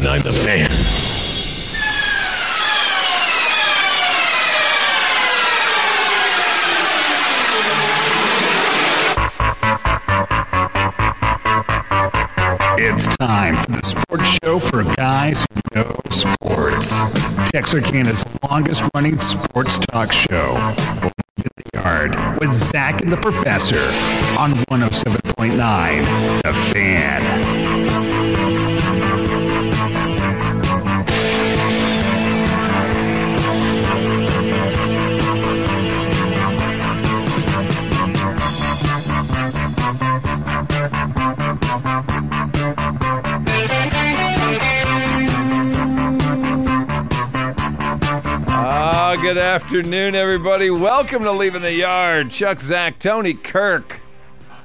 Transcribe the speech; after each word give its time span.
1079 0.00 0.22
The. 0.22 0.68
It's 12.80 13.16
time 13.16 13.56
for 13.56 13.72
the 13.72 13.82
sports 13.82 14.38
show 14.42 14.58
for 14.58 14.84
guys 14.94 15.46
who 15.52 15.60
know 15.74 15.96
sports. 16.10 16.92
Texarkana's 17.50 18.24
longest 18.48 18.84
running 18.94 19.18
sports 19.18 19.78
talk 19.78 20.12
show. 20.12 20.56
In 21.36 21.44
the 21.56 21.70
Yard 21.74 22.16
with 22.40 22.52
Zach 22.52 23.02
and 23.02 23.12
the 23.12 23.16
Professor 23.16 23.78
on 24.38 24.54
107.9 24.70 26.42
The 26.42 26.52
Fan. 26.72 28.07
Good 49.28 49.36
afternoon, 49.36 50.14
everybody. 50.14 50.70
Welcome 50.70 51.22
to 51.24 51.32
Leaving 51.32 51.60
the 51.60 51.74
Yard. 51.74 52.30
Chuck, 52.30 52.62
Zach, 52.62 52.98
Tony, 52.98 53.34
Kirk. 53.34 54.00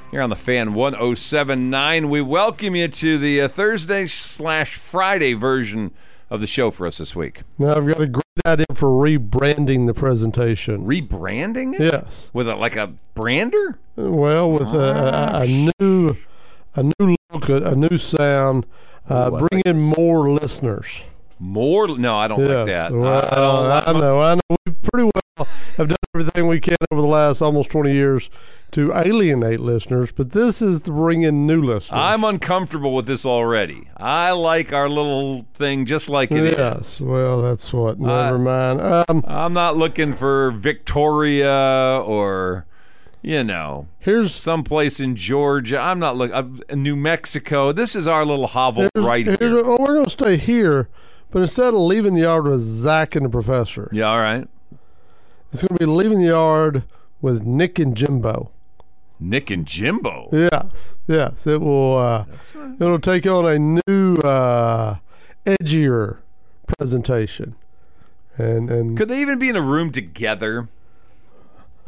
Here 0.09 0.21
on 0.21 0.29
the 0.29 0.37
fan 0.37 0.73
1079. 0.73 2.09
We 2.09 2.21
welcome 2.21 2.73
you 2.73 2.87
to 2.87 3.17
the 3.17 3.41
uh, 3.41 3.49
Thursday 3.49 4.07
slash 4.07 4.75
Friday 4.75 5.33
version 5.33 5.91
of 6.29 6.39
the 6.39 6.47
show 6.47 6.71
for 6.71 6.87
us 6.87 6.99
this 6.99 7.13
week. 7.13 7.41
Now 7.57 7.75
I've 7.75 7.85
got 7.85 7.99
a 7.99 8.07
great 8.07 8.23
idea 8.45 8.65
for 8.73 8.87
rebranding 8.87 9.85
the 9.85 9.93
presentation. 9.93 10.85
Rebranding 10.85 11.73
it? 11.73 11.81
Yes. 11.81 12.29
With 12.31 12.47
a, 12.47 12.55
like 12.55 12.77
a 12.77 12.93
brander? 13.15 13.79
Well, 13.97 14.49
with 14.49 14.73
a, 14.73 15.39
a, 15.39 15.41
a 15.41 15.71
new, 15.81 16.15
a 16.73 16.83
new 16.83 17.17
look, 17.33 17.49
a, 17.49 17.71
a 17.71 17.75
new 17.75 17.97
sound, 17.97 18.65
uh, 19.09 19.29
Ooh, 19.33 19.45
bring 19.45 19.61
in 19.65 19.81
more 19.81 20.29
listeners. 20.29 21.03
More? 21.43 21.87
No, 21.97 22.15
I 22.15 22.27
don't 22.27 22.39
like 22.39 22.67
that. 22.67 22.91
Well, 22.91 23.05
I 23.05 23.35
don't 23.35 23.67
like 23.69 23.87
I 23.87 23.91
know, 23.99 24.19
I 24.21 24.35
know. 24.35 24.57
We 24.65 24.73
pretty 24.73 25.11
well 25.37 25.47
have 25.77 25.87
done 25.89 25.97
everything 26.15 26.47
we 26.47 26.59
can 26.59 26.77
over 26.91 27.01
the 27.01 27.07
last 27.07 27.41
almost 27.41 27.69
twenty 27.71 27.93
years 27.93 28.29
to 28.71 28.93
alienate 28.93 29.59
listeners, 29.59 30.11
but 30.11 30.31
this 30.31 30.61
is 30.61 30.81
to 30.83 30.91
bring 30.91 31.23
in 31.23 31.45
new 31.45 31.61
listeners. 31.61 31.99
I'm 31.99 32.23
uncomfortable 32.23 32.93
with 32.95 33.05
this 33.07 33.25
already. 33.25 33.89
I 33.97 34.31
like 34.31 34.71
our 34.71 34.87
little 34.87 35.45
thing 35.53 35.85
just 35.85 36.07
like 36.09 36.31
it 36.31 36.43
is. 36.45 36.57
yes. 36.57 37.01
Well, 37.01 37.41
that's 37.41 37.73
what. 37.73 37.99
Never 37.99 38.37
mind. 38.39 38.79
Um, 38.81 39.23
I'm 39.27 39.53
not 39.53 39.75
looking 39.75 40.13
for 40.13 40.51
Victoria 40.51 42.01
or, 42.05 42.65
you 43.21 43.43
know, 43.43 43.87
here's 43.99 44.33
someplace 44.35 44.99
in 44.99 45.15
Georgia. 45.15 45.79
I'm 45.79 45.99
not 45.99 46.15
looking. 46.15 46.61
New 46.81 46.95
Mexico. 46.95 47.71
This 47.71 47.95
is 47.95 48.07
our 48.07 48.25
little 48.25 48.47
hovel 48.47 48.87
right 48.95 49.25
here. 49.25 49.63
well, 49.63 49.77
we're 49.79 49.93
going 49.95 50.05
to 50.05 50.09
stay 50.11 50.37
here, 50.37 50.89
but 51.33 51.41
instead 51.41 51.73
of 51.73 51.79
leaving 51.79 52.13
the 52.13 52.21
yard 52.21 52.45
with 52.45 52.61
Zach 52.61 53.15
and 53.15 53.25
the 53.25 53.29
professor, 53.29 53.89
Yeah, 53.91 54.05
all 54.05 54.19
right. 54.19 54.47
it's 55.51 55.61
going 55.63 55.77
to 55.77 55.85
be 55.85 55.91
leaving 55.91 56.19
the 56.19 56.27
yard 56.27 56.83
with 57.21 57.43
Nick 57.43 57.79
and 57.79 57.95
Jimbo. 57.97 58.51
Nick 59.19 59.49
and 59.49 59.65
Jimbo. 59.65 60.29
Yes, 60.31 60.97
yes, 61.07 61.45
it 61.47 61.61
will. 61.61 61.97
Uh, 61.97 62.25
it'll 62.79 62.99
take 62.99 63.25
on 63.25 63.45
a 63.45 63.57
new, 63.87 64.15
uh, 64.17 64.97
edgier 65.45 66.17
presentation, 66.77 67.55
and 68.37 68.69
and 68.69 68.97
Could 68.97 69.07
they 69.09 69.21
even 69.21 69.39
be 69.39 69.49
in 69.49 69.55
a 69.55 69.61
room 69.61 69.91
together? 69.91 70.67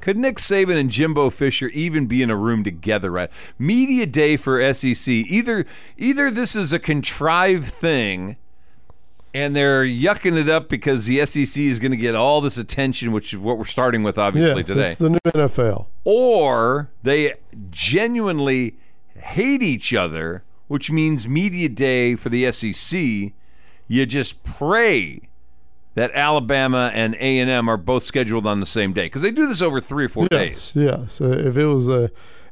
Could 0.01 0.17
Nick 0.17 0.35
Saban 0.37 0.77
and 0.77 0.91
Jimbo 0.91 1.29
Fisher 1.31 1.67
even 1.69 2.05
be 2.05 2.21
in 2.21 2.29
a 2.29 2.35
room 2.35 2.63
together? 2.63 3.09
Right? 3.11 3.31
Media 3.57 4.05
day 4.05 4.37
for 4.37 4.61
SEC. 4.73 5.07
Either 5.11 5.65
either 5.97 6.29
this 6.29 6.55
is 6.55 6.71
a 6.71 6.79
contrived 6.79 7.65
thing, 7.65 8.37
and 9.35 9.55
they're 9.55 9.83
yucking 9.83 10.37
it 10.39 10.47
up 10.49 10.69
because 10.69 11.05
the 11.05 11.23
SEC 11.25 11.61
is 11.61 11.77
going 11.79 11.91
to 11.91 11.97
get 11.97 12.15
all 12.15 12.39
this 12.41 12.57
attention, 12.57 13.11
which 13.11 13.33
is 13.33 13.39
what 13.39 13.57
we're 13.57 13.65
starting 13.65 14.01
with, 14.01 14.17
obviously 14.17 14.57
yes, 14.61 14.67
today. 14.67 14.85
it's 14.87 14.95
the 14.97 15.09
new 15.09 15.19
NFL. 15.25 15.87
or 16.05 16.89
they 17.03 17.33
genuinely 17.69 18.77
hate 19.17 19.61
each 19.61 19.93
other, 19.93 20.43
which 20.67 20.89
means 20.91 21.27
media 21.27 21.69
day 21.69 22.15
for 22.15 22.29
the 22.29 22.51
SEC. 22.51 23.33
You 23.87 24.05
just 24.05 24.41
pray 24.43 25.21
that 25.93 26.11
Alabama 26.13 26.91
and 26.93 27.15
A 27.15 27.39
and 27.39 27.49
M 27.49 27.69
are 27.69 27.77
both 27.77 28.03
scheduled 28.03 28.47
on 28.47 28.59
the 28.59 28.65
same 28.65 28.91
day 28.93 29.05
because 29.05 29.21
they 29.21 29.31
do 29.31 29.47
this 29.47 29.61
over 29.61 29.79
three 29.79 30.05
or 30.05 30.09
four 30.09 30.27
Yes, 30.31 30.71
days. 30.71 30.73
yes. 30.75 31.21
Uh, 31.21 31.25
if 31.45 31.55
it 31.57 31.65
was 31.65 31.87
a 31.87 32.09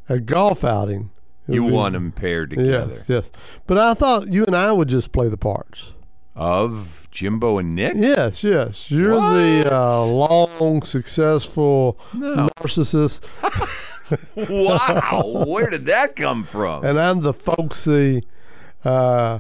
a 0.10 0.20
golf 0.20 0.64
outing, 0.64 1.12
You 1.48 1.66
be- 1.66 1.72
want 1.72 1.94
them 1.94 2.12
paired 2.12 2.52
together 2.52 2.88
Yes, 2.92 3.06
yes. 3.08 3.32
But 3.68 3.78
I 3.78 3.94
thought 3.94 4.28
you 4.28 4.46
and 4.46 4.56
I 4.56 4.72
would 4.74 4.90
just 4.90 5.12
play 5.14 5.30
the 5.30 5.38
parts. 5.38 5.93
Of 6.36 7.08
Jimbo 7.12 7.58
and 7.60 7.76
Nick. 7.76 7.94
Yes, 7.96 8.44
yes. 8.44 8.90
You're 8.90 9.16
the 9.16 9.70
uh, 9.72 10.06
long, 10.06 10.82
successful 10.84 12.00
No. 12.14 12.50
narcissist, 12.60 13.24
wow, 14.36 15.46
where 15.48 15.70
did 15.70 15.86
that 15.86 16.16
come 16.16 16.44
from? 16.44 16.84
and 16.86 17.00
I'm 17.00 17.22
the 17.22 17.34
folksy 17.34 18.24
uh, 18.84 19.40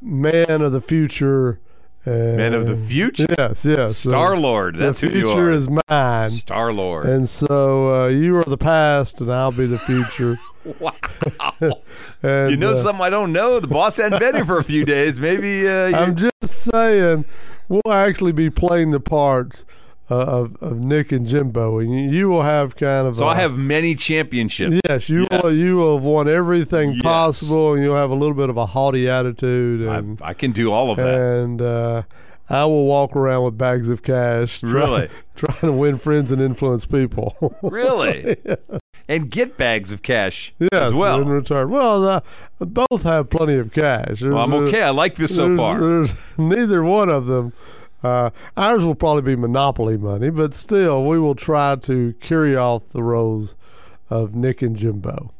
man 0.00 0.62
of 0.62 0.72
the 0.72 0.80
future. 0.80 1.60
And 2.04 2.36
Man 2.36 2.52
of 2.52 2.66
the 2.66 2.76
future, 2.76 3.26
Yes, 3.38 3.64
yes. 3.64 3.96
Star 3.96 4.36
Lord. 4.36 4.74
That's 4.74 4.98
who 4.98 5.06
you 5.08 5.20
are. 5.20 5.20
The 5.20 5.24
future 5.34 5.50
is 5.52 5.68
mine. 5.88 6.30
Star 6.30 6.72
Lord. 6.72 7.06
And 7.06 7.28
so 7.28 8.06
uh, 8.06 8.08
you 8.08 8.36
are 8.36 8.42
the 8.42 8.58
past, 8.58 9.20
and 9.20 9.32
I'll 9.32 9.52
be 9.52 9.66
the 9.66 9.78
future. 9.78 10.36
Wow. 10.80 10.94
And, 12.22 12.50
You 12.50 12.56
know 12.56 12.72
uh, 12.74 12.78
something 12.78 13.02
I 13.04 13.10
don't 13.10 13.32
know? 13.32 13.58
The 13.60 13.66
boss 13.68 13.96
hadn't 13.96 14.18
been 14.20 14.34
here 14.34 14.44
for 14.44 14.58
a 14.58 14.64
few 14.64 14.84
days. 14.84 15.18
Maybe 15.20 15.66
uh, 15.68 15.96
I'm 15.96 16.16
just 16.16 16.32
saying, 16.46 17.24
we'll 17.68 17.92
actually 17.92 18.32
be 18.32 18.48
playing 18.50 18.90
the 18.90 19.00
parts 19.00 19.64
uh, 20.10 20.14
of, 20.16 20.56
of 20.62 20.78
Nick 20.78 21.10
and 21.12 21.26
Jimbo, 21.26 21.78
and 21.78 21.92
you, 21.92 22.10
you 22.10 22.28
will 22.28 22.42
have 22.42 22.76
kind 22.76 23.06
of. 23.06 23.16
So 23.16 23.24
a- 23.26 23.30
I 23.30 23.36
have 23.36 23.56
many 23.56 23.94
championships. 23.94 24.80
Yes, 24.88 25.08
you 25.08 25.26
Yes. 25.30 25.42
Will, 25.42 25.52
you 25.54 25.76
will 25.76 25.96
have 25.96 26.04
won 26.04 26.28
everything 26.28 26.92
Yes. 26.94 27.02
possible, 27.02 27.72
and 27.74 27.82
you'll 27.82 27.96
have 27.96 28.10
a 28.10 28.14
little 28.14 28.34
bit 28.34 28.50
of 28.50 28.56
a 28.56 28.66
haughty 28.66 29.08
attitude, 29.08 29.80
and 29.88 30.20
I, 30.22 30.28
I 30.30 30.34
can 30.34 30.52
do 30.52 30.70
all 30.72 30.90
of 30.90 30.96
that. 30.98 31.18
and 31.18 31.62
uh, 31.62 32.02
I 32.50 32.64
will 32.66 32.84
walk 32.86 33.16
around 33.16 33.44
with 33.44 33.56
bags 33.56 33.88
of 33.88 34.02
cash, 34.02 34.60
try- 34.60 34.70
Really? 34.70 35.08
trying 35.36 35.58
to 35.60 35.72
win 35.72 35.96
friends 35.96 36.30
and 36.32 36.40
influence 36.42 36.84
people. 36.84 37.56
really? 37.62 38.36
And 39.08 39.30
get 39.30 39.56
bags 39.56 39.90
of 39.92 40.02
cash 40.02 40.52
yes, 40.58 40.70
as 40.72 40.92
well. 40.94 41.20
in 41.22 41.28
return. 41.28 41.70
Well, 41.70 42.06
uh, 42.06 42.20
both 42.58 43.04
have 43.04 43.30
plenty 43.30 43.54
of 43.54 43.72
cash. 43.72 44.22
Well, 44.22 44.38
I'm 44.38 44.52
okay. 44.54 44.82
I 44.82 44.90
like 44.90 45.14
this 45.14 45.34
so 45.36 45.46
there's- 45.48 45.58
far. 45.58 45.80
there's 45.80 46.38
neither 46.38 46.82
one 46.84 47.08
of 47.08 47.26
them. 47.26 47.52
Uh, 48.02 48.30
ours 48.56 48.84
will 48.84 48.96
probably 48.96 49.22
be 49.22 49.36
monopoly 49.36 49.96
money, 49.96 50.28
but 50.28 50.54
still, 50.54 51.06
we 51.06 51.18
will 51.20 51.36
try 51.36 51.76
to 51.76 52.12
carry 52.20 52.56
off 52.56 52.88
the 52.88 53.02
roles 53.02 53.54
of 54.10 54.34
Nick 54.34 54.60
and 54.60 54.74
Jimbo. 54.76 55.32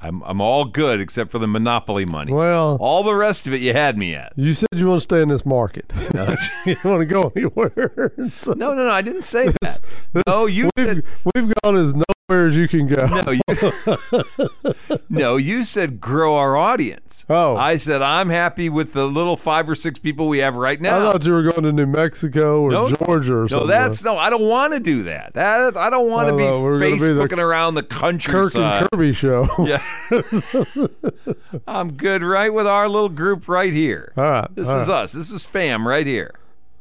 I'm, 0.00 0.22
I'm 0.22 0.40
all 0.40 0.64
good 0.64 1.00
except 1.00 1.30
for 1.32 1.38
the 1.40 1.48
monopoly 1.48 2.04
money. 2.04 2.32
Well, 2.32 2.76
All 2.80 3.02
the 3.02 3.14
rest 3.14 3.46
of 3.48 3.52
it, 3.52 3.60
you 3.60 3.72
had 3.72 3.98
me 3.98 4.14
at. 4.14 4.32
you 4.36 4.54
said 4.54 4.68
you 4.76 4.86
want 4.86 4.98
to 4.98 5.02
stay 5.02 5.20
in 5.22 5.28
this 5.28 5.44
market. 5.44 5.92
No, 6.14 6.34
you 6.66 6.76
don't 6.76 6.84
want 6.84 7.00
to 7.00 7.06
go 7.06 7.32
anywhere. 7.34 8.12
So 8.32 8.52
no, 8.52 8.74
no, 8.74 8.84
no, 8.84 8.90
I 8.90 9.02
didn't 9.02 9.22
say 9.22 9.52
that. 9.62 9.80
No, 10.26 10.46
you 10.46 10.70
we've, 10.76 10.86
said 10.86 11.02
we've 11.34 11.52
gone 11.62 11.76
as 11.76 11.94
nowhere 11.94 12.04
as 12.30 12.56
you 12.56 12.68
can 12.68 12.86
go. 12.86 13.06
no. 13.06 13.30
You, 13.30 14.98
no, 15.08 15.36
you 15.36 15.64
said 15.64 15.98
grow 15.98 16.36
our 16.36 16.56
audience. 16.58 17.24
Oh. 17.30 17.56
I 17.56 17.78
said 17.78 18.02
I'm 18.02 18.28
happy 18.28 18.68
with 18.68 18.92
the 18.92 19.06
little 19.06 19.36
five 19.38 19.68
or 19.68 19.74
six 19.74 19.98
people 19.98 20.28
we 20.28 20.38
have 20.38 20.54
right 20.54 20.78
now. 20.78 20.98
I 21.08 21.12
thought 21.12 21.24
you 21.24 21.32
were 21.32 21.42
going 21.42 21.62
to 21.62 21.72
New 21.72 21.86
Mexico 21.86 22.60
or 22.60 22.70
No, 22.70 22.90
Georgia 22.90 23.34
or 23.34 23.40
No, 23.42 23.46
something. 23.46 23.58
No, 23.60 23.72
that's 23.72 24.04
no. 24.04 24.18
I 24.18 24.28
don't 24.28 24.46
want 24.46 24.74
to 24.74 24.80
do 24.80 25.04
that. 25.04 25.32
That 25.34 25.74
I 25.76 25.88
don't 25.88 26.10
want 26.10 26.28
to 26.28 26.34
Oh, 26.34 26.36
be 26.36 26.44
no, 26.44 26.62
we're 26.62 26.78
gonna 26.78 26.92
be 26.92 26.98
Facebooking 26.98 27.38
around 27.38 27.76
the 27.76 27.82
country. 27.82 28.30
Kirk 28.32 28.54
and 28.56 28.88
Kirby 28.92 29.12
show. 29.14 29.48
Yeah. 29.60 29.82
I'm 31.66 31.94
good 31.94 32.22
right 32.22 32.52
with 32.52 32.66
our 32.66 32.88
little 32.90 33.08
group 33.08 33.48
right 33.48 33.72
here. 33.72 34.12
All 34.18 34.24
right. 34.24 34.54
This 34.54 34.68
all 34.68 34.80
is 34.80 34.88
right. 34.88 35.02
us. 35.04 35.12
This 35.12 35.30
is 35.32 35.46
fam 35.46 35.88
right 35.88 36.06
here. 36.06 36.34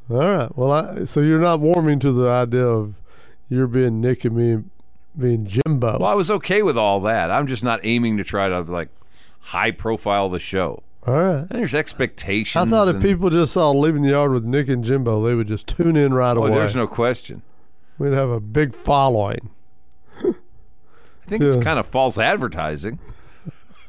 All 0.10 0.18
right. 0.18 0.58
Well, 0.58 0.72
I, 0.74 1.06
so 1.06 1.22
you're 1.22 1.40
not 1.40 1.62
warming 1.62 2.00
to 2.00 2.12
the 2.12 2.28
idea 2.30 2.66
of 2.66 2.96
you're 3.48 3.68
being 3.68 4.02
Nick 4.02 4.26
and 4.26 4.36
me 4.36 4.64
being 5.18 5.46
Jimbo. 5.46 6.00
Well, 6.00 6.10
I 6.10 6.14
was 6.14 6.30
okay 6.32 6.62
with 6.62 6.78
all 6.78 7.00
that. 7.02 7.32
I'm 7.32 7.48
just 7.48 7.64
not 7.64 7.80
aiming 7.84 8.18
to 8.18 8.24
try 8.24 8.50
to 8.50 8.62
like 8.62 8.90
high 9.40 9.72
profile 9.72 10.30
the 10.30 10.40
show. 10.40 10.84
All 11.06 11.14
right. 11.14 11.40
And 11.40 11.50
there's 11.50 11.74
expectations. 11.76 12.68
I 12.68 12.70
thought 12.70 12.88
if 12.90 12.96
and- 12.96 13.04
people 13.04 13.30
just 13.30 13.54
saw 13.54 13.72
leaving 13.72 14.02
the 14.02 14.10
yard 14.10 14.32
with 14.32 14.44
Nick 14.44 14.68
and 14.70 14.84
Jimbo, 14.84 15.24
they 15.24 15.36
would 15.36 15.48
just 15.48 15.68
tune 15.68 15.96
in 15.96 16.14
right 16.14 16.36
Oh, 16.36 16.42
away. 16.42 16.52
there's 16.52 16.76
no 16.76 16.88
question. 16.88 17.42
We'd 17.98 18.14
have 18.14 18.30
a 18.30 18.40
big 18.40 18.74
following. 18.76 19.50
I 20.24 20.34
think 21.26 21.42
it's 21.44 21.56
kind 21.58 21.80
of 21.80 21.88
false 21.88 22.18
advertising. 22.18 23.00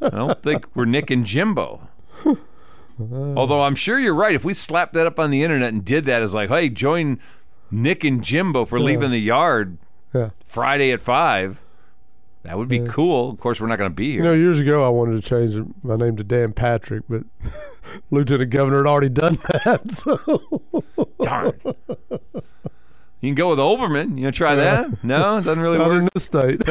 I 0.01 0.11
don't 0.11 0.43
think 0.43 0.67
we're 0.75 0.85
Nick 0.87 1.11
and 1.11 1.25
Jimbo. 1.27 1.89
Although 3.01 3.63
I'm 3.63 3.75
sure 3.77 3.99
you're 3.99 4.15
right. 4.15 4.35
If 4.35 4.45
we 4.45 4.55
slapped 4.55 4.93
that 4.95 5.07
up 5.07 5.19
on 5.21 5.31
the 5.31 5.43
internet 5.43 5.73
and 5.73 5.85
did 5.85 6.05
that 6.07 6.23
as 6.23 6.35
like, 6.35 6.49
hey, 6.51 6.69
join 6.69 7.21
Nick 7.71 8.03
and 8.05 8.23
Jimbo 8.25 8.65
for 8.65 8.81
leaving 8.81 9.11
the 9.11 9.21
yard 9.21 9.79
Yeah. 10.15 10.31
Friday 10.41 10.91
at 10.93 11.01
five, 11.01 11.61
that 12.43 12.57
would 12.57 12.69
be 12.69 12.81
cool. 12.81 13.31
Of 13.31 13.41
course, 13.41 13.61
we're 13.61 13.67
not 13.67 13.79
going 13.79 13.91
to 13.91 13.95
be 13.95 14.13
here. 14.13 14.19
You 14.19 14.25
know, 14.25 14.33
years 14.33 14.59
ago 14.61 14.85
I 14.85 14.89
wanted 14.89 15.23
to 15.23 15.29
change 15.29 15.69
my 15.83 15.97
name 15.97 16.17
to 16.17 16.25
Dan 16.25 16.53
Patrick, 16.53 17.03
but 17.09 17.25
Lieutenant 18.11 18.51
Governor 18.51 18.79
had 18.79 18.87
already 18.87 19.09
done 19.11 19.35
that. 19.65 19.91
So 19.91 20.17
Darn. 21.21 21.61
You 23.21 23.31
can 23.31 23.35
go 23.35 23.49
with 23.51 23.59
Olbermann. 23.59 24.11
You 24.17 24.23
gonna 24.23 24.33
try 24.33 24.55
that? 24.55 25.03
No, 25.05 25.39
it 25.39 25.43
doesn't 25.43 25.61
really 25.61 25.79
not 25.79 25.89
work. 25.89 26.03
in 26.03 26.09
this 26.15 26.25
state. 26.25 26.63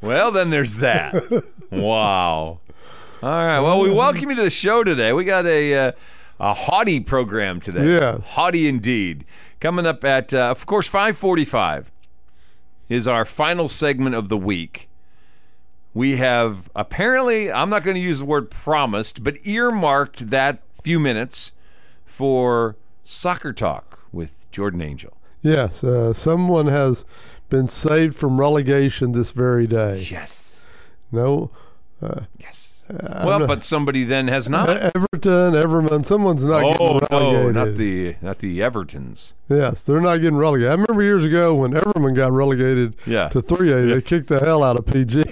Well, 0.00 0.32
then 0.32 0.48
there's 0.50 0.78
that. 0.78 1.12
wow. 1.70 2.60
All 3.22 3.30
right. 3.46 3.60
Well, 3.60 3.80
we 3.80 3.90
welcome 3.92 4.30
you 4.30 4.36
to 4.36 4.42
the 4.44 4.50
show 4.50 4.82
today. 4.82 5.12
We 5.12 5.24
got 5.26 5.44
a 5.44 5.74
uh, 5.88 5.92
a 6.40 6.54
haughty 6.54 7.00
program 7.00 7.60
today. 7.60 7.84
Yes. 7.98 8.32
Haughty 8.32 8.66
indeed. 8.66 9.26
Coming 9.60 9.84
up 9.84 10.04
at, 10.04 10.32
uh, 10.32 10.50
of 10.50 10.64
course, 10.64 10.88
545 10.88 11.92
is 12.88 13.06
our 13.06 13.26
final 13.26 13.68
segment 13.68 14.14
of 14.14 14.30
the 14.30 14.38
week. 14.38 14.88
We 15.92 16.16
have 16.16 16.70
apparently, 16.74 17.52
I'm 17.52 17.68
not 17.68 17.82
going 17.84 17.96
to 17.96 18.00
use 18.00 18.20
the 18.20 18.24
word 18.24 18.50
promised, 18.50 19.22
but 19.22 19.36
earmarked 19.44 20.30
that 20.30 20.62
few 20.82 20.98
minutes 20.98 21.52
for 22.06 22.76
soccer 23.04 23.52
talk 23.52 24.04
with 24.12 24.50
Jordan 24.50 24.80
Angel. 24.80 25.16
yes, 25.42 25.84
uh, 25.84 26.12
someone 26.12 26.66
has 26.68 27.04
been 27.50 27.68
saved 27.68 28.14
from 28.14 28.40
relegation 28.40 29.12
this 29.12 29.32
very 29.32 29.66
day. 29.66 30.06
Yes. 30.10 30.72
No, 31.12 31.50
Yes. 32.38 32.69
Well, 33.24 33.46
but 33.46 33.64
somebody 33.64 34.04
then 34.04 34.28
has 34.28 34.48
not. 34.48 34.68
Everton, 34.68 35.52
Everman, 35.54 36.04
someone's 36.04 36.44
not 36.44 36.62
Oh 36.64 36.98
getting 36.98 37.08
no, 37.10 37.32
relegated. 37.32 37.54
not 37.54 37.74
the 37.76 38.16
not 38.22 38.38
the 38.38 38.58
Evertons. 38.60 39.34
Yes, 39.48 39.82
they're 39.82 40.00
not 40.00 40.16
getting 40.18 40.36
relegated. 40.36 40.70
I 40.70 40.74
remember 40.80 41.02
years 41.02 41.24
ago 41.24 41.54
when 41.54 41.72
Everman 41.72 42.14
got 42.14 42.32
relegated 42.32 42.96
Yeah. 43.06 43.28
to 43.30 43.40
3A, 43.40 43.94
they 43.94 44.00
kicked 44.02 44.28
the 44.28 44.38
hell 44.40 44.62
out 44.62 44.78
of 44.78 44.86
PG. 44.86 45.22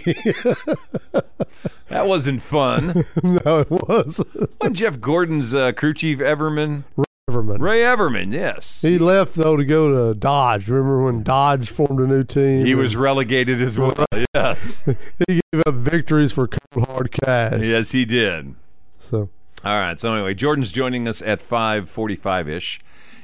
That 1.89 2.07
wasn't 2.07 2.43
fun. 2.43 3.05
no, 3.23 3.61
it 3.61 3.71
was 3.71 4.23
Wasn't 4.61 4.77
Jeff 4.77 5.01
Gordon's 5.01 5.55
uh, 5.55 5.73
crew 5.73 5.95
chief 5.95 6.19
Everman? 6.19 6.85
Everman. 7.29 7.61
Ray 7.61 7.81
Everman, 7.81 8.33
yes. 8.33 8.81
He 8.83 8.99
left 8.99 9.35
though 9.35 9.57
to 9.57 9.65
go 9.65 10.13
to 10.13 10.19
Dodge. 10.19 10.69
Remember 10.69 11.05
when 11.05 11.23
Dodge 11.23 11.69
formed 11.71 12.01
a 12.01 12.07
new 12.07 12.25
team? 12.25 12.65
He 12.67 12.75
was 12.75 12.97
relegated 12.97 13.61
as 13.63 13.79
well. 13.79 13.95
Yes. 14.35 14.85
He 15.27 15.41
gave 15.53 15.63
up 15.67 15.75
victories 15.75 16.33
for 16.33 16.47
cold 16.49 16.87
hard 16.87 17.11
cash. 17.11 17.61
Yes, 17.63 17.91
he 17.93 18.05
did. 18.05 18.55
So 18.99 19.31
All 19.65 19.79
right. 19.79 19.99
So 19.99 20.13
anyway, 20.15 20.35
Jordan's 20.35 20.71
joining 20.71 21.09
us 21.09 21.23
at 21.23 21.41
5:45 21.41 22.49
ish, 22.49 22.81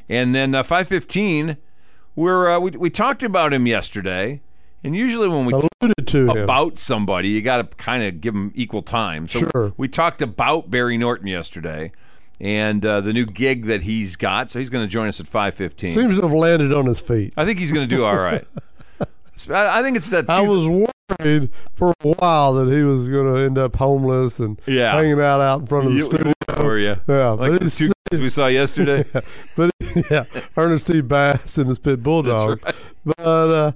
and 0.09 0.35
then 0.35 0.55
uh, 0.55 0.63
5:15. 0.63 1.57
We're 2.17 2.51
uh, 2.51 2.59
we 2.59 2.71
we 2.73 2.91
talked 2.91 3.23
about 3.23 3.53
him 3.53 3.67
yesterday, 3.67 4.41
and 4.83 4.97
usually 4.97 5.29
when 5.29 5.47
we 5.47 5.53
alluded 5.53 6.07
to 6.07 6.31
him. 6.31 6.37
about 6.43 6.79
somebody, 6.79 7.29
you 7.29 7.43
got 7.43 7.57
to 7.59 7.77
kind 7.77 8.03
of 8.03 8.21
give 8.21 8.35
them 8.35 8.51
equal 8.55 8.83
time. 8.83 9.29
So 9.29 9.41
Sure. 9.53 9.73
we 9.77 9.87
talked 9.89 10.21
about 10.23 10.71
Barry 10.71 10.97
Norton 10.99 11.27
yesterday, 11.29 11.93
and 12.41 12.85
uh, 12.85 13.01
the 13.01 13.13
new 13.13 13.27
gig 13.27 13.67
that 13.67 13.83
he's 13.83 14.17
got. 14.17 14.51
So 14.51 14.59
he's 14.59 14.71
going 14.71 14.85
to 14.85 14.91
join 14.91 15.09
us 15.09 15.21
at 15.21 15.27
5:15. 15.27 15.95
Seems 15.95 16.17
to 16.17 16.23
have 16.23 16.33
landed 16.33 16.73
on 16.73 16.87
his 16.87 17.01
feet. 17.01 17.33
I 17.37 17.45
think 17.45 17.59
he's 17.59 17.73
going 17.73 17.89
to 17.89 17.95
do 17.97 18.05
all 18.05 18.17
right. 18.17 18.45
I 19.51 19.83
think 19.83 19.97
it's 19.97 20.11
that. 20.11 20.31
I 20.31 20.43
was 20.43 20.69
worried 20.69 21.51
for 21.75 21.93
a 22.05 22.09
while 22.09 22.55
that 22.55 22.73
he 22.73 22.83
was 22.83 23.09
going 23.09 23.35
to 23.35 23.41
end 23.41 23.59
up 23.59 23.77
homeless 23.77 24.39
and 24.39 24.61
Yeah. 24.67 24.93
hanging 24.93 25.21
out 25.21 25.41
out 25.41 25.61
in 25.61 25.67
front 25.67 25.87
of 25.87 25.93
the 25.93 25.99
You- 25.99 26.05
studio. 26.05 26.33
Were 26.61 26.79
you? 26.79 26.97
Yeah, 27.09 27.31
Like 27.31 27.51
but 27.51 27.59
the 27.61 27.65
he's 27.65 27.77
two 27.79 27.93
guys 28.11 28.21
we 28.21 28.29
saw 28.29 28.47
yesterday. 28.47 29.05
but 29.57 29.71
yeah, 30.11 30.25
Ernest 30.57 30.87
T. 30.87 31.01
Bass 31.01 31.59
and 31.59 31.69
his 31.69 31.79
pit 31.81 32.03
bulldog. 32.03 32.61
right. 32.65 32.75
But 33.05 33.27
uh, 33.27 33.73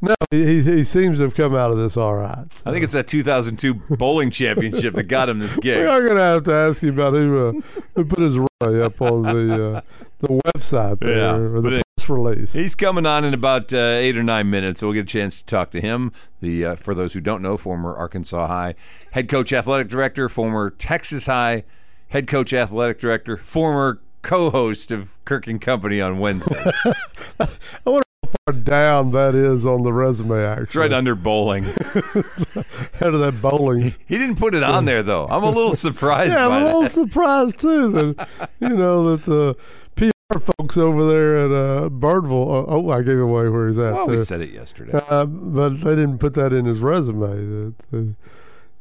no, 0.00 0.14
he 0.30 0.62
he 0.62 0.84
seems 0.84 1.18
to 1.18 1.24
have 1.24 1.34
come 1.34 1.54
out 1.54 1.70
of 1.70 1.78
this 1.78 1.96
all 1.96 2.14
right. 2.16 2.52
So. 2.54 2.70
I 2.70 2.72
think 2.72 2.84
it's 2.84 2.92
that 2.92 3.08
2002 3.08 3.74
bowling 3.96 4.30
championship 4.30 4.94
that 4.94 5.04
got 5.08 5.28
him 5.28 5.38
this 5.38 5.56
gig. 5.60 5.78
We 5.80 5.86
are 5.86 6.02
going 6.02 6.16
to 6.16 6.22
have 6.22 6.42
to 6.44 6.54
ask 6.54 6.82
you 6.82 6.90
about 6.90 7.12
who 7.14 7.48
uh, 7.48 7.52
who 7.94 8.04
put 8.04 8.20
his 8.20 8.36
up 8.60 9.00
on 9.02 9.22
the 9.22 9.76
uh, 9.76 9.80
the 10.18 10.28
website 10.28 11.00
there 11.00 11.16
Yeah, 11.18 11.34
or 11.36 11.60
the 11.60 11.68
it- 11.78 11.82
press 11.96 12.08
release. 12.08 12.52
He's 12.52 12.74
coming 12.74 13.06
on 13.06 13.24
in 13.24 13.32
about 13.34 13.72
uh, 13.72 13.76
eight 13.76 14.16
or 14.16 14.22
nine 14.22 14.50
minutes. 14.50 14.82
We'll 14.82 14.92
get 14.92 15.00
a 15.00 15.04
chance 15.04 15.38
to 15.38 15.44
talk 15.44 15.70
to 15.72 15.80
him. 15.80 16.12
The 16.40 16.64
uh, 16.64 16.74
for 16.76 16.94
those 16.94 17.12
who 17.12 17.20
don't 17.20 17.42
know, 17.42 17.56
former 17.56 17.94
Arkansas 17.94 18.46
High 18.46 18.74
head 19.12 19.28
coach, 19.28 19.52
athletic 19.52 19.88
director, 19.88 20.28
former 20.28 20.70
Texas 20.70 21.26
High 21.26 21.64
head 22.08 22.26
coach, 22.26 22.52
athletic 22.52 22.98
director, 23.00 23.36
former 23.36 24.00
co-host 24.22 24.90
of 24.90 25.16
Kirk 25.24 25.46
and 25.46 25.60
Company 25.60 26.00
on 26.00 26.18
Wednesdays. 26.18 26.72
I 27.40 27.46
wonder 27.84 28.04
far 28.26 28.54
down 28.54 29.12
that 29.12 29.34
is 29.34 29.64
on 29.66 29.82
the 29.82 29.92
resume. 29.92 30.42
Actually, 30.44 30.62
It's 30.64 30.74
right 30.76 30.92
under 30.92 31.14
bowling. 31.14 31.64
Head 31.64 33.14
of 33.14 33.20
that 33.20 33.38
bowling. 33.40 33.92
He 34.06 34.18
didn't 34.18 34.36
put 34.36 34.54
it 34.54 34.62
on 34.62 34.84
there 34.84 35.02
though. 35.02 35.26
I'm 35.28 35.42
a 35.44 35.50
little 35.50 35.74
surprised 35.76 36.32
Yeah, 36.32 36.46
I'm 36.46 36.62
a 36.62 36.64
little 36.64 36.82
that. 36.82 36.90
surprised 36.90 37.60
too 37.60 37.90
that 37.92 38.28
you 38.60 38.70
know 38.70 39.16
that 39.16 39.24
the 39.24 39.56
PR 39.96 40.38
folks 40.38 40.76
over 40.76 41.06
there 41.06 41.36
at 41.36 41.50
uh, 41.50 41.88
Birdville. 41.88 42.48
Uh, 42.48 42.66
oh, 42.68 42.90
I 42.90 43.02
gave 43.02 43.18
away 43.18 43.48
where 43.48 43.68
he's 43.68 43.78
at. 43.78 43.92
Well, 43.94 44.08
we 44.08 44.16
said 44.18 44.40
it 44.40 44.50
yesterday. 44.50 45.00
Uh, 45.08 45.24
but 45.26 45.70
they 45.80 45.94
didn't 45.94 46.18
put 46.18 46.34
that 46.34 46.52
in 46.52 46.64
his 46.66 46.80
resume. 46.80 47.28
That 47.28 47.74
uh, 47.92 48.00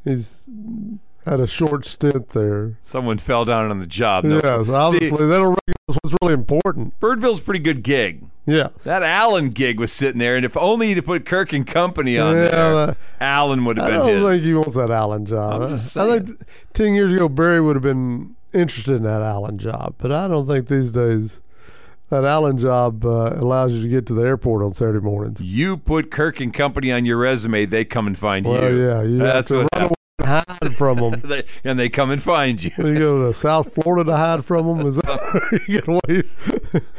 he's 0.04 0.46
had 1.26 1.40
a 1.40 1.48
short 1.48 1.86
stint 1.86 2.30
there. 2.30 2.78
Someone 2.82 3.18
fell 3.18 3.46
down 3.46 3.70
on 3.70 3.80
the 3.80 3.88
job. 3.88 4.24
No. 4.24 4.40
Yes, 4.44 4.70
obviously 4.70 5.28
they 5.28 5.38
don't 5.38 5.58
what's 5.88 6.16
really 6.22 6.34
important. 6.34 7.00
Birdville's 7.00 7.40
a 7.40 7.44
pretty 7.44 7.60
good 7.60 7.84
gig. 7.84 8.24
Yes, 8.46 8.86
That 8.86 9.04
Allen 9.04 9.50
gig 9.50 9.78
was 9.80 9.92
sitting 9.92 10.20
there, 10.20 10.36
and 10.38 10.46
if 10.46 10.56
only 10.56 10.94
to 10.96 11.02
put 11.02 11.26
Kirk 11.26 11.52
and 11.52 11.68
Company 11.68 12.18
on 12.18 12.36
Yeah, 12.36 12.42
there, 12.50 12.86
that- 12.88 12.98
Allen 13.20 13.66
would 13.66 13.78
have 13.78 13.86
I 13.88 13.90
been 13.90 14.00
don't 14.00 14.30
think 14.32 14.42
he 14.44 14.54
wants 14.54 14.76
that 14.76 14.90
Allen 14.90 15.26
job. 15.26 15.62
I 15.64 15.78
think 15.78 16.40
ten 16.74 16.94
years 16.94 17.12
ago 17.12 17.28
Barry 17.28 17.60
would 17.60 17.76
have 17.76 17.84
been 17.84 18.36
interested 18.54 18.96
in 18.96 19.04
that 19.04 19.22
Allen 19.22 19.58
job, 19.58 19.96
but 19.98 20.14
I 20.14 20.28
don't 20.30 20.48
think 20.48 20.68
these 20.70 20.92
days 20.94 21.42
that 22.10 22.24
Allen 22.24 22.58
job 22.58 23.06
uh, 23.06 23.34
allows 23.36 23.74
you 23.74 23.82
to 23.82 23.90
get 23.90 24.06
to 24.08 24.14
the 24.14 24.22
airport 24.26 24.64
on 24.64 24.74
Saturday 24.74 25.02
mornings. 25.04 25.42
you 25.42 25.76
put 25.76 26.10
Kirk 26.10 26.40
and 26.40 26.54
Company 26.54 26.90
on 26.90 27.04
your 27.06 27.18
resume, 27.18 27.66
they 27.66 27.84
come 27.84 28.08
and 28.08 28.18
find 28.18 28.46
Well, 28.48 28.72
you. 28.72 28.88
yeah, 28.88 29.02
you 29.04 29.20
have 29.20 29.34
That's 29.34 29.52
what 29.52 29.68
run 29.76 29.90
hide 30.28 30.76
from 30.76 30.98
them. 31.22 31.44
And 31.64 31.80
they 31.80 31.90
come 31.90 32.12
and 32.12 32.22
find 32.22 32.64
you. 32.64 32.72
you 32.78 32.98
go 32.98 33.28
to 33.28 33.34
South 33.34 33.74
Florida 33.74 34.10
to 34.12 34.18
hide 34.18 34.46
from 34.46 34.78
them. 34.78 34.88
Is 34.88 34.98
that 34.98 35.62
you 35.68 35.82
get 35.82 35.88
away? 35.88 36.24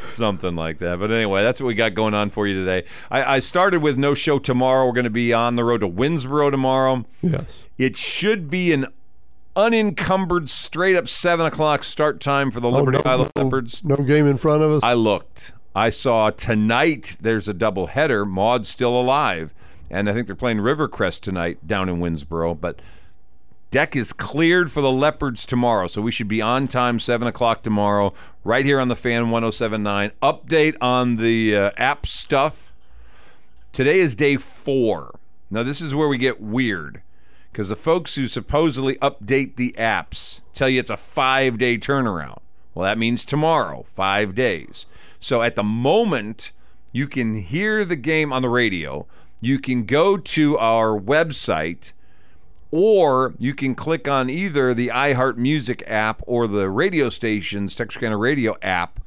Something 0.03 0.55
like 0.55 0.79
that. 0.79 0.99
But 0.99 1.11
anyway, 1.11 1.43
that's 1.43 1.61
what 1.61 1.67
we 1.67 1.75
got 1.75 1.93
going 1.93 2.13
on 2.13 2.29
for 2.29 2.47
you 2.47 2.53
today. 2.53 2.87
I, 3.11 3.35
I 3.35 3.39
started 3.39 3.81
with 3.81 3.97
no 3.97 4.13
show 4.13 4.39
tomorrow. 4.39 4.85
We're 4.85 4.93
going 4.93 5.03
to 5.05 5.09
be 5.09 5.33
on 5.33 5.55
the 5.55 5.63
road 5.63 5.81
to 5.81 5.89
Winsboro 5.89 6.51
tomorrow. 6.51 7.05
yes. 7.21 7.65
It 7.77 7.95
should 7.95 8.49
be 8.49 8.73
an 8.73 8.87
unencumbered, 9.55 10.49
straight 10.49 10.95
up 10.95 11.07
7 11.07 11.45
o'clock 11.45 11.83
start 11.83 12.19
time 12.19 12.51
for 12.51 12.59
the 12.59 12.67
oh, 12.69 12.71
Liberty 12.71 12.99
Oh, 12.99 13.01
no, 13.03 13.09
Island 13.11 13.31
no, 13.35 13.43
Leopards. 13.43 13.83
No 13.83 13.97
game 13.97 14.25
in 14.27 14.37
front 14.37 14.63
of 14.63 14.71
us. 14.71 14.83
I 14.83 14.93
looked. 14.93 15.53
I 15.75 15.89
saw 15.89 16.29
tonight 16.29 17.17
there's 17.21 17.47
a 17.47 17.53
double 17.53 17.87
header. 17.87 18.25
Maud's 18.25 18.69
still 18.69 18.99
alive. 18.99 19.53
And 19.91 20.09
I 20.09 20.13
think 20.13 20.27
they're 20.27 20.35
playing 20.35 20.57
Rivercrest 20.59 21.21
tonight 21.21 21.65
down 21.67 21.89
in 21.89 21.99
Winsboro. 21.99 22.59
But 22.59 22.79
deck 23.71 23.95
is 23.95 24.13
cleared 24.13 24.71
for 24.71 24.81
the 24.81 24.91
Leopards 24.91 25.45
tomorrow. 25.45 25.87
So 25.87 26.01
we 26.01 26.11
should 26.11 26.27
be 26.27 26.41
on 26.41 26.67
time, 26.67 26.99
7 26.99 27.27
o'clock 27.27 27.63
tomorrow, 27.63 28.13
right 28.43 28.65
here 28.65 28.79
on 28.79 28.87
the 28.87 28.95
Fan 28.95 29.29
1079. 29.29 30.11
Update 30.21 30.75
on 30.81 31.17
the 31.17 31.55
uh, 31.55 31.71
app 31.77 32.05
stuff. 32.05 32.75
Today 33.71 33.99
is 33.99 34.15
day 34.15 34.37
four. 34.37 35.19
Now, 35.51 35.63
this 35.63 35.81
is 35.81 35.95
where 35.95 36.07
we 36.07 36.17
get 36.17 36.41
weird 36.41 37.01
because 37.51 37.69
the 37.69 37.75
folks 37.75 38.15
who 38.15 38.27
supposedly 38.27 38.95
update 38.95 39.55
the 39.55 39.73
apps 39.77 40.41
tell 40.53 40.69
you 40.69 40.79
it's 40.79 40.89
a 40.89 40.97
five 40.97 41.57
day 41.57 41.77
turnaround. 41.77 42.39
Well, 42.73 42.85
that 42.85 42.97
means 42.97 43.25
tomorrow, 43.25 43.83
five 43.83 44.35
days. 44.35 44.85
So 45.19 45.41
at 45.41 45.55
the 45.55 45.63
moment, 45.63 46.51
you 46.91 47.07
can 47.07 47.35
hear 47.35 47.83
the 47.83 47.95
game 47.95 48.31
on 48.31 48.41
the 48.41 48.49
radio. 48.49 49.07
You 49.41 49.59
can 49.59 49.85
go 49.85 50.17
to 50.17 50.57
our 50.57 50.99
website, 50.99 51.91
or 52.71 53.33
you 53.37 53.53
can 53.53 53.75
click 53.75 54.07
on 54.07 54.29
either 54.29 54.73
the 54.73 54.89
iHeart 54.89 55.37
Music 55.37 55.83
app 55.87 56.21
or 56.27 56.47
the 56.47 56.69
radio 56.69 57.09
station's 57.09 57.75
Texarkana 57.75 58.17
Radio 58.17 58.55
app, 58.61 58.99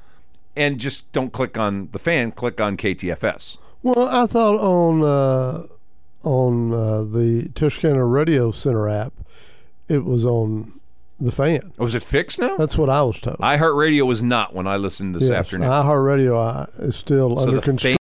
and 0.56 0.78
just 0.78 1.10
don't 1.12 1.32
click 1.32 1.56
on 1.56 1.88
the 1.92 1.98
fan, 1.98 2.32
click 2.32 2.60
on 2.60 2.76
KTFS. 2.76 3.58
well, 3.82 4.08
I 4.08 4.26
thought 4.26 4.60
on 4.60 5.02
uh, 5.02 5.66
on 6.22 6.72
uh, 6.72 7.02
the 7.02 7.50
Texarkana 7.54 8.04
Radio 8.04 8.52
Center 8.52 8.88
app, 8.88 9.12
it 9.88 10.04
was 10.04 10.24
on 10.24 10.80
the 11.20 11.32
fan. 11.32 11.72
Was 11.78 11.94
it 11.94 12.02
fixed 12.02 12.38
now? 12.38 12.56
That's 12.56 12.76
what 12.76 12.90
I 12.90 13.02
was 13.02 13.20
told. 13.20 13.38
iHeartRadio 13.38 14.06
was 14.06 14.22
not 14.22 14.54
when 14.54 14.66
I 14.66 14.76
listened 14.76 15.14
this 15.14 15.24
yes, 15.24 15.32
afternoon. 15.32 15.68
iHeartRadio 15.68 16.34
uh, 16.34 16.66
is 16.84 16.96
still 16.96 17.36
So 17.36 17.42
under 17.42 17.60
construction. 17.60 17.96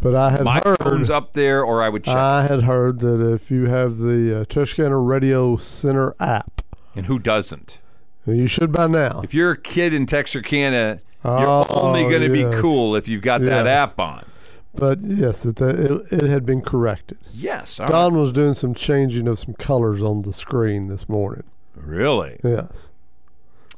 But 0.00 0.14
I 0.14 0.30
had 0.30 0.44
My 0.44 0.60
heard 0.64 0.78
phone's 0.78 1.10
up 1.10 1.32
there, 1.32 1.62
or 1.64 1.82
I 1.82 1.88
would 1.88 2.04
check. 2.04 2.14
I 2.14 2.42
had 2.46 2.62
heard 2.62 3.00
that 3.00 3.20
if 3.20 3.50
you 3.50 3.66
have 3.66 3.98
the 3.98 4.42
uh, 4.42 4.44
Texarkana 4.44 4.96
Radio 4.98 5.56
Center 5.56 6.14
app, 6.20 6.62
and 6.94 7.06
who 7.06 7.18
doesn't? 7.18 7.78
you 8.26 8.46
should 8.46 8.70
by 8.70 8.86
now. 8.86 9.22
If 9.24 9.32
you're 9.34 9.52
a 9.52 9.56
kid 9.60 9.94
in 9.94 10.04
Texarkana, 10.06 11.00
Oh, 11.24 11.38
you're 11.40 11.66
only 11.82 12.02
going 12.02 12.30
to 12.30 12.36
yes. 12.36 12.54
be 12.54 12.60
cool 12.60 12.94
if 12.94 13.08
you've 13.08 13.22
got 13.22 13.40
that 13.40 13.66
app 13.66 13.98
on. 13.98 14.24
But 14.74 15.00
yes, 15.00 15.44
it, 15.44 15.60
it, 15.60 15.90
it 16.12 16.22
had 16.28 16.46
been 16.46 16.60
corrected. 16.60 17.18
Yes. 17.34 17.80
all 17.80 17.86
right. 17.86 17.92
Don 17.92 18.16
was 18.16 18.30
doing 18.30 18.54
some 18.54 18.74
changing 18.74 19.26
of 19.26 19.38
some 19.38 19.54
colors 19.54 20.00
on 20.02 20.22
the 20.22 20.32
screen 20.32 20.86
this 20.86 21.08
morning. 21.08 21.42
Really? 21.74 22.38
Yes. 22.44 22.92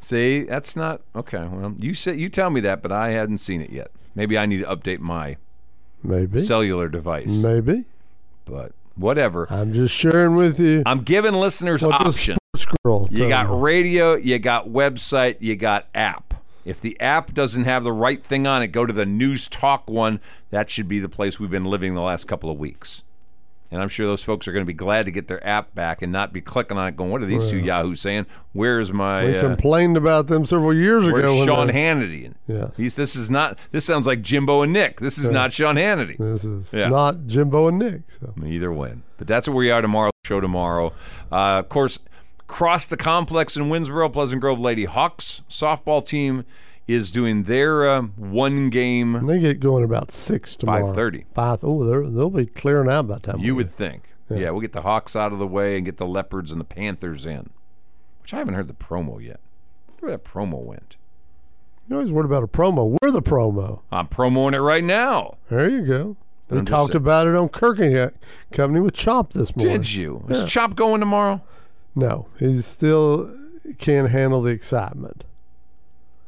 See, 0.01 0.43
that's 0.45 0.77
not 0.77 1.01
okay. 1.17 1.47
Well, 1.51 1.75
you 1.79 1.95
say 1.95 2.15
you 2.17 2.29
tell 2.29 2.51
me 2.51 2.61
that, 2.61 2.83
but 2.83 2.93
I 2.93 3.11
hadn't 3.11 3.39
seen 3.39 3.61
it 3.63 3.71
yet. 3.71 3.91
Maybe 4.15 4.37
I 4.37 4.45
need 4.47 4.59
to 4.59 4.67
update 4.67 4.99
my 4.99 5.37
Maybe. 6.03 6.41
cellular 6.41 6.89
device. 6.89 7.43
Maybe. 7.45 7.85
But 8.45 8.73
whatever. 8.97 9.47
I'm 9.51 9.73
just 9.73 9.95
sharing 9.95 10.35
with 10.35 10.59
you 10.59 10.83
I'm 10.87 11.03
giving 11.03 11.35
listeners 11.35 11.83
what 11.83 12.01
options. 12.01 12.39
girl 12.85 13.09
You 13.11 13.29
got 13.29 13.49
me. 13.49 13.57
radio, 13.57 14.15
you 14.15 14.39
got 14.39 14.69
website, 14.69 15.37
you 15.41 15.57
got 15.57 15.87
app. 15.95 16.35
If 16.65 16.81
the 16.81 17.01
app 17.01 17.33
doesn't 17.33 17.65
have 17.65 17.85
the 17.85 17.93
right 17.93 18.23
thing 18.23 18.47
on 18.47 18.63
it, 18.63 18.69
go 18.69 18.85
to 18.85 18.93
the 18.93 19.07
News 19.07 19.49
Talk 19.49 19.89
one. 19.89 20.21
That 20.51 20.69
should 20.69 20.89
be 20.89 20.99
the 20.99 21.09
place 21.09 21.41
we've 21.41 21.51
been 21.51 21.65
living 21.65 21.95
the 21.95 22.03
last 22.03 22.29
couple 22.29 22.51
of 22.51 22.59
weeks. 22.59 23.03
And 23.73 23.81
I'm 23.81 23.89
sure 23.89 24.05
those 24.07 24.25
folks 24.25 24.49
are 24.49 24.53
going 24.53 24.65
to 24.65 24.67
be 24.67 24.73
glad 24.75 25.05
to 25.05 25.13
get 25.13 25.29
their 25.29 25.47
app 25.47 25.75
back 25.77 26.03
and 26.03 26.11
not 26.13 26.33
be 26.33 26.41
clicking 26.41 26.77
on 26.77 26.89
it 26.89 26.97
going, 26.97 27.11
what 27.11 27.23
are 27.23 27.27
these 27.27 27.49
two 27.51 27.59
yahoos 27.59 28.01
saying? 28.01 28.27
Where's 28.53 28.93
my. 28.93 29.25
We 29.25 29.37
uh, 29.39 29.41
complained 29.43 29.97
about 29.97 30.27
them 30.27 30.45
several 30.45 30.75
years 30.75 31.07
Where's 31.07 31.23
ago. 31.23 31.47
Sean 31.47 31.69
they- 31.69 31.73
Hannity? 31.75 32.27
And 32.27 32.35
Yes. 32.49 32.77
He's, 32.77 32.97
this 32.97 33.15
is 33.15 33.31
not. 33.31 33.59
This 33.71 33.85
sounds 33.85 34.09
like 34.09 34.23
Jimbo 34.23 34.63
and 34.63 34.73
Nick. 34.73 34.99
This 34.99 35.19
is 35.19 35.31
not 35.31 35.53
Sean 35.53 35.77
Hannity. 35.77 36.19
This 36.19 36.45
is 36.45 36.75
Yeah. 36.75 36.89
not 36.89 37.27
Jimbo 37.29 37.69
and 37.69 37.79
Nick. 37.79 38.03
So 38.09 38.35
Either 38.45 38.73
win. 38.73 39.05
But 39.19 39.29
that's 39.29 39.47
where 39.49 39.57
we 39.57 39.71
are 39.71 39.81
tomorrow. 39.83 40.11
Show 40.25 40.41
tomorrow. 40.41 40.93
Uh, 41.31 41.61
of 41.61 41.69
course, 41.69 41.99
across 42.41 42.87
the 42.87 42.97
complex 42.97 43.57
in 43.57 43.65
Winsboro, 43.69 44.13
Pleasant 44.13 44.41
Grove 44.41 44.59
Lady 44.59 44.85
Hawks 44.85 45.43
softball 45.49 46.05
team 46.05 46.45
is 46.93 47.11
doing 47.11 47.45
their 47.45 47.89
uh, 47.89 48.03
one 48.03 48.71
game. 48.71 49.27
They 49.27 49.39
get 49.39 49.61
going 49.61 49.85
about 49.85 50.11
six 50.11 50.57
tomorrow. 50.57 50.95
5:30. 50.95 51.25
Five. 51.33 51.65
Oh, 51.65 51.85
they'll 51.85 52.31
be 52.31 52.47
clearing 52.47 52.91
out 52.91 53.09
by 53.09 53.15
the 53.15 53.21
time. 53.33 53.41
You 53.41 53.55
would 53.55 53.69
think. 53.69 54.09
Yeah. 54.29 54.51
we'll 54.51 54.61
get 54.61 54.73
the 54.73 54.83
Hawks 54.83 55.17
out 55.17 55.33
of 55.33 55.39
the 55.39 55.47
way 55.47 55.77
and 55.77 55.85
get 55.85 55.97
the 55.97 56.07
Leopards 56.07 56.53
and 56.53 56.61
the 56.61 56.65
Panthers 56.65 57.27
in. 57.27 57.51
Which 58.23 58.33
I 58.33 58.39
haven't 58.39 58.55
heard 58.55 58.69
the 58.69 58.75
promo 58.75 59.23
yet. 59.23 59.41
Where 59.99 60.13
that 60.13 60.25
promo 60.25 60.63
went? 60.63 60.97
You 61.89 61.97
always 61.97 62.13
worried 62.13 62.27
about 62.27 62.45
a 62.45 62.47
promo. 62.47 62.97
We're 63.03 63.11
the 63.11 63.23
promo. 63.23 63.81
I'm 63.91 64.07
promoting 64.07 64.57
it 64.57 64.63
right 64.63 64.85
now. 64.85 65.39
There 65.49 65.69
you 65.69 65.85
go. 65.85 66.17
We 66.49 66.59
I'm 66.59 66.65
talked 66.65 66.95
about 66.95 67.27
it 67.27 67.35
on 67.35 67.49
Kirk 67.49 67.79
and 67.81 68.13
Company 68.53 68.81
with 68.81 68.95
Chop 68.95 69.33
this 69.33 69.55
morning. 69.57 69.79
Did 69.79 69.93
you? 69.93 70.25
Is 70.29 70.45
Chop 70.47 70.77
going 70.77 71.01
tomorrow? 71.01 71.43
No, 71.95 72.29
he 72.39 72.61
still 72.61 73.35
can't 73.79 74.11
handle 74.11 74.43
the 74.43 74.51
excitement. 74.51 75.25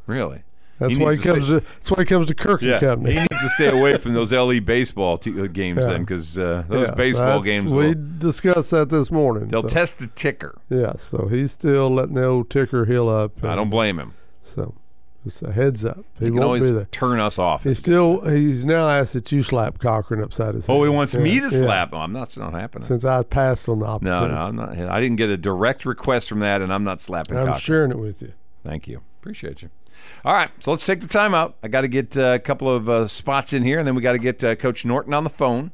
Really? 0.07 0.42
That's 0.82 0.94
He 0.94 1.02
why 1.02 1.12
he 1.14 1.16
to 1.18 1.22
comes 1.32 1.44
stay- 1.46 1.60
to. 1.60 1.60
That's 1.60 1.90
why 1.90 1.96
he 2.02 2.04
comes 2.06 2.26
to 2.26 2.34
Kirk 2.34 2.62
and 2.62 2.70
Yeah, 2.82 2.96
he 2.96 3.18
needs 3.20 3.28
to 3.42 3.48
stay 3.50 3.68
away 3.68 3.96
from 3.98 4.14
those 4.14 4.32
LE 4.32 4.60
baseball 4.60 5.14
uh, 5.14 5.46
games 5.46 5.80
Yeah. 5.82 5.86
then, 5.92 6.00
because 6.02 6.38
uh, 6.38 6.64
those 6.68 6.88
Yeah, 6.88 6.94
baseball 6.94 7.40
games 7.40 7.72
We 7.72 7.94
discussed 8.18 8.70
that 8.72 8.88
this 8.90 9.10
morning. 9.10 9.48
they'll 9.48 9.62
so, 9.62 9.68
test 9.68 9.98
the 10.00 10.06
ticker. 10.08 10.60
Yeah, 10.68 10.94
so 10.96 11.28
he's 11.28 11.52
still 11.52 11.88
letting 11.90 12.14
the 12.14 12.24
old 12.24 12.50
ticker 12.50 12.84
heal 12.84 13.08
up. 13.08 13.42
I 13.44 13.54
don't 13.54 13.70
blame 13.70 13.98
him. 13.98 14.14
So, 14.42 14.74
just 15.24 15.40
a 15.42 15.52
heads 15.52 15.84
up. 15.84 15.98
He, 16.18 16.24
He 16.24 16.30
can 16.30 16.34
won't 16.34 16.44
always 16.46 16.62
be 16.64 16.70
there. 16.74 16.88
turn 16.90 17.20
us 17.20 17.38
off. 17.38 17.62
He's 17.62 17.78
still. 17.78 18.28
He's 18.28 18.64
now 18.64 18.88
asked 18.88 19.12
that 19.12 19.30
you 19.30 19.44
slap 19.44 19.78
Cochran 19.78 20.20
upside 20.20 20.56
his 20.56 20.66
head. 20.66 20.72
oh, 20.74 20.82
he 20.82 20.90
wants 20.90 21.14
me 21.16 21.34
Yeah, 21.36 21.48
to 21.48 21.54
yeah, 21.54 21.60
slap 21.62 21.92
him. 21.92 22.00
I'm 22.00 22.12
not. 22.12 22.24
It's 22.24 22.36
not 22.36 22.52
happening. 22.54 22.88
Since 22.88 23.04
I 23.04 23.22
passed 23.22 23.68
on 23.68 23.78
the 23.78 23.86
No, 23.86 23.92
opportunity. 23.92 24.34
no, 24.34 24.40
I'm 24.40 24.56
not. 24.56 24.76
I 24.76 25.00
didn't 25.00 25.16
get 25.16 25.30
a 25.30 25.36
direct 25.36 25.84
request 25.86 26.28
from 26.28 26.40
that, 26.40 26.60
and 26.60 26.72
I'm 26.74 26.82
not 26.82 27.00
slapping. 27.00 27.36
I'm 27.36 27.46
Cochran. 27.46 27.60
sharing 27.60 27.90
it 27.92 27.98
with 27.98 28.20
you. 28.20 28.32
Thank 28.64 28.88
you. 28.88 29.00
Appreciate 29.20 29.62
you. 29.62 29.70
All 30.25 30.32
right, 30.35 30.50
so 30.61 30.71
let's 30.71 30.87
take 30.87 31.00
the 31.00 31.09
time 31.09 31.35
out. 31.35 31.56
I 31.62 31.68
got 31.68 31.80
to 31.82 31.88
get 31.88 32.16
uh, 32.16 32.32
a 32.35 32.38
couple 32.38 32.68
of 32.71 32.88
uh, 32.88 33.09
spots 33.09 33.52
in 33.52 33.62
here, 33.64 33.78
and 33.78 33.87
then 33.88 33.94
we 33.94 34.02
got 34.02 34.12
to 34.12 34.18
get 34.18 34.42
uh, 34.44 34.54
Coach 34.54 34.85
Norton 34.85 35.12
on 35.14 35.25
the 35.25 35.30
phone 35.30 35.73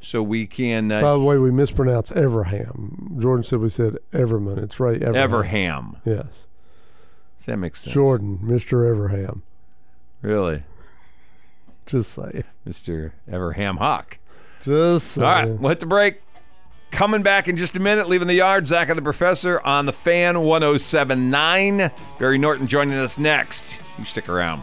so 0.00 0.22
we 0.22 0.46
can. 0.46 0.88
By 0.88 0.96
Uh, 1.00 1.16
the 1.18 1.24
way, 1.24 1.38
we 1.38 1.50
mispronounced 1.50 2.12
Evernham. 2.12 3.20
Jordan 3.20 3.44
said 3.44 3.60
we 3.60 3.68
said 3.68 3.98
Everman. 4.12 4.58
It's 4.62 4.80
right. 4.80 5.00
Evernham. 5.00 5.44
Evernham. 5.44 5.96
Yes. 6.04 6.48
Does 7.36 7.46
that 7.46 7.56
make 7.58 7.76
sense? 7.76 7.94
Jordan, 7.94 8.40
Mr. 8.42 8.84
Evernham. 8.92 9.42
Really? 10.22 10.62
Just 11.86 12.12
say. 12.12 12.42
Mr. 12.66 13.12
Evernham 13.30 13.78
Hawk. 13.78 14.18
Just 14.62 15.08
say. 15.12 15.22
All 15.22 15.28
right, 15.28 15.48
we'll 15.48 15.68
hit 15.68 15.80
the 15.80 15.86
break. 15.86 16.20
Coming 16.94 17.22
back 17.22 17.48
in 17.48 17.56
just 17.56 17.74
a 17.74 17.80
minute, 17.80 18.08
leaving 18.08 18.28
the 18.28 18.34
yard. 18.34 18.68
Zach 18.68 18.88
and 18.88 18.96
the 18.96 19.02
Professor 19.02 19.60
on 19.62 19.84
the 19.84 19.92
fan 19.92 20.42
1079. 20.42 21.90
Barry 22.20 22.38
Norton 22.38 22.68
joining 22.68 22.96
us 22.96 23.18
next. 23.18 23.80
You 23.98 24.04
stick 24.04 24.28
around. 24.28 24.62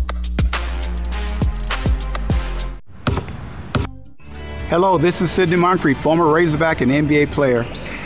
Hello, 4.71 4.97
this 4.97 5.19
is 5.19 5.29
Sidney 5.29 5.57
Moncrief, 5.57 5.97
former 5.97 6.31
Razorback 6.31 6.79
and 6.79 6.89
NBA 6.89 7.29
player. 7.33 7.65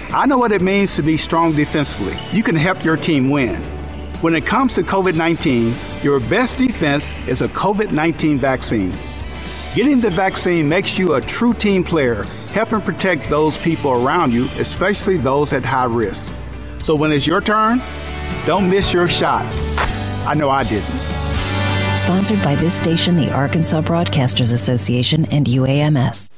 I 0.10 0.26
know 0.26 0.40
what 0.40 0.52
it 0.52 0.64
means 0.64 0.96
to 0.96 1.04
be 1.04 1.16
strong 1.16 1.54
defensively. 1.54 2.18
You 2.32 2.42
can 2.42 2.56
help 2.56 2.84
your 2.84 2.98
team 2.98 3.30
win. 3.30 3.62
When 4.22 4.34
it 4.34 4.48
comes 4.48 4.74
to 4.74 4.82
COVID 4.82 5.14
19, 5.14 5.76
your 6.02 6.20
best 6.22 6.58
defense 6.58 7.12
is 7.28 7.44
a 7.44 7.48
COVID 7.50 7.92
19 7.92 8.40
vaccine. 8.40 8.92
Getting 9.76 10.02
the 10.02 10.10
vaccine 10.10 10.68
makes 10.68 10.98
you 10.98 11.14
a 11.14 11.22
true 11.22 11.54
team 11.54 11.84
player, 11.84 12.24
helping 12.52 12.82
protect 12.82 13.30
those 13.30 13.60
people 13.60 13.92
around 13.92 14.34
you, 14.34 14.46
especially 14.58 15.18
those 15.18 15.54
at 15.54 15.64
high 15.64 15.86
risk. 15.86 16.34
So 16.84 16.96
when 16.96 17.12
it's 17.12 17.28
your 17.28 17.42
turn, 17.42 17.80
don't 18.48 18.68
miss 18.72 18.92
your 18.92 19.08
shot. 19.08 19.46
I 20.26 20.34
know 20.34 20.50
I 20.50 20.64
didn't. 20.64 21.16
Sponsored 22.00 22.44
by 22.44 22.56
this 22.56 22.74
station, 22.74 23.16
the 23.16 23.32
Arkansas 23.32 23.82
Broadcasters 23.82 24.52
Association, 24.52 25.26
and 25.26 25.46
UAMS. 25.46 26.30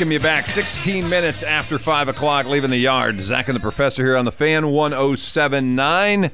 Welcome 0.00 0.12
you 0.12 0.18
back. 0.18 0.46
16 0.46 1.10
minutes 1.10 1.42
after 1.42 1.78
5 1.78 2.08
o'clock, 2.08 2.46
leaving 2.46 2.70
the 2.70 2.78
yard. 2.78 3.20
Zach 3.20 3.48
and 3.48 3.54
the 3.54 3.60
Professor 3.60 4.02
here 4.02 4.16
on 4.16 4.24
the 4.24 4.32
fan 4.32 4.70
1079. 4.70 6.30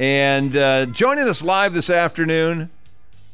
And 0.00 0.56
uh, 0.56 0.86
joining 0.86 1.28
us 1.28 1.42
live 1.42 1.74
this 1.74 1.90
afternoon, 1.90 2.70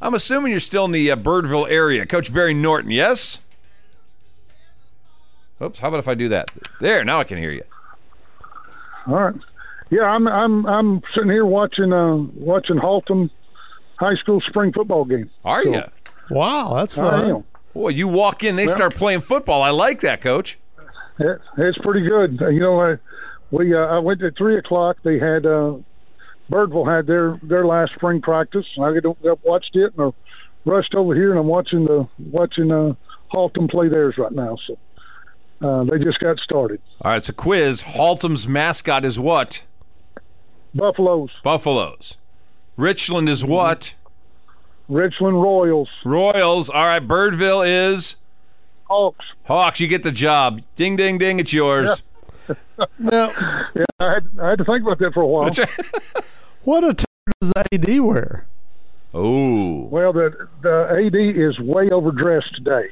I'm 0.00 0.12
assuming 0.12 0.50
you're 0.50 0.58
still 0.58 0.86
in 0.86 0.90
the 0.90 1.12
uh, 1.12 1.14
Birdville 1.14 1.70
area. 1.70 2.04
Coach 2.04 2.34
Barry 2.34 2.52
Norton, 2.52 2.90
yes? 2.90 3.42
Oops, 5.62 5.78
how 5.78 5.86
about 5.86 6.00
if 6.00 6.08
I 6.08 6.14
do 6.14 6.28
that? 6.30 6.50
There, 6.80 7.04
now 7.04 7.20
I 7.20 7.24
can 7.24 7.38
hear 7.38 7.52
you. 7.52 7.62
All 9.06 9.14
right. 9.14 9.36
Yeah, 9.90 10.02
I'm 10.02 10.26
I'm 10.26 10.66
I'm 10.66 11.02
sitting 11.14 11.30
here 11.30 11.46
watching 11.46 11.92
uh 11.92 12.16
watching 12.16 12.76
Haltom 12.76 13.30
High 14.00 14.16
School 14.16 14.40
spring 14.48 14.72
football 14.72 15.04
game. 15.04 15.30
Are 15.44 15.62
you? 15.62 15.84
Wow, 16.28 16.74
that's 16.74 16.98
I 16.98 17.08
fun. 17.08 17.44
Boy, 17.74 17.88
you 17.90 18.08
walk 18.08 18.42
in, 18.42 18.56
they 18.56 18.66
start 18.66 18.94
playing 18.96 19.20
football. 19.20 19.62
I 19.62 19.70
like 19.70 20.00
that, 20.00 20.20
Coach. 20.20 20.58
It, 21.18 21.40
it's 21.58 21.78
pretty 21.78 22.06
good. 22.06 22.40
Uh, 22.42 22.48
You 22.48 22.60
know, 22.60 22.80
I, 22.80 22.96
we 23.50 23.74
uh, 23.74 23.78
I 23.80 24.00
went 24.00 24.22
at 24.22 24.36
three 24.36 24.56
o'clock. 24.56 24.96
They 25.02 25.18
had 25.18 25.44
uh, 25.46 25.76
Birdville 26.50 26.86
had 26.92 27.06
their 27.06 27.38
their 27.42 27.66
last 27.66 27.92
spring 27.94 28.20
practice. 28.22 28.66
I 28.80 28.98
got- 28.98 29.16
I 29.24 29.34
watched 29.44 29.76
it 29.76 29.92
and 29.96 30.12
I 30.12 30.68
rushed 30.68 30.94
over 30.94 31.14
here 31.14 31.30
and 31.30 31.38
I'm 31.38 31.46
watching 31.46 31.84
the 31.84 32.08
watching 32.18 32.70
uh, 32.72 32.94
Haltom 33.32 33.70
play 33.70 33.88
theirs 33.88 34.14
right 34.18 34.32
now. 34.32 34.56
So 34.66 34.78
uh, 35.62 35.84
they 35.84 35.98
just 35.98 36.18
got 36.20 36.38
started. 36.38 36.80
All 37.02 37.10
right, 37.12 37.18
it's 37.18 37.28
a 37.28 37.32
quiz. 37.32 37.82
Haltom's 37.82 38.48
mascot 38.48 39.04
is 39.04 39.18
what? 39.18 39.62
Buffaloes, 40.74 41.30
Buffaloes. 41.42 42.16
Richland 42.76 43.28
is 43.28 43.44
what? 43.44 43.94
Richland 44.90 45.40
Royals, 45.40 45.88
Royals. 46.04 46.68
All 46.68 46.84
right, 46.84 47.06
Birdville 47.06 47.66
is 47.66 48.16
Hawks. 48.84 49.24
Hawks. 49.44 49.80
You 49.80 49.86
get 49.88 50.02
the 50.02 50.10
job. 50.12 50.62
Ding, 50.76 50.96
ding, 50.96 51.16
ding. 51.16 51.40
It's 51.40 51.52
yours. 51.52 52.02
Now, 52.98 53.30
Yeah, 53.76 53.84
I 54.00 54.14
had, 54.14 54.28
I 54.42 54.48
had 54.50 54.58
to 54.58 54.64
think 54.64 54.82
about 54.82 54.98
that 54.98 55.12
for 55.14 55.20
a 55.20 55.26
while. 55.26 55.44
That's 55.44 55.58
right. 55.60 56.24
what 56.64 56.82
attire 56.82 57.04
does 57.40 57.52
AD 57.72 58.00
wear? 58.00 58.46
Oh. 59.14 59.84
Well, 59.84 60.12
the 60.12 60.48
the 60.62 60.88
AD 60.90 61.14
is 61.14 61.60
way 61.60 61.90
overdressed 61.90 62.54
today. 62.56 62.88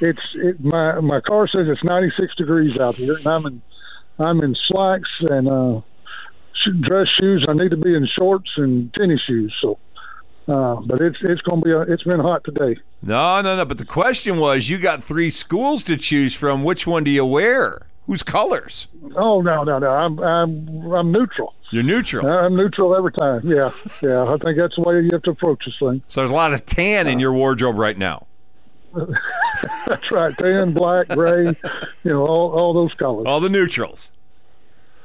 It's 0.00 0.20
it, 0.34 0.62
my 0.62 1.00
my 1.00 1.20
car 1.20 1.48
says 1.48 1.66
it's 1.68 1.82
96 1.82 2.36
degrees 2.36 2.78
out 2.78 2.94
here, 2.96 3.16
and 3.16 3.26
I'm 3.26 3.46
in 3.46 3.62
I'm 4.18 4.42
in 4.42 4.54
slacks 4.68 5.10
and 5.28 5.48
uh, 5.48 5.80
dress 6.80 7.08
shoes. 7.20 7.44
I 7.48 7.54
need 7.54 7.70
to 7.70 7.76
be 7.76 7.94
in 7.94 8.06
shorts 8.18 8.50
and 8.56 8.92
tennis 8.94 9.20
shoes. 9.26 9.54
So, 9.60 9.78
uh, 10.48 10.76
but 10.76 11.00
it's 11.00 11.18
it's 11.22 11.42
to 11.42 11.56
be 11.56 11.70
a, 11.70 11.80
it's 11.82 12.02
been 12.02 12.20
hot 12.20 12.42
today. 12.44 12.80
No, 13.02 13.40
no, 13.40 13.56
no. 13.56 13.64
But 13.64 13.78
the 13.78 13.84
question 13.84 14.38
was, 14.38 14.68
you 14.68 14.78
got 14.78 15.02
three 15.02 15.30
schools 15.30 15.82
to 15.84 15.96
choose 15.96 16.34
from. 16.34 16.64
Which 16.64 16.86
one 16.86 17.04
do 17.04 17.10
you 17.10 17.24
wear? 17.24 17.86
Whose 18.06 18.22
colors? 18.22 18.88
Oh 19.16 19.42
no 19.42 19.64
no 19.64 19.78
no! 19.78 19.90
I'm 19.90 20.18
I'm 20.18 20.92
I'm 20.92 21.12
neutral. 21.12 21.54
You're 21.70 21.82
neutral. 21.82 22.26
I'm 22.26 22.56
neutral 22.56 22.96
every 22.96 23.12
time. 23.12 23.42
Yeah 23.44 23.70
yeah. 24.02 24.24
I 24.24 24.36
think 24.38 24.58
that's 24.58 24.74
the 24.76 24.82
way 24.82 25.00
you 25.02 25.10
have 25.12 25.22
to 25.22 25.30
approach 25.30 25.64
this 25.64 25.74
thing. 25.78 26.02
So 26.08 26.20
there's 26.20 26.30
a 26.30 26.34
lot 26.34 26.52
of 26.52 26.64
tan 26.66 27.06
in 27.06 27.20
your 27.20 27.32
wardrobe 27.32 27.76
right 27.76 27.96
now. 27.96 28.26
That's 29.86 30.10
right. 30.10 30.36
Tan, 30.36 30.72
black, 30.72 31.08
gray, 31.08 31.44
you 31.46 31.54
know, 32.04 32.26
all 32.26 32.52
all 32.52 32.72
those 32.72 32.94
colors. 32.94 33.26
All 33.26 33.40
the 33.40 33.50
neutrals. 33.50 34.12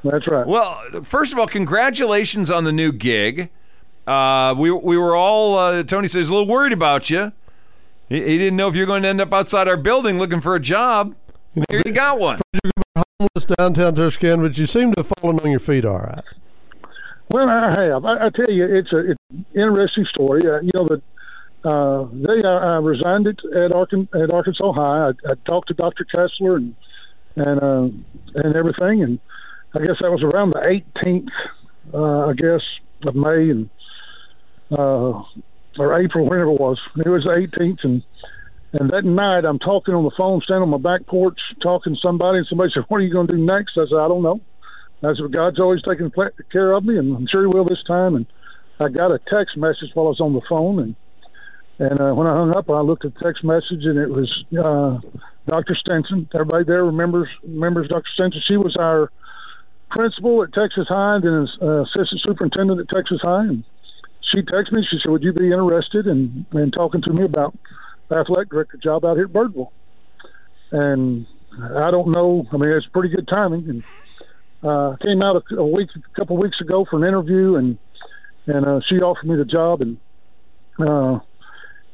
That's 0.03 0.27
right. 0.29 0.45
Well, 0.45 0.81
first 1.03 1.33
of 1.33 1.39
all, 1.39 1.47
congratulations 1.47 2.51
on 2.51 2.63
the 2.63 2.71
new 2.71 2.91
gig. 2.91 3.50
Uh, 4.05 4.53
we 4.57 4.69
we 4.69 4.98
were 4.98 5.15
all 5.15 5.57
uh, 5.57 5.83
Tony 5.83 6.07
says 6.07 6.29
a 6.29 6.33
little 6.33 6.48
worried 6.48 6.74
about 6.74 7.10
you. 7.10 7.31
He, 8.10 8.22
he 8.22 8.38
didn't 8.38 8.57
know 8.57 8.67
if 8.67 8.75
you're 8.75 8.86
going 8.86 9.03
to 9.03 9.07
end 9.07 9.22
up 9.22 9.33
outside 9.33 9.67
our 9.67 9.77
building 9.77 10.19
looking 10.19 10.41
for 10.41 10.55
a 10.55 10.60
job. 10.60 11.15
Here 11.69 11.81
you 11.86 11.93
got 11.93 12.19
one. 12.19 12.39
Homeless 12.95 13.45
downtown 13.57 13.95
Tuskegee, 13.95 14.36
but 14.41 14.57
you 14.57 14.65
seem 14.65 14.91
to 14.93 15.01
have 15.01 15.12
fallen 15.19 15.39
on 15.39 15.51
your 15.51 15.60
feet 15.60 15.86
all 15.86 16.00
right. 16.00 16.24
Well, 17.29 17.48
I 17.48 17.74
have. 17.77 18.05
I, 18.05 18.25
I 18.25 18.29
tell 18.29 18.53
you, 18.53 18.65
it's 18.65 18.91
a 18.91 19.12
it's 19.12 19.22
an 19.31 19.45
interesting 19.55 20.05
story. 20.05 20.41
Uh, 20.45 20.60
you 20.60 20.72
know, 20.75 20.88
that 20.88 21.01
uh, 21.63 22.07
they 22.12 22.48
I, 22.48 22.75
I 22.75 22.75
resigned 22.77 23.27
it 23.27 23.39
at, 23.55 23.72
Arkan, 23.72 24.07
at 24.13 24.33
Arkansas 24.33 24.74
High. 24.74 25.07
I, 25.07 25.31
I 25.31 25.33
talked 25.48 25.69
to 25.69 25.74
Dr. 25.74 26.05
Kesler 26.13 26.57
and 26.57 26.75
and 27.36 27.63
uh, 27.63 28.41
and 28.43 28.55
everything, 28.55 29.03
and 29.03 29.19
I 29.74 29.79
guess 29.79 29.95
that 30.01 30.12
was 30.12 30.22
around 30.22 30.53
the 30.53 30.81
18th, 31.05 31.29
uh, 31.93 32.29
I 32.29 32.33
guess, 32.33 32.62
of 33.07 33.15
May 33.15 33.50
and 33.50 33.69
uh, 34.74 35.24
or 35.80 36.01
April, 36.01 36.30
whenever 36.30 36.51
it 36.51 36.60
was. 36.60 36.80
It 36.98 37.10
was 37.10 37.24
the 37.24 37.32
18th, 37.32 37.84
and 37.84 38.03
and 38.74 38.89
that 38.89 39.06
night 39.06 39.46
I'm 39.46 39.60
talking 39.60 39.94
on 39.94 40.03
the 40.03 40.12
phone, 40.18 40.42
standing 40.42 40.63
on 40.63 40.70
my 40.70 40.77
back 40.77 41.06
porch, 41.06 41.39
talking 41.62 41.94
to 41.94 42.00
somebody, 42.00 42.39
and 42.39 42.48
somebody 42.48 42.72
said, 42.74 42.86
"What 42.88 42.98
are 42.98 43.03
you 43.03 43.13
going 43.13 43.27
to 43.27 43.36
do 43.36 43.44
next?" 43.44 43.77
I 43.77 43.86
said, 43.86 43.98
"I 43.98 44.08
don't 44.08 44.24
know." 44.24 44.42
I 45.03 45.13
said, 45.15 45.32
God's 45.34 45.60
always 45.60 45.82
taking 45.82 46.12
care 46.51 46.72
of 46.72 46.86
me, 46.86 46.98
and 46.98 47.15
I'm 47.15 47.27
sure 47.27 47.42
He 47.42 47.48
will 47.48 47.65
this 47.65 47.84
time. 47.86 48.15
And 48.15 48.25
I 48.80 48.88
got 48.89 49.12
a 49.12 49.20
text 49.20 49.58
message 49.58 49.89
while 49.94 50.08
I 50.08 50.10
was 50.10 50.22
on 50.22 50.34
the 50.34 50.42
phone, 50.48 50.80
and 50.80 50.96
and 51.80 52.00
uh, 52.00 52.13
when 52.13 52.27
I 52.27 52.36
hung 52.36 52.56
up, 52.56 52.70
I 52.70 52.80
looked 52.82 53.03
at 53.03 53.13
the 53.15 53.20
text 53.22 53.44
message, 53.44 53.84
and 53.84 53.98
it 53.98 54.10
was 54.10 54.30
uh, 54.58 55.00
Dr. 55.48 55.75
Stinson. 55.75 56.30
Everybody 56.34 56.63
there 56.65 56.86
remembers 56.86 57.27
remembers 57.44 57.89
Dr. 57.89 58.10
Stinson. 58.13 58.42
She 58.48 58.58
was 58.58 58.75
our 58.77 59.12
principal 59.89 60.44
at 60.44 60.53
Texas 60.53 60.88
High, 60.88 61.15
and 61.15 61.24
then 61.24 61.48
uh, 61.62 61.82
assistant 61.84 62.22
superintendent 62.25 62.80
at 62.80 62.89
Texas 62.89 63.20
High. 63.24 63.46
And 63.46 63.63
she 64.32 64.42
texted 64.42 64.74
me. 64.74 64.86
She 64.89 64.98
said, 65.01 65.12
"Would 65.12 65.24
you 65.24 65.34
be 65.34 65.51
interested 65.51 66.08
in 66.08 66.46
in 66.53 66.71
talking 66.71 67.02
to 67.02 67.13
me 67.13 67.26
about 67.26 67.56
the 68.10 68.19
athletic 68.19 68.50
director 68.50 68.78
job 68.78 69.06
out 69.06 69.17
here 69.17 69.26
at 69.26 69.34
Birdville?" 69.34 69.71
And 70.71 71.26
I 71.62 71.91
don't 71.91 72.12
know. 72.12 72.45
I 72.52 72.58
mean, 72.58 72.69
it's 72.69 72.88
pretty 72.88 73.10
good 73.10 73.28
timing, 73.28 73.69
and 73.69 73.84
uh, 74.63 74.95
came 75.04 75.21
out 75.21 75.43
a, 75.52 75.56
a 75.56 75.65
week, 75.65 75.89
a 75.95 76.19
couple 76.19 76.38
weeks 76.38 76.60
ago 76.62 76.86
for 76.89 76.97
an 76.97 77.08
interview, 77.08 77.56
and 77.56 77.78
and 78.47 78.65
uh, 78.65 78.80
she 78.88 78.95
offered 78.97 79.28
me 79.28 79.36
the 79.36 79.45
job. 79.45 79.82
And 79.82 79.97
uh, 80.80 81.19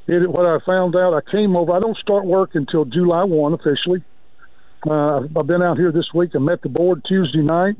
it, 0.07 0.29
what 0.29 0.45
I 0.45 0.57
found 0.65 0.95
out, 0.95 1.13
I 1.13 1.21
came 1.29 1.55
over. 1.55 1.73
I 1.73 1.79
don't 1.79 1.97
start 1.97 2.25
work 2.25 2.51
until 2.53 2.85
July 2.85 3.23
one 3.23 3.53
officially. 3.53 4.03
Uh, 4.87 5.21
I've 5.37 5.47
been 5.47 5.63
out 5.63 5.77
here 5.77 5.91
this 5.91 6.13
week. 6.13 6.31
I 6.35 6.39
met 6.39 6.61
the 6.61 6.69
board 6.69 7.03
Tuesday 7.07 7.41
night. 7.41 7.75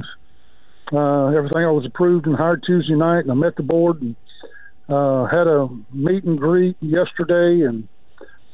Uh, 0.92 1.28
everything 1.28 1.64
I 1.64 1.72
was 1.72 1.86
approved 1.86 2.26
and 2.26 2.36
hired 2.36 2.64
Tuesday 2.66 2.96
night, 2.96 3.20
and 3.20 3.32
I 3.32 3.36
met 3.36 3.56
the 3.56 3.64
board 3.64 4.02
and 4.02 4.16
uh, 4.90 5.26
had 5.26 5.48
a 5.48 5.70
meet 5.94 6.24
and 6.24 6.40
greet 6.40 6.78
yesterday. 6.82 7.66
And 7.66 7.88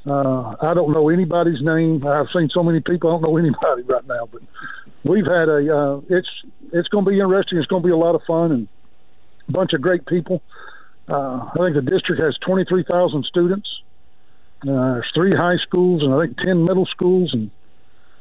uh, 0.05 0.55
I 0.61 0.73
don't 0.73 0.91
know 0.91 1.09
anybody's 1.09 1.61
name. 1.61 2.05
I've 2.05 2.27
seen 2.35 2.49
so 2.53 2.63
many 2.63 2.81
people. 2.81 3.09
I 3.09 3.13
don't 3.13 3.27
know 3.27 3.37
anybody 3.45 3.83
right 3.83 4.05
now, 4.07 4.27
but 4.31 4.41
we've 5.03 5.25
had 5.25 5.49
a. 5.49 5.77
Uh, 5.77 6.01
it's 6.09 6.29
it's 6.73 6.87
going 6.89 7.05
to 7.05 7.11
be 7.11 7.19
interesting. 7.19 7.57
It's 7.57 7.67
going 7.67 7.81
to 7.81 7.87
be 7.87 7.93
a 7.93 7.97
lot 7.97 8.15
of 8.15 8.21
fun 8.27 8.51
and 8.51 8.67
a 9.47 9.51
bunch 9.51 9.73
of 9.73 9.81
great 9.81 10.05
people. 10.05 10.41
Uh, 11.07 11.49
I 11.51 11.57
think 11.57 11.75
the 11.75 11.81
district 11.81 12.21
has 12.23 12.35
23,000 12.45 13.25
students. 13.25 13.69
Uh, 14.63 14.93
there's 14.93 15.11
three 15.13 15.31
high 15.35 15.57
schools 15.57 16.01
and 16.01 16.11
I 16.11 16.25
think 16.25 16.37
10 16.39 16.63
middle 16.63 16.87
schools 16.87 17.31
and 17.33 17.51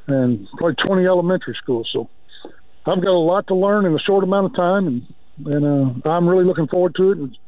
and 0.07 0.47
probably 0.59 0.75
20 0.87 1.07
elementary 1.07 1.55
schools. 1.55 1.89
So 1.91 2.11
I've 2.87 3.03
got 3.03 3.11
a 3.11 3.19
lot 3.19 3.47
to 3.47 3.55
learn 3.55 3.87
in 3.87 3.95
a 3.95 3.99
short 3.99 4.25
amount 4.25 4.47
of 4.47 4.57
time, 4.57 4.87
and 4.87 5.15
and 5.47 6.05
uh, 6.05 6.11
I'm 6.11 6.29
really 6.29 6.45
looking 6.45 6.69
forward 6.69 6.95
to 6.97 7.13
it. 7.13 7.19
And 7.19 7.39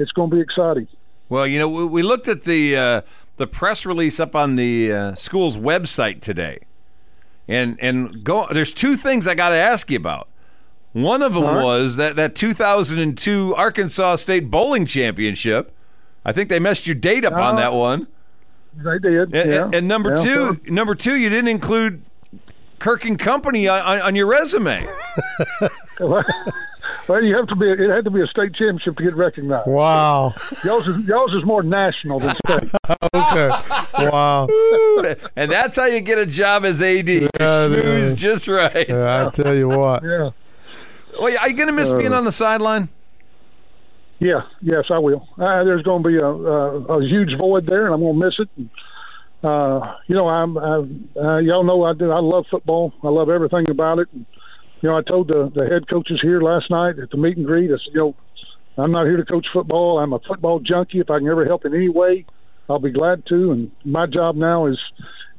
it's 0.00 0.12
going 0.12 0.30
to 0.30 0.36
be 0.36 0.42
exciting. 0.42 0.88
Well, 1.28 1.46
you 1.46 1.58
know, 1.58 1.68
we, 1.68 1.84
we 1.84 2.02
looked 2.02 2.26
at 2.28 2.42
the 2.42 2.76
uh, 2.76 3.00
the 3.36 3.46
press 3.46 3.86
release 3.86 4.18
up 4.18 4.34
on 4.34 4.56
the 4.56 4.92
uh, 4.92 5.14
school's 5.14 5.56
website 5.56 6.20
today, 6.20 6.58
and 7.46 7.76
and 7.80 8.24
go. 8.24 8.46
There's 8.50 8.74
two 8.74 8.96
things 8.96 9.26
I 9.28 9.34
got 9.34 9.50
to 9.50 9.56
ask 9.56 9.90
you 9.90 9.96
about. 9.96 10.28
One 10.92 11.22
of 11.22 11.34
them 11.34 11.44
was 11.44 11.96
that 11.96 12.16
that 12.16 12.34
2002 12.34 13.54
Arkansas 13.54 14.16
State 14.16 14.50
Bowling 14.50 14.86
Championship. 14.86 15.72
I 16.24 16.32
think 16.32 16.48
they 16.48 16.58
messed 16.58 16.86
your 16.86 16.96
date 16.96 17.24
up 17.24 17.32
on 17.32 17.54
Oh. 17.54 17.58
that 17.58 17.72
one. 17.72 18.06
They 18.76 18.98
did. 18.98 19.34
And, 19.34 19.50
yeah. 19.50 19.70
and 19.72 19.88
number 19.88 20.10
Yeah, 20.10 20.22
two, 20.22 20.60
number 20.66 20.94
two, 20.94 21.16
you 21.16 21.28
didn't 21.28 21.48
include 21.48 22.02
Kirk 22.78 23.04
and 23.04 23.18
Company 23.18 23.66
on, 23.68 23.80
on, 23.80 23.98
on 24.00 24.14
your 24.16 24.26
resume. 24.26 24.86
so- 27.10 27.14
well, 27.14 27.24
you 27.24 27.36
have 27.36 27.46
to 27.48 27.56
be. 27.56 27.66
It 27.70 27.92
had 27.94 28.04
to 28.04 28.10
be 28.10 28.20
a 28.22 28.26
state 28.26 28.54
championship 28.54 28.96
to 28.96 29.02
get 29.04 29.16
recognized. 29.16 29.66
Wow. 29.68 30.34
Y'all's 30.64 30.86
is, 30.88 30.98
y'all's 31.00 31.32
is 31.34 31.44
more 31.44 31.62
national 31.62 32.20
than 32.20 32.34
state. 32.46 32.70
Okay. 33.14 33.48
Wow. 34.08 34.46
and 35.36 35.50
that's 35.50 35.76
how 35.76 35.86
you 35.86 36.00
get 36.00 36.18
a 36.18 36.26
job 36.26 36.64
as 36.64 36.80
AD. 36.82 37.08
You 37.08 37.28
Yeah, 37.38 37.64
it 37.66 37.70
schmooze 37.70 38.16
just 38.16 38.48
right. 38.48 38.88
Yeah, 38.88 39.26
I 39.26 39.30
tell 39.30 39.54
you 39.54 39.68
what. 39.68 40.02
yeah. 40.02 40.30
Well, 41.20 41.36
are 41.38 41.48
you 41.48 41.54
going 41.54 41.66
to 41.66 41.72
miss 41.72 41.92
being 41.92 42.12
on 42.12 42.24
the 42.24 42.32
sideline? 42.32 42.88
Yeah, 44.20 44.42
yes, 44.62 44.84
I 44.90 44.98
will. 44.98 45.26
Uh, 45.38 45.64
there's 45.64 45.82
going 45.82 46.02
to 46.02 46.08
be 46.08 46.16
a, 46.16 46.26
a, 46.26 46.98
a 46.98 47.04
huge 47.04 47.36
void 47.38 47.66
there, 47.66 47.86
and 47.86 47.94
I'm 47.94 48.00
going 48.00 48.20
to 48.20 48.26
miss 48.26 48.34
it. 48.38 48.48
And, 48.56 48.70
uh, 49.42 49.94
you 50.06 50.14
know, 50.14 50.28
I'm, 50.28 50.56
I'm 50.58 51.08
uh, 51.16 51.40
y'all 51.40 51.64
know 51.64 51.82
I 51.84 51.94
do. 51.94 52.10
I 52.10 52.20
love 52.20 52.44
football. 52.50 52.92
I 53.02 53.08
love 53.08 53.30
everything 53.30 53.68
about 53.70 53.98
it. 53.98 54.08
And, 54.12 54.26
you 54.80 54.88
know, 54.88 54.96
I 54.96 55.02
told 55.02 55.28
the, 55.28 55.50
the 55.54 55.68
head 55.70 55.88
coaches 55.88 56.20
here 56.22 56.40
last 56.40 56.70
night 56.70 56.98
at 56.98 57.10
the 57.10 57.16
meet 57.16 57.36
and 57.36 57.46
greet. 57.46 57.70
I 57.70 57.74
said, 57.74 57.92
you 57.92 58.00
know, 58.00 58.16
I'm 58.78 58.92
not 58.92 59.06
here 59.06 59.16
to 59.16 59.24
coach 59.24 59.46
football. 59.52 59.98
I'm 59.98 60.12
a 60.12 60.20
football 60.20 60.60
junkie. 60.60 61.00
If 61.00 61.10
I 61.10 61.18
can 61.18 61.28
ever 61.28 61.44
help 61.44 61.64
in 61.66 61.74
any 61.74 61.88
way, 61.88 62.24
I'll 62.68 62.78
be 62.78 62.92
glad 62.92 63.26
to. 63.26 63.52
And 63.52 63.70
my 63.84 64.06
job 64.06 64.36
now 64.36 64.66
is 64.66 64.78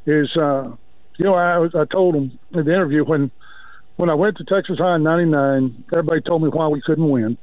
is 0.06 0.30
uh, 0.38 0.76
you 1.18 1.26
know, 1.26 1.34
I 1.34 1.66
I 1.66 1.86
told 1.86 2.16
them 2.16 2.38
in 2.52 2.66
the 2.66 2.74
interview 2.74 3.04
when 3.04 3.32
when 3.96 4.10
I 4.10 4.16
went 4.16 4.38
to 4.38 4.44
Texas 4.44 4.78
High 4.78 4.96
in 4.96 5.04
'99, 5.04 5.86
everybody 5.94 6.22
told 6.22 6.44
me 6.44 6.50
why 6.50 6.68
we 6.68 6.82
couldn't 6.82 7.10
win. 7.10 7.38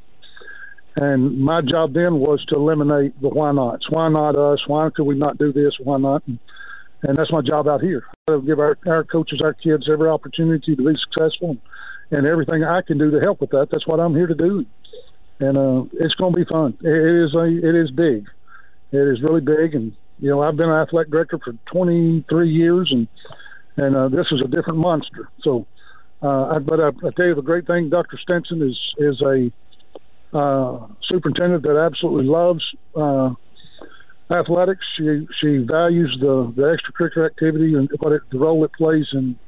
And 0.96 1.38
my 1.38 1.60
job 1.62 1.94
then 1.94 2.18
was 2.18 2.44
to 2.46 2.58
eliminate 2.58 3.20
the 3.20 3.28
why 3.28 3.52
nots. 3.52 3.86
Why 3.88 4.08
not 4.08 4.34
us? 4.36 4.58
Why 4.66 4.90
could 4.94 5.04
we 5.04 5.16
not 5.16 5.38
do 5.38 5.52
this? 5.52 5.72
Why 5.78 5.98
not? 5.98 6.22
And, 6.26 6.38
and 7.04 7.16
that's 7.16 7.30
my 7.30 7.40
job 7.40 7.68
out 7.68 7.82
here. 7.82 8.02
I 8.28 8.38
give 8.38 8.58
our, 8.58 8.76
our 8.86 9.04
coaches, 9.04 9.40
our 9.44 9.54
kids, 9.54 9.88
every 9.88 10.08
opportunity 10.08 10.74
to 10.74 10.82
be 10.82 10.96
successful, 10.96 11.50
and 11.50 11.60
everything 12.10 12.64
I 12.64 12.82
can 12.82 12.98
do 12.98 13.10
to 13.10 13.20
help 13.20 13.40
with 13.40 13.50
that. 13.50 13.68
That's 13.70 13.86
what 13.86 14.00
I'm 14.00 14.14
here 14.14 14.26
to 14.26 14.34
do. 14.34 14.64
And 15.40 15.56
uh, 15.56 15.84
it's 15.92 16.14
going 16.14 16.32
to 16.32 16.36
be 16.36 16.44
fun. 16.50 16.76
It 16.80 17.24
is 17.24 17.34
a, 17.34 17.44
it 17.44 17.74
is 17.74 17.90
big. 17.90 18.26
It 18.90 19.08
is 19.08 19.22
really 19.22 19.40
big. 19.40 19.74
And 19.74 19.94
you 20.18 20.30
know, 20.30 20.42
I've 20.42 20.56
been 20.56 20.68
an 20.68 20.80
athletic 20.80 21.12
director 21.12 21.38
for 21.38 21.52
23 21.72 22.50
years, 22.50 22.90
and 22.90 23.06
and 23.76 23.96
uh, 23.96 24.08
this 24.08 24.26
is 24.32 24.40
a 24.44 24.48
different 24.48 24.80
monster. 24.80 25.28
So, 25.42 25.66
uh, 26.20 26.54
I, 26.56 26.58
but 26.58 26.80
I, 26.80 26.88
I 26.88 27.10
tell 27.16 27.26
you, 27.26 27.34
the 27.36 27.42
great 27.42 27.66
thing, 27.66 27.90
Dr. 27.90 28.18
Stinson 28.20 28.62
is 28.62 28.76
is 28.98 29.22
a 29.22 29.52
uh, 30.36 30.86
superintendent 31.08 31.62
that 31.62 31.76
absolutely 31.76 32.26
loves 32.26 32.64
uh, 32.96 33.30
athletics. 34.30 34.84
She 34.96 35.26
she 35.40 35.58
values 35.58 36.16
the, 36.20 36.52
the 36.56 36.76
extracurricular 36.76 37.26
activity 37.26 37.74
and 37.74 37.88
what 38.00 38.12
it, 38.12 38.22
the 38.30 38.38
role 38.38 38.64
it 38.64 38.72
plays 38.72 39.06
in 39.12 39.38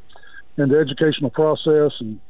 in 0.57 0.69
the 0.69 0.79
educational 0.79 1.31
process. 1.31 1.93
And 2.01 2.21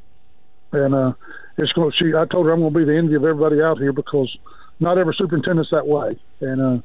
and 0.73 0.95
uh, 0.95 1.13
it's 1.59 1.73
going. 1.73 1.93
She 1.99 2.13
I 2.17 2.25
told 2.27 2.47
her 2.47 2.53
I'm 2.53 2.61
going 2.61 2.73
to 2.73 2.79
be 2.79 2.85
the 2.85 2.97
envy 2.97 3.15
of 3.15 3.25
everybody 3.25 3.61
out 3.61 3.79
here 3.79 3.93
because 3.93 4.35
not 4.79 4.99
every 4.99 5.15
superintendent's 5.21 5.71
that 5.71 5.87
way. 5.87 6.19
And 6.41 6.61
uh, 6.61 6.83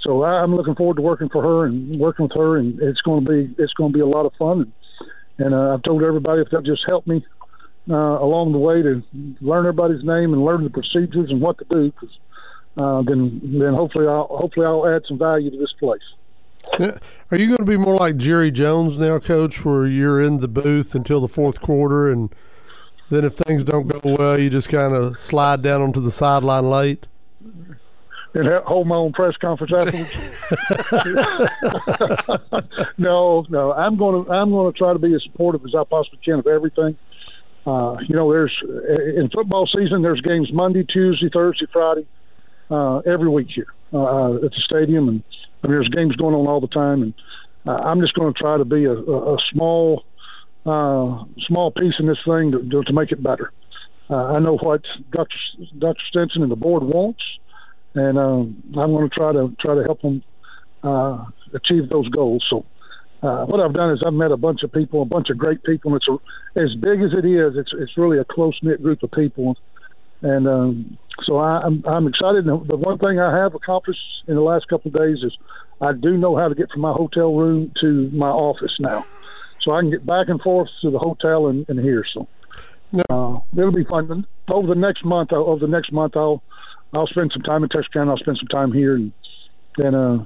so 0.00 0.24
I'm 0.24 0.54
looking 0.54 0.74
forward 0.74 0.96
to 0.96 1.02
working 1.02 1.28
for 1.28 1.42
her 1.42 1.66
and 1.66 1.98
working 1.98 2.24
with 2.24 2.36
her. 2.36 2.56
And 2.56 2.80
it's 2.80 3.00
going 3.02 3.24
to 3.24 3.30
be 3.32 3.54
it's 3.62 3.72
going 3.74 3.92
to 3.92 3.96
be 3.96 4.02
a 4.02 4.06
lot 4.06 4.26
of 4.26 4.32
fun. 4.38 4.72
And, 5.38 5.46
and 5.46 5.54
uh, 5.54 5.74
I've 5.74 5.82
told 5.82 6.02
everybody 6.02 6.42
if 6.42 6.48
they'll 6.50 6.62
just 6.62 6.84
help 6.88 7.06
me 7.06 7.24
uh, 7.88 7.94
along 7.94 8.52
the 8.52 8.58
way 8.58 8.82
to 8.82 9.02
learn 9.40 9.66
everybody's 9.66 10.04
name 10.04 10.32
and 10.32 10.44
learn 10.44 10.64
the 10.64 10.70
procedures 10.70 11.30
and 11.30 11.40
what 11.40 11.58
to 11.58 11.64
do, 11.70 11.92
because 11.92 12.18
uh, 12.76 13.02
then 13.02 13.40
then 13.58 13.74
hopefully 13.74 14.06
I'll 14.06 14.28
hopefully 14.28 14.66
I'll 14.66 14.86
add 14.86 15.02
some 15.06 15.18
value 15.18 15.50
to 15.50 15.58
this 15.58 15.72
place. 15.78 16.02
Are 17.30 17.36
you 17.36 17.46
going 17.46 17.58
to 17.58 17.64
be 17.64 17.78
more 17.78 17.96
like 17.96 18.16
Jerry 18.16 18.50
Jones 18.50 18.98
now, 18.98 19.18
Coach, 19.18 19.64
where 19.64 19.86
you're 19.86 20.20
in 20.20 20.38
the 20.38 20.48
booth 20.48 20.94
until 20.94 21.20
the 21.20 21.28
fourth 21.28 21.60
quarter, 21.60 22.12
and 22.12 22.34
then 23.10 23.24
if 23.24 23.34
things 23.34 23.64
don't 23.64 23.88
go 23.88 24.00
well, 24.04 24.38
you 24.38 24.48
just 24.50 24.68
kind 24.68 24.94
of 24.94 25.18
slide 25.18 25.62
down 25.62 25.82
onto 25.82 26.00
the 26.00 26.10
sideline 26.10 26.70
late? 26.70 27.06
and 28.32 28.48
hold 28.64 28.86
my 28.86 28.94
own 28.94 29.12
press 29.12 29.36
conference 29.38 29.72
afterwards. 29.74 30.14
no, 32.98 33.44
no, 33.48 33.72
I'm 33.72 33.96
going 33.96 34.24
to 34.24 34.30
I'm 34.30 34.50
going 34.50 34.72
to 34.72 34.78
try 34.78 34.92
to 34.92 34.98
be 34.98 35.14
as 35.14 35.22
supportive 35.24 35.64
as 35.64 35.74
I 35.74 35.82
possibly 35.84 36.20
can 36.24 36.38
of 36.38 36.46
everything. 36.46 36.96
Uh, 37.66 37.96
you 38.08 38.16
know, 38.16 38.30
there's 38.32 38.56
in 39.16 39.28
football 39.34 39.66
season. 39.66 40.02
There's 40.02 40.20
games 40.20 40.50
Monday, 40.52 40.84
Tuesday, 40.84 41.28
Thursday, 41.32 41.66
Friday, 41.72 42.06
uh, 42.70 42.98
every 42.98 43.28
week 43.28 43.48
here 43.52 43.72
uh, 43.92 44.36
at 44.36 44.42
the 44.42 44.62
stadium, 44.64 45.08
and 45.08 45.22
I 45.62 45.68
mean, 45.68 45.76
there's 45.76 45.88
games 45.88 46.16
going 46.16 46.34
on 46.34 46.46
all 46.46 46.60
the 46.60 46.68
time. 46.68 47.02
And 47.02 47.14
uh, 47.66 47.72
I'm 47.72 48.00
just 48.00 48.14
going 48.14 48.32
to 48.32 48.38
try 48.38 48.56
to 48.56 48.64
be 48.64 48.84
a, 48.84 48.92
a, 48.92 49.34
a 49.34 49.38
small, 49.52 50.04
uh, 50.66 51.24
small 51.46 51.70
piece 51.70 51.94
in 51.98 52.06
this 52.06 52.18
thing 52.24 52.52
to, 52.52 52.82
to 52.82 52.92
make 52.92 53.12
it 53.12 53.22
better. 53.22 53.52
Uh, 54.08 54.32
I 54.34 54.38
know 54.40 54.56
what 54.58 54.82
Dr. 55.12 55.36
Dr. 55.78 56.02
Stinson 56.08 56.42
and 56.42 56.50
the 56.50 56.56
board 56.56 56.82
wants, 56.82 57.22
and 57.94 58.18
um, 58.18 58.62
I'm 58.76 58.92
going 58.92 59.08
to 59.08 59.14
try 59.14 59.32
to 59.32 59.54
try 59.64 59.74
to 59.76 59.82
help 59.84 60.02
them 60.02 60.22
uh, 60.82 61.24
achieve 61.54 61.88
those 61.90 62.08
goals. 62.08 62.44
So 62.50 62.66
uh, 63.22 63.44
what 63.44 63.60
I've 63.60 63.74
done 63.74 63.92
is 63.92 64.00
I've 64.04 64.14
met 64.14 64.32
a 64.32 64.36
bunch 64.36 64.62
of 64.62 64.72
people, 64.72 65.02
a 65.02 65.04
bunch 65.04 65.30
of 65.30 65.38
great 65.38 65.62
people. 65.62 65.92
And 65.92 66.00
it's 66.02 66.08
a, 66.08 66.62
as 66.62 66.74
big 66.80 67.02
as 67.02 67.12
it 67.16 67.24
is, 67.24 67.56
it's 67.56 67.72
it's 67.74 67.96
really 67.96 68.18
a 68.18 68.24
close 68.24 68.58
knit 68.62 68.82
group 68.82 69.02
of 69.02 69.10
people, 69.12 69.56
and 70.22 70.48
um, 70.48 70.98
so 71.24 71.36
I, 71.36 71.60
I'm 71.60 71.84
I'm 71.86 72.06
excited. 72.06 72.46
The 72.46 72.76
one 72.76 72.98
thing 72.98 73.20
I 73.20 73.36
have 73.38 73.54
accomplished 73.54 74.00
in 74.26 74.34
the 74.34 74.42
last 74.42 74.68
couple 74.68 74.90
of 74.90 74.96
days 74.96 75.18
is 75.22 75.36
I 75.80 75.92
do 75.92 76.16
know 76.16 76.36
how 76.36 76.48
to 76.48 76.54
get 76.54 76.70
from 76.70 76.80
my 76.80 76.92
hotel 76.92 77.34
room 77.34 77.72
to 77.80 78.10
my 78.12 78.28
office 78.28 78.74
now, 78.80 79.04
so 79.62 79.72
I 79.72 79.80
can 79.80 79.90
get 79.90 80.06
back 80.06 80.28
and 80.28 80.40
forth 80.40 80.68
to 80.82 80.90
the 80.90 80.98
hotel 80.98 81.48
and, 81.48 81.68
and 81.68 81.78
here. 81.78 82.04
So 82.12 82.28
uh, 83.10 83.38
it'll 83.56 83.72
be 83.72 83.84
fun. 83.84 84.26
Over 84.52 84.68
the 84.68 84.80
next 84.80 85.04
month, 85.04 85.32
over 85.32 85.60
the 85.60 85.70
next 85.70 85.92
month, 85.92 86.16
I'll 86.16 86.42
I'll 86.92 87.06
spend 87.06 87.30
some 87.32 87.42
time 87.42 87.62
in 87.62 87.68
Texarkana. 87.68 88.10
I'll 88.10 88.18
spend 88.18 88.38
some 88.38 88.48
time 88.48 88.72
here, 88.72 88.94
and 88.94 89.12
then. 89.78 89.94
Uh, 89.94 90.24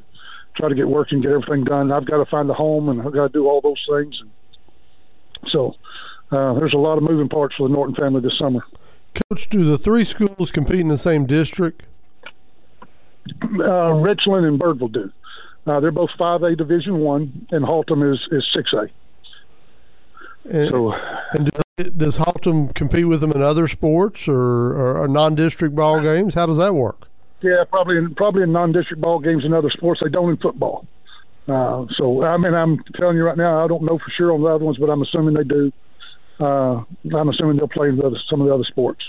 try 0.57 0.69
to 0.69 0.75
get 0.75 0.89
working, 0.89 1.21
get 1.21 1.33
everything 1.33 1.65
done. 1.65 1.93
I've 1.93 2.07
got 2.07 2.19
to 2.19 2.27
find 2.27 2.49
a 2.49 2.55
home, 2.55 2.89
and 2.89 3.01
I've 3.01 3.13
got 3.13 3.25
to 3.25 3.29
do 3.29 3.47
all 3.49 3.61
those 3.61 3.85
things. 3.91 4.21
And 4.21 4.31
so 5.51 5.75
uh, 6.31 6.55
there's 6.59 6.75
a 6.75 6.79
lot 6.79 6.97
of 6.97 7.05
moving 7.05 7.29
parts 7.29 7.55
for 7.57 7.69
the 7.69 7.75
Norton 7.75 7.95
family 7.95 8.21
this 8.21 8.39
summer. 8.39 8.65
Coach, 9.31 9.49
do 9.49 9.65
the 9.65 9.79
three 9.79 10.05
schools 10.05 10.51
compete 10.51 10.81
in 10.81 10.89
the 10.89 10.99
same 10.99 11.27
district? 11.27 11.87
Uh, 13.43 13.93
Richland 13.93 14.47
and 14.47 14.61
Birdville 14.61 14.93
do. 14.93 15.13
Uh, 15.67 15.81
they're 15.81 15.93
both 15.93 16.11
5A 16.19 16.59
Division 16.59 16.99
One, 16.99 17.47
and 17.51 17.65
Haltom 17.65 18.13
is 18.13 18.21
is 18.31 18.45
6A. 18.57 18.91
And, 20.45 20.69
so, 20.69 20.93
and 21.33 21.51
does 21.97 22.19
Haltom 22.19 22.75
compete 22.75 23.09
with 23.09 23.21
them 23.21 23.33
in 23.33 23.43
other 23.43 23.67
sports 23.67 24.29
or, 24.29 25.03
or 25.03 25.09
non-district 25.09 25.75
ball 25.75 26.01
games? 26.01 26.35
How 26.35 26.47
does 26.47 26.59
that 26.59 26.75
work? 26.75 27.09
Yeah, 27.41 27.65
probably 27.69 27.99
in, 27.99 28.15
probably 28.15 28.43
in 28.43 28.53
non-district 28.53 29.03
ball 29.03 29.19
games 29.19 29.45
and 29.45 29.55
other 29.55 29.71
sports. 29.71 30.01
They 30.03 30.11
don't 30.11 30.31
in 30.31 30.37
football. 30.37 30.87
Uh, 31.47 31.85
so 31.97 32.25
I 32.25 32.37
mean, 32.39 32.55
I'm 32.55 32.83
telling 32.99 33.17
you 33.17 33.25
right 33.25 33.37
now, 33.37 33.63
I 33.63 33.69
don't 33.69 33.83
know 33.83 33.99
for 33.99 34.11
sure 34.17 34.33
on 34.33 34.43
the 34.43 34.49
other 34.49 34.65
ones, 34.65 34.79
but 34.79 34.89
I'm 34.89 35.03
assuming 35.03 35.35
they 35.35 35.45
do. 35.45 35.73
Uh, 36.41 36.83
I'm 37.15 37.29
assuming 37.29 37.59
they'll 37.59 37.69
play 37.69 37.89
in 37.89 37.97
the 37.97 38.07
other, 38.07 38.17
some 38.29 38.41
of 38.41 38.47
the 38.47 38.55
other 38.55 38.65
sports. 38.65 39.05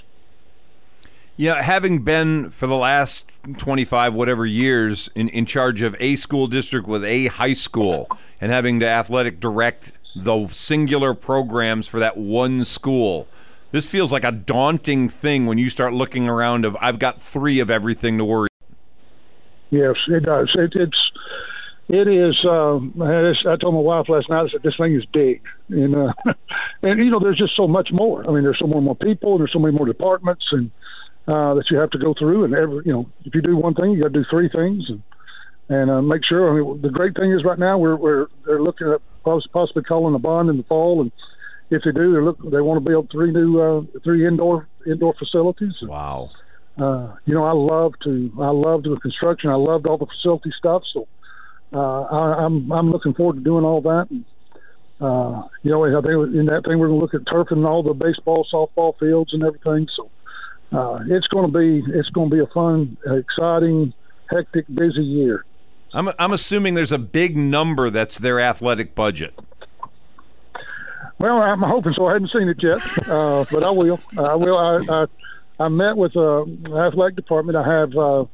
Yeah, 1.38 1.62
having 1.62 2.04
been 2.04 2.50
for 2.50 2.68
the 2.68 2.76
last 2.76 3.30
25 3.58 4.16
whatever 4.16 4.46
years 4.46 5.10
in, 5.16 5.28
in 5.30 5.46
charge 5.46 5.82
of 5.82 5.96
a 6.00 6.16
school 6.16 6.48
district 6.48 6.88
with 6.88 7.04
a 7.04 7.28
high 7.28 7.54
school 7.54 8.08
and 8.40 8.52
having 8.52 8.80
to 8.80 8.88
athletic 8.88 9.40
direct 9.40 9.92
the 10.16 10.48
singular 10.50 11.14
programs 11.14 11.88
for 11.88 12.00
that 12.00 12.18
one 12.18 12.64
school 12.64 13.28
this 13.76 13.90
feels 13.90 14.10
like 14.10 14.24
a 14.24 14.32
daunting 14.32 15.10
thing 15.10 15.46
when 15.46 15.58
you 15.58 15.70
start 15.70 15.92
looking 15.92 16.30
around 16.30 16.64
of 16.64 16.78
I've 16.80 16.98
got 16.98 17.22
three 17.22 17.60
of 17.60 17.70
everything 17.70 18.18
to 18.20 18.24
worry. 18.24 18.48
Yes, 19.70 19.96
it 20.08 20.24
does. 20.24 20.50
It, 20.56 20.72
it's 20.76 21.12
it 21.90 22.08
is. 22.08 22.38
Uh, 22.46 22.78
I 22.78 23.58
told 23.58 23.76
my 23.76 23.82
wife 23.82 24.08
last 24.08 24.30
night. 24.30 24.46
I 24.46 24.50
said 24.50 24.64
this 24.64 24.78
thing 24.78 24.96
is 24.96 25.06
big, 25.12 25.42
and 25.68 25.94
uh, 25.94 26.14
and 26.84 27.00
you 27.00 27.12
know 27.12 27.20
there's 27.20 27.38
just 27.38 27.58
so 27.58 27.68
much 27.68 27.90
more. 27.92 28.26
I 28.26 28.32
mean, 28.32 28.44
there's 28.44 28.60
so 28.62 28.68
many 28.68 28.80
more 28.80 28.96
people, 28.96 29.38
there's 29.38 29.52
so 29.52 29.60
many 29.60 29.76
more 29.76 29.86
departments, 29.86 30.46
and 30.52 30.72
uh, 31.28 31.56
that 31.56 31.66
you 31.70 31.78
have 31.78 31.90
to 31.90 31.98
go 31.98 32.14
through. 32.18 32.46
And 32.46 32.56
every 32.56 32.82
you 32.86 32.94
know, 32.94 33.10
if 33.26 33.36
you 33.36 33.42
do 33.42 33.58
one 33.58 33.74
thing, 33.74 33.92
you 33.92 34.02
got 34.02 34.14
to 34.14 34.24
do 34.24 34.26
three 34.30 34.48
things, 34.56 34.86
and 34.88 35.04
and 35.70 35.90
uh, 35.90 36.02
make 36.02 36.22
sure. 36.24 36.50
I 36.50 36.62
mean, 36.62 36.82
the 36.82 36.90
great 36.90 37.16
thing 37.18 37.32
is 37.32 37.44
right 37.44 37.60
now 37.60 37.78
we're 37.78 37.96
we're 37.96 38.28
they're 38.46 38.62
looking 38.62 38.92
at 38.92 39.02
possibly 39.24 39.84
calling 39.84 40.16
a 40.16 40.20
bond 40.20 40.50
in 40.50 40.58
the 40.58 40.64
fall 40.64 41.02
and 41.02 41.12
if 41.70 41.82
they 41.84 41.92
do, 41.92 42.14
they 42.14 42.22
look 42.22 42.38
they 42.52 42.62
want 42.62 42.84
to 42.84 42.90
build 42.90 43.10
three 43.12 43.32
new 43.32 43.60
uh, 43.60 43.82
three 44.04 44.28
indoor 44.28 44.68
indoor 44.86 45.14
facilities. 45.18 45.74
Wow. 45.82 46.30
Uh, 46.78 47.16
you 47.26 47.34
know, 47.34 47.46
I 47.46 47.54
love 47.54 47.94
to 48.04 48.32
I 48.40 48.50
loved 48.50 48.86
the 48.86 48.98
construction. 49.02 49.50
I 49.50 49.56
loved 49.56 49.88
all 49.88 49.98
the 49.98 50.06
facility 50.06 50.52
stuff. 50.58 50.84
So 50.94 51.08
uh, 51.74 52.02
I, 52.04 52.46
I'm 52.46 52.72
I'm 52.72 52.92
looking 52.92 53.14
forward 53.14 53.38
to 53.38 53.42
doing 53.42 53.66
all 53.66 53.82
that. 53.82 54.08
And, 54.12 54.26
uh, 55.02 55.48
you 55.64 55.72
know, 55.72 55.86
I 55.86 56.02
think 56.02 56.36
in 56.36 56.46
that 56.48 56.64
thing 56.66 56.78
we're 56.78 56.88
going 56.88 57.00
to 57.00 57.06
look 57.06 57.16
at 57.16 57.22
turf 57.32 57.48
and 57.52 57.66
all 57.66 57.82
the 57.82 57.94
baseball, 57.94 58.48
softball 58.54 58.98
fields 59.00 59.34
and 59.34 59.44
everything. 59.44 59.88
So 59.96 60.10
uh, 60.78 61.00
it's 61.08 61.28
going 61.28 61.52
to 61.52 61.58
be 61.58 61.84
it's 61.94 62.10
going 62.10 62.30
to 62.30 62.36
be 62.36 62.42
a 62.44 62.48
fun, 62.54 62.98
exciting, 63.06 63.94
hectic, 64.32 64.66
busy 64.68 65.02
year. 65.02 65.46
I'm 65.96 66.10
I'm 66.20 66.34
assuming 66.34 66.74
there's 66.74 66.92
a 66.92 67.00
big 67.00 67.38
number 67.38 67.90
that's 67.90 68.18
their 68.18 68.40
athletic 68.40 68.96
budget. 68.96 69.34
Well, 71.20 71.42
I'm 71.42 71.62
hoping 71.62 71.94
so. 71.96 72.08
I 72.08 72.14
haven't 72.14 72.32
seen 72.32 72.50
it 72.50 72.62
yet, 72.62 73.08
uh, 73.08 73.46
but 73.50 73.64
I 73.64 73.72
will. 73.72 74.02
I 74.18 74.36
will. 74.36 74.58
I, 74.58 74.94
I, 74.94 75.06
I 75.64 75.70
met 75.70 75.96
with 75.96 76.12
uh, 76.18 76.44
the 76.46 76.90
athletic 76.92 77.16
department. 77.16 77.56
I 77.56 77.66
have 77.66 77.96
uh, 77.96 78.26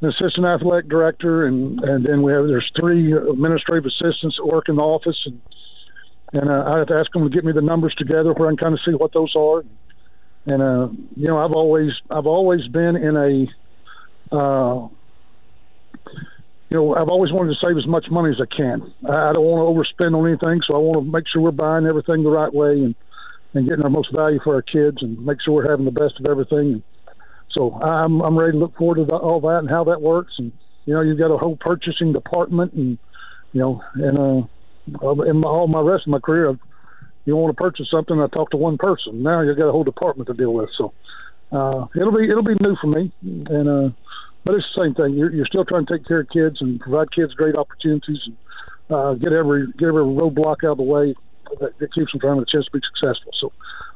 an 0.00 0.08
assistant 0.08 0.44
athletic 0.44 0.90
director, 0.90 1.46
and 1.46 1.78
and 1.84 2.04
then 2.04 2.22
we 2.22 2.32
have 2.32 2.48
there's 2.48 2.68
three 2.78 3.12
administrative 3.12 3.86
assistants 3.86 4.36
that 4.36 4.46
work 4.52 4.68
in 4.68 4.74
the 4.74 4.82
office, 4.82 5.20
and 5.26 5.40
and 6.32 6.50
uh, 6.50 6.72
I 6.74 6.78
have 6.78 6.88
to 6.88 6.98
ask 6.98 7.12
them 7.12 7.22
to 7.22 7.30
get 7.30 7.44
me 7.44 7.52
the 7.52 7.62
numbers 7.62 7.94
together 7.94 8.32
where 8.32 8.48
I 8.48 8.50
can 8.50 8.56
kind 8.56 8.74
of 8.74 8.80
see 8.84 8.94
what 8.94 9.12
those 9.12 9.32
are. 9.36 9.64
And 10.46 10.60
uh, 10.60 10.88
you 11.14 11.28
know, 11.28 11.38
I've 11.38 11.52
always 11.52 11.92
I've 12.10 12.26
always 12.26 12.66
been 12.66 12.96
in 12.96 13.16
a 13.16 14.34
uh, 14.36 14.88
you 16.74 16.80
know, 16.80 16.96
I've 16.96 17.08
always 17.08 17.30
wanted 17.30 17.54
to 17.54 17.64
save 17.64 17.78
as 17.78 17.86
much 17.86 18.06
money 18.10 18.34
as 18.34 18.40
I 18.42 18.52
can. 18.52 18.82
I, 19.08 19.32
don't 19.32 19.44
want 19.44 19.62
to 19.62 19.70
overspend 19.70 20.18
on 20.18 20.26
anything, 20.26 20.60
so 20.68 20.76
I 20.76 20.80
want 20.80 21.06
to 21.06 21.12
make 21.12 21.22
sure 21.32 21.40
we're 21.40 21.52
buying 21.52 21.86
everything 21.86 22.24
the 22.24 22.30
right 22.30 22.52
way 22.52 22.72
and 22.72 22.96
and 23.54 23.68
getting 23.68 23.84
our 23.84 23.90
most 23.90 24.08
value 24.12 24.40
for 24.42 24.56
our 24.56 24.62
kids 24.62 24.96
and 25.00 25.24
make 25.24 25.38
sure 25.40 25.54
we're 25.54 25.70
having 25.70 25.84
the 25.84 25.92
best 25.92 26.18
of 26.18 26.26
everything. 26.26 26.82
So 27.56 27.74
I'm 27.74 28.20
I'm 28.22 28.36
ready 28.36 28.52
to 28.52 28.58
look 28.58 28.76
forward 28.76 28.96
to 28.96 29.04
the, 29.04 29.14
all 29.14 29.40
that 29.42 29.58
and 29.58 29.70
how 29.70 29.84
that 29.84 30.02
works. 30.02 30.32
And 30.38 30.50
you 30.84 30.94
know, 30.94 31.02
you've 31.02 31.20
got 31.20 31.30
a 31.30 31.38
whole 31.38 31.56
purchasing 31.56 32.12
department, 32.12 32.72
and 32.72 32.98
you 33.52 33.60
know, 33.60 33.80
and 33.94 34.18
uh, 34.18 35.22
in 35.22 35.36
my, 35.42 35.48
all 35.48 35.68
my 35.68 35.80
rest 35.80 36.08
of 36.08 36.10
my 36.10 36.18
career, 36.18 36.50
I've, 36.50 36.58
you 37.24 37.36
want 37.36 37.56
to 37.56 37.62
purchase 37.62 37.86
something, 37.88 38.20
I 38.20 38.26
talk 38.26 38.50
to 38.50 38.56
one 38.56 38.78
person. 38.78 39.22
Now 39.22 39.42
you've 39.42 39.58
got 39.58 39.68
a 39.68 39.72
whole 39.72 39.84
department 39.84 40.26
to 40.26 40.34
deal 40.34 40.52
with. 40.52 40.70
So 40.76 40.92
uh, 41.52 41.86
it'll 41.94 42.10
be 42.10 42.28
it'll 42.28 42.42
be 42.42 42.56
new 42.60 42.74
for 42.80 42.88
me, 42.88 43.12
and 43.22 43.68
uh, 43.68 43.90
but 44.44 44.54
it's 44.54 44.66
the 44.76 44.84
same 44.84 44.94
thing. 44.94 45.14
You're, 45.14 45.32
you're 45.32 45.46
still 45.46 45.64
trying 45.64 45.86
to 45.86 45.98
take 45.98 46.06
care 46.06 46.20
of 46.20 46.28
kids 46.28 46.60
and 46.60 46.80
provide 46.80 47.10
kids 47.12 47.34
great 47.34 47.56
opportunities 47.56 48.20
and 48.26 48.36
uh, 48.90 49.14
get 49.14 49.32
every 49.32 49.66
get 49.78 49.88
every 49.88 50.02
roadblock 50.02 50.64
out 50.64 50.72
of 50.72 50.76
the 50.78 50.84
way 50.84 51.14
that, 51.60 51.78
that 51.78 51.94
keeps 51.94 52.12
them 52.12 52.20
trying 52.20 52.38
to 52.38 52.46
chance 52.50 52.66
to 52.66 52.72
be 52.72 52.80
successful. 52.94 53.32
So 53.40 53.52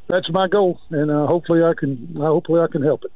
that's 0.08 0.30
my 0.30 0.48
goal, 0.48 0.80
and 0.90 1.10
uh, 1.10 1.26
hopefully 1.26 1.62
I 1.62 1.74
can 1.78 2.14
hopefully 2.16 2.60
I 2.60 2.66
can 2.70 2.82
help 2.82 3.04
it. 3.04 3.12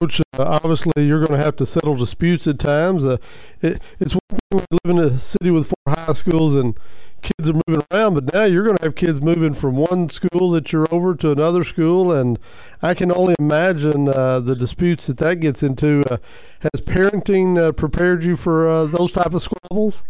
Coach, 0.00 0.20
uh, 0.38 0.42
obviously 0.42 1.06
you're 1.06 1.20
going 1.20 1.38
to 1.38 1.44
have 1.44 1.56
to 1.56 1.66
settle 1.66 1.96
disputes 1.96 2.46
at 2.46 2.58
times. 2.58 3.04
Uh, 3.04 3.16
it, 3.60 3.80
it's 3.98 4.14
one 4.14 4.20
thing 4.30 4.38
we 4.52 4.78
live 4.84 4.96
in 4.96 5.12
a 5.12 5.18
city 5.18 5.50
with 5.50 5.68
four 5.68 5.94
high 5.94 6.12
schools 6.12 6.54
and 6.54 6.78
kids 7.22 7.48
are 7.48 7.60
moving 7.66 7.84
around, 7.90 8.14
but 8.14 8.32
now 8.32 8.44
you're 8.44 8.64
going 8.64 8.76
to 8.76 8.84
have 8.84 8.94
kids 8.94 9.22
moving 9.22 9.54
from 9.54 9.76
one 9.76 10.08
school 10.08 10.50
that 10.52 10.72
you're 10.72 10.86
over 10.90 11.14
to 11.16 11.30
another 11.30 11.64
school, 11.64 12.12
and 12.12 12.38
I 12.82 12.94
can 12.94 13.12
only 13.12 13.34
imagine 13.38 14.08
uh, 14.08 14.40
the 14.40 14.54
disputes 14.54 15.06
that 15.06 15.18
that 15.18 15.40
gets 15.40 15.62
into. 15.62 16.02
Uh, 16.10 16.18
has 16.60 16.80
parenting 16.80 17.58
uh, 17.58 17.72
prepared 17.72 18.24
you 18.24 18.36
for 18.36 18.68
uh, 18.68 18.86
those 18.86 19.12
type 19.12 19.32
of 19.34 19.42
squabbles? 19.42 20.04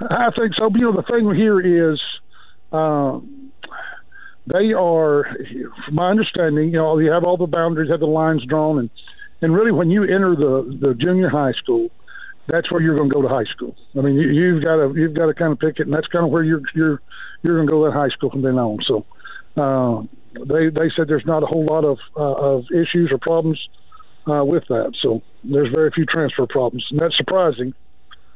I 0.00 0.30
think 0.38 0.54
so. 0.58 0.70
You 0.74 0.86
know, 0.86 0.92
the 0.92 1.04
thing 1.10 1.34
here 1.34 1.60
is. 1.92 2.00
Um, 2.72 3.42
they 4.46 4.72
are, 4.72 5.36
from 5.86 5.94
my 5.94 6.10
understanding, 6.10 6.70
you 6.70 6.78
know, 6.78 6.98
you 6.98 7.12
have 7.12 7.24
all 7.24 7.36
the 7.36 7.46
boundaries, 7.46 7.90
have 7.90 8.00
the 8.00 8.06
lines 8.06 8.44
drawn, 8.44 8.78
and 8.80 8.90
and 9.40 9.54
really 9.54 9.72
when 9.72 9.90
you 9.90 10.02
enter 10.02 10.34
the 10.34 10.78
the 10.80 10.94
junior 10.94 11.28
high 11.28 11.52
school, 11.52 11.90
that's 12.46 12.70
where 12.70 12.82
you're 12.82 12.96
going 12.96 13.10
to 13.10 13.14
go 13.14 13.22
to 13.22 13.28
high 13.28 13.44
school. 13.44 13.74
I 13.96 14.00
mean, 14.00 14.16
you, 14.16 14.28
you've 14.28 14.64
got 14.64 14.76
to 14.76 14.92
you've 14.94 15.14
got 15.14 15.26
to 15.26 15.34
kind 15.34 15.52
of 15.52 15.58
pick 15.58 15.78
it, 15.78 15.86
and 15.86 15.92
that's 15.92 16.06
kind 16.08 16.24
of 16.24 16.30
where 16.30 16.42
you're 16.42 16.62
you're 16.74 17.00
you're 17.42 17.56
going 17.56 17.68
to 17.68 17.70
go 17.70 17.84
to 17.86 17.92
high 17.92 18.08
school 18.08 18.30
from 18.30 18.42
then 18.42 18.58
on. 18.58 18.78
So, 18.86 19.06
uh, 19.56 20.02
they 20.34 20.68
they 20.68 20.90
said 20.96 21.08
there's 21.08 21.26
not 21.26 21.42
a 21.42 21.46
whole 21.46 21.66
lot 21.66 21.84
of 21.84 21.98
uh, 22.16 22.20
of 22.20 22.64
issues 22.72 23.10
or 23.12 23.18
problems 23.18 23.58
uh, 24.26 24.44
with 24.44 24.64
that. 24.68 24.94
So 25.00 25.22
there's 25.44 25.68
very 25.74 25.90
few 25.92 26.06
transfer 26.06 26.46
problems, 26.46 26.86
and 26.90 26.98
that's 26.98 27.16
surprising. 27.16 27.74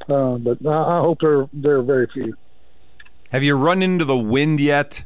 Uh, 0.09 0.37
but 0.38 0.64
I, 0.66 0.99
I 0.99 1.01
hope 1.01 1.19
there 1.21 1.49
there 1.53 1.79
are 1.79 1.83
very 1.83 2.07
few. 2.12 2.37
Have 3.31 3.42
you 3.42 3.57
run 3.57 3.83
into 3.83 4.05
the 4.05 4.16
wind 4.16 4.61
yet? 4.61 5.05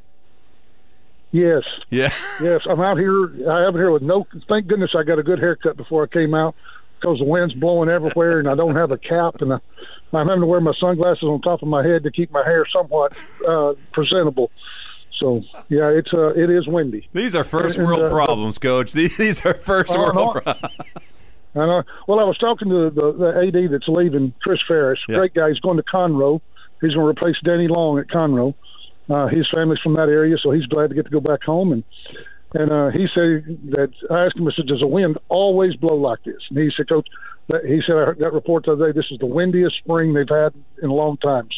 Yes. 1.32 1.62
Yeah. 1.90 2.12
yes, 2.42 2.62
I'm 2.68 2.80
out 2.80 2.98
here. 2.98 3.48
I 3.48 3.66
am 3.66 3.74
here 3.74 3.90
with 3.92 4.02
no. 4.02 4.26
Thank 4.48 4.66
goodness 4.66 4.90
I 4.96 5.04
got 5.04 5.18
a 5.18 5.22
good 5.22 5.38
haircut 5.38 5.76
before 5.76 6.02
I 6.02 6.06
came 6.06 6.34
out 6.34 6.54
because 7.00 7.18
the 7.18 7.24
wind's 7.24 7.54
blowing 7.54 7.90
everywhere 7.90 8.38
and 8.38 8.48
I 8.48 8.54
don't 8.54 8.76
have 8.76 8.90
a 8.90 8.98
cap 8.98 9.40
and 9.40 9.54
I, 9.54 9.58
I'm 10.12 10.28
having 10.28 10.40
to 10.40 10.46
wear 10.46 10.60
my 10.60 10.74
sunglasses 10.78 11.24
on 11.24 11.40
top 11.40 11.62
of 11.62 11.68
my 11.68 11.84
head 11.84 12.02
to 12.04 12.10
keep 12.10 12.30
my 12.30 12.44
hair 12.44 12.66
somewhat 12.72 13.16
uh, 13.46 13.74
presentable. 13.92 14.50
So 15.18 15.42
yeah, 15.68 15.88
it's 15.88 16.12
uh, 16.14 16.28
it 16.30 16.50
is 16.50 16.66
windy. 16.66 17.08
These 17.12 17.34
are 17.34 17.44
first 17.44 17.78
and, 17.78 17.86
world 17.86 18.02
uh, 18.02 18.08
problems, 18.08 18.58
Coach. 18.58 18.92
These 18.92 19.16
these 19.16 19.44
are 19.44 19.54
first 19.54 19.90
world 19.90 20.42
problems. 20.42 20.76
And, 21.54 21.70
uh, 21.70 21.82
well, 22.06 22.20
I 22.20 22.24
was 22.24 22.38
talking 22.38 22.68
to 22.68 22.90
the, 22.90 23.12
the 23.12 23.46
AD 23.46 23.72
that's 23.72 23.88
leaving, 23.88 24.32
Chris 24.40 24.60
Ferris. 24.68 25.00
Yep. 25.08 25.18
Great 25.18 25.34
guy. 25.34 25.48
He's 25.48 25.58
going 25.58 25.78
to 25.78 25.82
Conroe. 25.82 26.40
He's 26.80 26.94
going 26.94 27.04
to 27.04 27.10
replace 27.10 27.36
Danny 27.44 27.66
Long 27.66 27.98
at 27.98 28.06
Conroe. 28.06 28.54
Uh, 29.08 29.26
his 29.26 29.48
family's 29.52 29.80
from 29.80 29.94
that 29.94 30.08
area, 30.08 30.36
so 30.40 30.52
he's 30.52 30.66
glad 30.66 30.90
to 30.90 30.94
get 30.94 31.06
to 31.06 31.10
go 31.10 31.20
back 31.20 31.42
home. 31.42 31.72
And 31.72 31.82
and 32.54 32.72
uh, 32.72 32.88
he 32.90 33.06
said 33.14 33.44
that 33.70 33.90
I 34.10 34.26
asked 34.26 34.36
him, 34.36 34.48
I 34.48 34.52
said, 34.56 34.66
"Does 34.66 34.80
the 34.80 34.86
wind 34.86 35.18
always 35.28 35.76
blow 35.76 35.96
like 35.96 36.22
this?" 36.24 36.42
And 36.50 36.58
he 36.58 36.70
said, 36.76 36.88
"Coach," 36.88 37.06
he 37.64 37.80
said, 37.86 37.96
"I 37.96 38.06
heard 38.06 38.18
that 38.20 38.32
report 38.32 38.64
the 38.64 38.72
other 38.72 38.92
day. 38.92 38.98
This 38.98 39.10
is 39.10 39.18
the 39.18 39.26
windiest 39.26 39.76
spring 39.78 40.14
they've 40.14 40.28
had 40.28 40.54
in 40.82 40.90
a 40.90 40.94
long 40.94 41.16
time. 41.18 41.48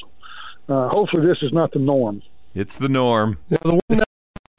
So 0.68 0.74
uh, 0.74 0.88
hopefully, 0.88 1.26
this 1.26 1.38
is 1.42 1.52
not 1.52 1.72
the 1.72 1.78
norm." 1.78 2.22
It's 2.55 2.76
the 2.76 2.88
norm. 2.88 3.38
Yeah, 3.48 3.59
the 3.62 3.81
one 3.88 3.98
that 3.98 4.05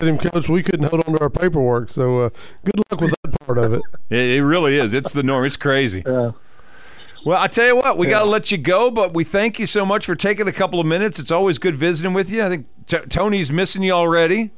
him, 0.08 0.18
coach, 0.18 0.50
we 0.50 0.64
couldn't 0.64 0.88
hold 0.88 1.08
on 1.08 1.16
to 1.16 1.22
our 1.22 1.30
paperwork. 1.30 1.90
So 1.90 2.22
uh, 2.22 2.30
good 2.66 2.80
luck 2.92 3.02
with 3.02 3.14
that 3.24 3.40
part 3.42 3.58
of 3.58 3.74
it. 3.74 3.82
it. 4.10 4.38
It 4.38 4.44
really 4.44 4.78
is. 4.78 4.94
It's 4.94 5.14
the 5.14 5.24
norm. 5.24 5.46
It's 5.46 5.58
crazy. 5.58 6.04
Yeah. 6.06 6.32
Well, 7.26 7.42
I 7.42 7.48
tell 7.48 7.68
you 7.68 7.76
what, 7.78 7.98
we 7.98 8.08
yeah. 8.08 8.14
got 8.14 8.24
to 8.24 8.30
let 8.30 8.52
you 8.52 8.58
go, 8.58 8.92
but 8.92 9.14
we 9.14 9.24
thank 9.24 9.58
you 9.58 9.66
so 9.66 9.86
much 9.86 10.06
for 10.06 10.16
taking 10.16 10.48
a 10.50 10.52
couple 10.52 10.82
of 10.82 10.86
minutes. 10.86 11.20
It's 11.20 11.32
always 11.32 11.58
good 11.58 11.76
visiting 11.76 12.14
with 12.14 12.30
you. 12.30 12.44
I 12.44 12.50
think 12.50 12.68
t- 12.86 12.98
Tony's 13.08 13.50
missing 13.50 13.82
you 13.82 13.94
already. 13.94 14.52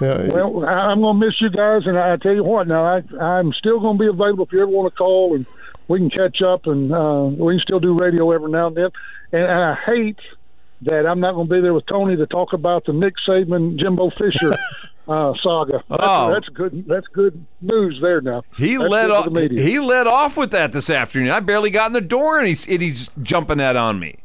Yeah. 0.00 0.28
Well, 0.28 0.64
I'm 0.64 1.02
going 1.02 1.20
to 1.20 1.26
miss 1.26 1.40
you 1.40 1.50
guys, 1.50 1.82
and 1.86 1.98
I 1.98 2.16
tell 2.16 2.34
you 2.34 2.44
what, 2.44 2.66
now 2.66 2.84
I, 2.84 3.02
I'm 3.22 3.52
still 3.52 3.80
going 3.80 3.98
to 3.98 4.02
be 4.02 4.08
available 4.08 4.46
if 4.46 4.52
you 4.52 4.62
ever 4.62 4.70
want 4.70 4.92
to 4.92 4.96
call, 4.96 5.34
and 5.34 5.46
we 5.88 5.98
can 5.98 6.10
catch 6.10 6.40
up, 6.40 6.66
and 6.66 6.92
uh, 6.92 7.24
we 7.24 7.54
can 7.54 7.60
still 7.60 7.80
do 7.80 7.96
radio 7.98 8.30
every 8.30 8.50
now 8.50 8.68
and 8.68 8.76
then. 8.76 8.90
And, 9.32 9.42
and 9.42 9.60
I 9.62 9.74
hate 9.86 10.18
that 10.82 11.06
I'm 11.06 11.20
not 11.20 11.34
going 11.34 11.48
to 11.48 11.54
be 11.54 11.60
there 11.60 11.74
with 11.74 11.86
Tony 11.86 12.16
to 12.16 12.26
talk 12.26 12.52
about 12.52 12.86
the 12.86 12.92
Nick 12.92 13.14
Saban, 13.26 13.78
Jimbo 13.78 14.10
Fisher 14.10 14.54
uh, 15.08 15.34
saga. 15.42 15.82
That's, 15.88 16.02
oh. 16.02 16.32
that's 16.32 16.48
good. 16.48 16.86
That's 16.86 17.06
good 17.08 17.44
news 17.60 17.98
there. 18.00 18.20
Now 18.20 18.42
he 18.56 18.76
that's 18.76 18.90
led 18.90 19.10
off. 19.10 19.26
He 19.34 19.78
led 19.78 20.06
off 20.06 20.36
with 20.36 20.52
that 20.52 20.72
this 20.72 20.88
afternoon. 20.88 21.30
I 21.30 21.40
barely 21.40 21.70
got 21.70 21.88
in 21.88 21.92
the 21.92 22.00
door, 22.00 22.38
and 22.38 22.48
he's 22.48 22.66
and 22.66 22.80
he's 22.80 23.10
jumping 23.22 23.58
that 23.58 23.76
on 23.76 23.98
me. 23.98 24.16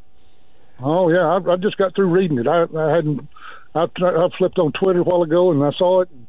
Oh 0.79 1.09
yeah, 1.09 1.25
I, 1.25 1.53
I 1.53 1.55
just 1.57 1.77
got 1.77 1.95
through 1.95 2.07
reading 2.07 2.37
it. 2.37 2.47
I, 2.47 2.63
I 2.77 2.95
hadn't. 2.95 3.27
I, 3.75 3.83
I 3.83 4.29
flipped 4.37 4.57
on 4.57 4.71
Twitter 4.71 5.01
a 5.01 5.03
while 5.03 5.23
ago, 5.23 5.51
and 5.51 5.63
I 5.63 5.71
saw 5.77 6.01
it. 6.01 6.09
And 6.09 6.25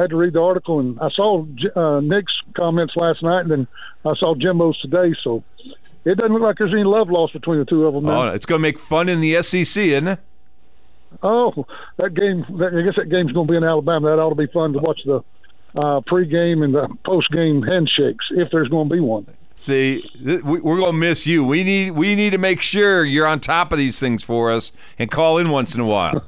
had 0.00 0.10
to 0.10 0.16
read 0.16 0.32
the 0.32 0.40
article, 0.40 0.80
and 0.80 0.98
I 1.00 1.08
saw 1.10 1.44
uh, 1.76 2.00
Nick's 2.00 2.32
comments 2.58 2.94
last 2.96 3.22
night, 3.22 3.42
and 3.42 3.50
then 3.50 3.66
I 4.04 4.14
saw 4.16 4.34
Jimbo's 4.34 4.80
today. 4.80 5.14
So 5.22 5.44
it 6.04 6.18
doesn't 6.18 6.32
look 6.32 6.42
like 6.42 6.58
there's 6.58 6.72
any 6.72 6.84
love 6.84 7.10
lost 7.10 7.32
between 7.32 7.58
the 7.58 7.64
two 7.64 7.86
of 7.86 7.94
them. 7.94 8.04
Now. 8.04 8.22
Oh, 8.22 8.32
it's 8.32 8.46
going 8.46 8.60
to 8.60 8.62
make 8.62 8.78
fun 8.78 9.08
in 9.08 9.20
the 9.20 9.42
SEC, 9.42 9.82
isn't 9.82 10.08
it? 10.08 10.20
Oh, 11.22 11.66
that 11.98 12.14
game. 12.14 12.46
That, 12.58 12.74
I 12.74 12.82
guess 12.82 12.96
that 12.96 13.10
game's 13.10 13.32
going 13.32 13.46
to 13.46 13.50
be 13.50 13.56
in 13.56 13.64
Alabama. 13.64 14.08
That 14.08 14.18
ought 14.18 14.30
to 14.30 14.36
be 14.36 14.46
fun 14.46 14.72
to 14.72 14.78
watch 14.78 15.00
the 15.04 15.16
uh, 15.74 16.00
pregame 16.00 16.64
and 16.64 16.74
the 16.74 16.88
postgame 17.04 17.68
handshakes 17.70 18.26
if 18.30 18.48
there's 18.52 18.68
going 18.68 18.88
to 18.88 18.94
be 18.94 19.00
one. 19.00 19.26
See, 19.56 20.02
we're 20.22 20.60
going 20.60 20.92
to 20.92 20.92
miss 20.92 21.26
you. 21.26 21.44
We 21.44 21.64
need 21.64 21.90
we 21.90 22.14
need 22.14 22.30
to 22.30 22.38
make 22.38 22.62
sure 22.62 23.04
you're 23.04 23.26
on 23.26 23.40
top 23.40 23.72
of 23.72 23.78
these 23.78 24.00
things 24.00 24.24
for 24.24 24.50
us 24.50 24.72
and 24.98 25.10
call 25.10 25.36
in 25.36 25.50
once 25.50 25.74
in 25.74 25.80
a 25.80 25.86
while. 25.86 26.24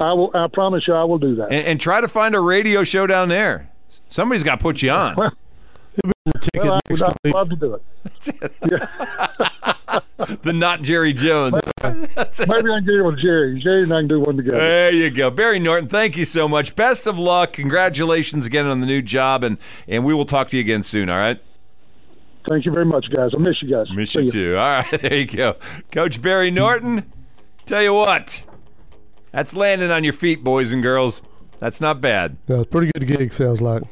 I 0.00 0.12
will. 0.12 0.30
I 0.34 0.46
promise 0.48 0.86
you, 0.86 0.94
I 0.94 1.04
will 1.04 1.18
do 1.18 1.36
that. 1.36 1.52
And, 1.52 1.66
and, 1.66 1.80
try 1.80 2.00
to 2.00 2.08
find 2.08 2.34
a 2.34 2.40
radio 2.40 2.84
show 2.84 3.06
down 3.06 3.28
there. 3.28 3.70
Somebody's 4.08 4.42
got 4.42 4.56
to 4.58 4.62
put 4.62 4.82
you 4.82 4.90
on. 4.90 5.16
Well, 5.16 5.32
well, 6.54 6.74
I 6.74 6.80
would 6.88 7.34
love 7.34 7.50
to 7.50 7.56
do 7.56 7.74
it. 7.74 7.82
Yeah. 8.70 10.00
the 10.42 10.52
not 10.52 10.82
Jerry 10.82 11.12
Jones. 11.12 11.54
Maybe 11.82 12.08
I 12.16 12.32
can 12.32 12.84
get 12.84 12.94
it 12.94 13.02
with 13.04 13.18
Jerry. 13.20 13.60
Jerry 13.60 13.82
and 13.82 13.92
I 13.92 14.00
can 14.00 14.08
do 14.08 14.20
one 14.20 14.36
together. 14.36 14.58
There 14.58 14.92
you 14.92 15.10
go. 15.10 15.30
Barry 15.30 15.58
Norton, 15.58 15.88
thank 15.88 16.16
you 16.16 16.24
so 16.24 16.48
much. 16.48 16.76
Best 16.76 17.06
of 17.06 17.18
luck. 17.18 17.52
Congratulations 17.54 18.46
again 18.46 18.66
on 18.66 18.80
the 18.80 18.86
new 18.86 19.02
job, 19.02 19.42
and, 19.42 19.58
and 19.88 20.04
we 20.04 20.14
will 20.14 20.24
talk 20.24 20.50
to 20.50 20.56
you 20.56 20.60
again 20.60 20.82
soon, 20.82 21.10
all 21.10 21.18
right? 21.18 21.42
Thank 22.48 22.64
you 22.64 22.72
very 22.72 22.86
much, 22.86 23.06
guys. 23.14 23.32
I 23.34 23.38
miss 23.38 23.60
you 23.62 23.70
guys. 23.70 23.86
Miss 23.94 24.12
See 24.12 24.20
you, 24.20 24.24
you 24.26 24.32
too. 24.32 24.56
All 24.56 24.82
right, 24.82 24.90
there 25.00 25.14
you 25.14 25.26
go. 25.26 25.56
Coach 25.90 26.22
Barry 26.22 26.50
Norton, 26.50 27.10
tell 27.66 27.82
you 27.82 27.94
what, 27.94 28.42
that's 29.32 29.54
landing 29.54 29.90
on 29.90 30.04
your 30.04 30.12
feet, 30.12 30.42
boys 30.44 30.72
and 30.72 30.82
girls. 30.82 31.22
That's 31.58 31.80
not 31.80 32.00
bad. 32.00 32.38
Yeah, 32.46 32.64
pretty 32.68 32.90
good 32.92 33.06
gig, 33.06 33.32
sounds 33.32 33.60
like. 33.60 33.82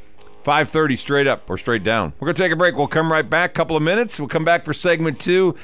5:30 0.43 0.97
straight 0.97 1.27
up 1.27 1.49
or 1.49 1.57
straight 1.57 1.83
down. 1.83 2.13
We're 2.19 2.27
going 2.27 2.35
to 2.35 2.41
take 2.41 2.51
a 2.51 2.55
break. 2.55 2.75
We'll 2.75 2.87
come 2.87 3.11
right 3.11 3.29
back. 3.29 3.53
Couple 3.53 3.75
of 3.75 3.83
minutes. 3.83 4.19
We'll 4.19 4.29
come 4.29 4.45
back 4.45 4.65
for 4.65 4.73
segment 4.73 5.19
2. 5.19 5.55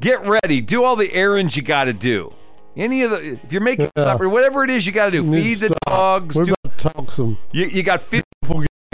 Get 0.00 0.24
ready. 0.26 0.60
Do 0.60 0.84
all 0.84 0.96
the 0.96 1.12
errands 1.12 1.56
you 1.56 1.62
got 1.62 1.84
to 1.84 1.92
do. 1.92 2.32
Any 2.76 3.02
of 3.02 3.10
the 3.10 3.38
if 3.44 3.52
you're 3.52 3.60
making 3.60 3.90
yeah. 3.96 4.04
supper, 4.04 4.28
whatever 4.28 4.64
it 4.64 4.70
is 4.70 4.86
you 4.86 4.92
got 4.92 5.06
to 5.06 5.10
do. 5.10 5.30
Feed 5.30 5.58
the 5.58 5.76
dogs. 5.86 6.36
We're 6.36 6.44
do, 6.44 6.54
about 6.64 6.78
to 6.78 6.88
talk 6.88 7.10
some. 7.10 7.38
You, 7.52 7.66
you 7.66 7.82
got 7.82 8.00
50, 8.00 8.24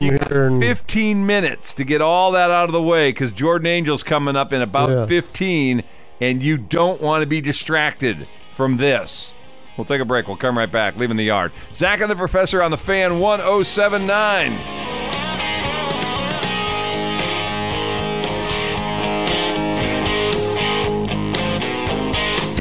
you 0.01 0.19
got 0.19 0.29
15 0.29 1.27
minutes 1.27 1.75
to 1.75 1.85
get 1.85 2.01
all 2.01 2.33
that 2.33 2.51
out 2.51 2.65
of 2.65 2.73
the 2.73 2.83
way 2.83 3.13
cuz 3.13 3.33
Jordan 3.33 3.69
Angel's 3.69 4.03
coming 4.03 4.37
up 4.37 4.53
in 4.53 4.63
about 4.63 4.91
yes. 4.91 5.09
15 5.09 5.85
and 6.21 6.43
you 6.43 6.57
don't 6.57 7.01
want 7.01 7.23
to 7.23 7.29
be 7.29 7.41
distracted 7.41 8.27
from 8.53 8.79
this. 8.79 9.37
We'll 9.79 9.85
take 9.85 10.01
a 10.01 10.05
break. 10.05 10.27
We'll 10.27 10.37
come 10.37 10.59
right 10.59 10.71
back. 10.71 10.97
Leaving 10.97 11.17
the 11.17 11.25
yard. 11.25 11.53
Zach 11.73 12.01
and 12.01 12.11
the 12.11 12.17
professor 12.17 12.63
on 12.63 12.73
the 12.73 12.77
fan 12.77 13.21
1079. 13.21 14.98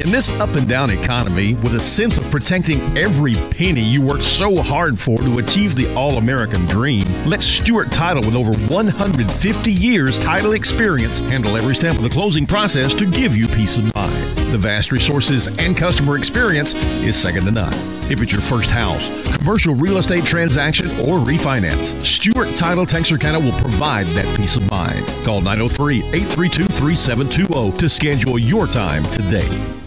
In 0.08 0.12
this 0.12 0.30
up 0.40 0.54
and 0.54 0.66
down 0.66 0.88
economy, 0.88 1.52
with 1.56 1.74
a 1.74 1.80
sense 1.80 2.16
of 2.16 2.24
protecting 2.30 2.80
every 2.96 3.34
penny 3.50 3.82
you 3.82 4.00
worked 4.00 4.24
so 4.24 4.62
hard 4.62 4.98
for 4.98 5.18
to 5.18 5.36
achieve 5.36 5.74
the 5.74 5.94
all 5.94 6.16
American 6.16 6.64
dream, 6.64 7.04
let 7.26 7.42
Stewart 7.42 7.92
Title, 7.92 8.22
with 8.22 8.34
over 8.34 8.54
150 8.72 9.70
years 9.70 10.18
title 10.18 10.54
experience, 10.54 11.20
handle 11.20 11.58
every 11.58 11.74
step 11.74 11.94
of 11.94 12.02
the 12.02 12.08
closing 12.08 12.46
process 12.46 12.94
to 12.94 13.04
give 13.10 13.36
you 13.36 13.46
peace 13.48 13.76
of 13.76 13.94
mind. 13.94 14.38
The 14.50 14.56
vast 14.56 14.92
resources 14.92 15.46
and 15.46 15.76
customer 15.76 16.16
experience 16.16 16.74
is 17.04 17.14
second 17.14 17.44
to 17.44 17.50
none. 17.50 17.74
If 18.10 18.22
it's 18.22 18.32
your 18.32 18.40
first 18.40 18.70
house, 18.70 19.10
commercial 19.36 19.74
real 19.74 19.98
estate 19.98 20.24
transaction, 20.24 20.88
or 21.00 21.18
refinance, 21.18 22.02
Stewart 22.02 22.56
Title 22.56 22.86
Texarkana 22.86 23.38
will 23.38 23.60
provide 23.60 24.06
that 24.06 24.36
peace 24.38 24.56
of 24.56 24.70
mind. 24.70 25.06
Call 25.26 25.42
903 25.42 25.98
832 25.98 26.64
3720 26.64 27.76
to 27.76 27.88
schedule 27.90 28.38
your 28.38 28.66
time 28.66 29.04
today. 29.12 29.78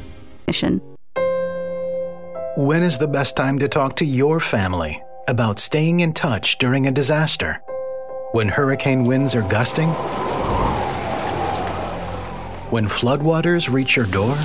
When 2.58 2.84
is 2.84 2.98
the 2.98 3.08
best 3.08 3.38
time 3.38 3.60
to 3.60 3.68
talk 3.68 3.96
to 3.96 4.06
your 4.06 4.40
family 4.40 5.02
about 5.28 5.60
staying 5.60 6.02
in 6.02 6.12
touch 6.12 6.58
during 6.58 6.86
a 6.86 6.92
disaster? 6.92 7.62
When 8.34 8.50
hurricane 8.50 9.06
winds 9.06 9.36
are 9.36 9.42
gusting? 9.42 9.90
When 12.70 12.88
floodwaters 12.88 13.72
reach 13.72 13.96
your 13.96 14.06
door? 14.06 14.36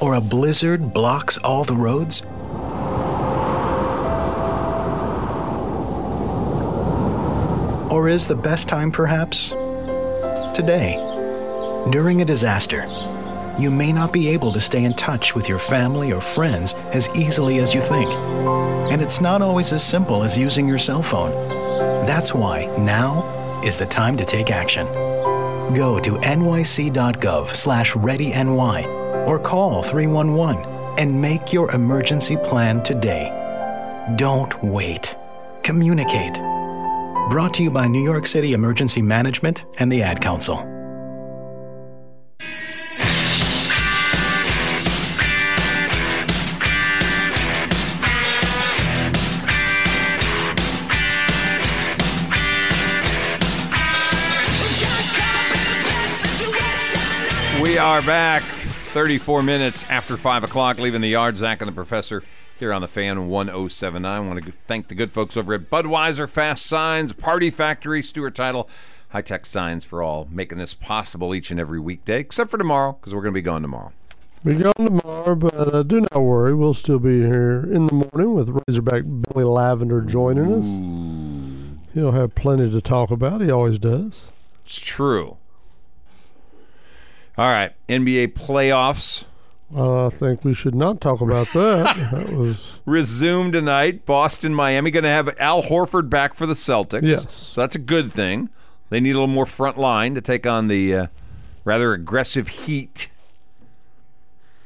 Or 0.00 0.14
a 0.14 0.20
blizzard 0.20 0.92
blocks 0.92 1.38
all 1.38 1.64
the 1.64 1.76
roads? 1.76 2.22
Or 7.90 8.08
is 8.08 8.28
the 8.28 8.36
best 8.36 8.68
time 8.68 8.90
perhaps 8.90 9.50
today? 10.54 11.11
During 11.90 12.22
a 12.22 12.24
disaster, 12.24 12.86
you 13.58 13.70
may 13.70 13.92
not 13.92 14.12
be 14.12 14.28
able 14.28 14.52
to 14.52 14.60
stay 14.60 14.84
in 14.84 14.94
touch 14.94 15.34
with 15.34 15.48
your 15.48 15.58
family 15.58 16.12
or 16.12 16.20
friends 16.20 16.74
as 16.92 17.08
easily 17.18 17.58
as 17.58 17.74
you 17.74 17.80
think. 17.80 18.08
And 18.92 19.02
it's 19.02 19.20
not 19.20 19.42
always 19.42 19.72
as 19.72 19.84
simple 19.84 20.22
as 20.22 20.38
using 20.38 20.68
your 20.68 20.78
cell 20.78 21.02
phone. 21.02 21.30
That's 22.06 22.32
why 22.32 22.66
now 22.78 23.60
is 23.64 23.76
the 23.76 23.86
time 23.86 24.16
to 24.16 24.24
take 24.24 24.50
action. 24.50 24.86
Go 25.74 25.98
to 26.00 26.12
nyc.gov 26.12 27.50
slash 27.50 27.92
readyny 27.94 28.86
or 29.26 29.38
call 29.40 29.82
311 29.82 30.64
and 30.98 31.20
make 31.20 31.52
your 31.52 31.70
emergency 31.72 32.36
plan 32.36 32.82
today. 32.84 33.28
Don't 34.16 34.54
wait. 34.62 35.16
Communicate. 35.64 36.34
Brought 37.28 37.54
to 37.54 37.62
you 37.62 37.70
by 37.70 37.88
New 37.88 38.02
York 38.02 38.26
City 38.26 38.52
Emergency 38.52 39.02
Management 39.02 39.64
and 39.78 39.90
the 39.90 40.02
Ad 40.02 40.20
Council. 40.20 40.71
Are 57.82 58.00
back 58.02 58.42
34 58.42 59.42
minutes 59.42 59.90
after 59.90 60.16
5 60.16 60.44
o'clock, 60.44 60.78
leaving 60.78 61.00
the 61.00 61.08
yard. 61.08 61.36
Zach 61.36 61.60
and 61.60 61.68
the 61.68 61.74
professor 61.74 62.22
here 62.56 62.72
on 62.72 62.80
the 62.80 62.86
fan 62.86 63.28
1079. 63.28 64.04
I 64.04 64.20
want 64.20 64.44
to 64.44 64.52
thank 64.52 64.86
the 64.86 64.94
good 64.94 65.10
folks 65.10 65.36
over 65.36 65.52
at 65.52 65.68
Budweiser, 65.68 66.28
Fast 66.28 66.64
Signs, 66.64 67.12
Party 67.12 67.50
Factory, 67.50 68.00
Stewart 68.00 68.36
Title, 68.36 68.68
High 69.08 69.22
Tech 69.22 69.44
Signs 69.44 69.84
for 69.84 70.00
all, 70.00 70.28
making 70.30 70.58
this 70.58 70.74
possible 70.74 71.34
each 71.34 71.50
and 71.50 71.58
every 71.58 71.80
weekday, 71.80 72.20
except 72.20 72.52
for 72.52 72.56
tomorrow, 72.58 72.92
because 72.92 73.16
we're 73.16 73.22
going 73.22 73.34
to 73.34 73.38
be 73.38 73.42
going 73.42 73.62
tomorrow. 73.62 73.92
Be 74.44 74.54
gone 74.54 74.74
tomorrow, 74.76 75.34
but 75.34 75.74
uh, 75.74 75.82
do 75.82 76.02
not 76.02 76.22
worry. 76.22 76.54
We'll 76.54 76.74
still 76.74 77.00
be 77.00 77.18
here 77.18 77.68
in 77.68 77.88
the 77.88 77.94
morning 77.94 78.34
with 78.34 78.60
Razorback 78.68 79.02
Billy 79.06 79.44
Lavender 79.44 80.02
joining 80.02 80.52
us. 80.52 81.94
He'll 81.94 82.12
have 82.12 82.36
plenty 82.36 82.70
to 82.70 82.80
talk 82.80 83.10
about. 83.10 83.40
He 83.40 83.50
always 83.50 83.80
does. 83.80 84.30
It's 84.64 84.78
true. 84.78 85.38
All 87.38 87.48
right, 87.50 87.72
NBA 87.88 88.34
playoffs 88.34 89.24
Uh, 89.74 90.06
I 90.06 90.10
think 90.10 90.44
we 90.44 90.52
should 90.52 90.74
not 90.74 91.00
talk 91.00 91.22
about 91.22 91.50
that. 91.54 91.96
that 92.12 92.32
was 92.32 92.78
resume 92.84 93.52
tonight. 93.52 94.04
Boston, 94.04 94.54
Miami. 94.54 94.90
Going 94.90 95.04
to 95.04 95.08
have 95.08 95.34
Al 95.38 95.62
Horford 95.62 96.10
back 96.10 96.34
for 96.34 96.44
the 96.44 96.52
Celtics. 96.54 97.02
Yes. 97.04 97.32
So 97.32 97.60
that's 97.62 97.74
a 97.74 97.78
good 97.78 98.12
thing. 98.12 98.50
They 98.90 99.00
need 99.00 99.12
a 99.12 99.14
little 99.14 99.26
more 99.28 99.46
front 99.46 99.78
line 99.78 100.14
to 100.14 100.20
take 100.20 100.46
on 100.46 100.68
the 100.68 100.94
uh, 100.94 101.06
rather 101.64 101.94
aggressive 101.94 102.48
Heat. 102.48 103.08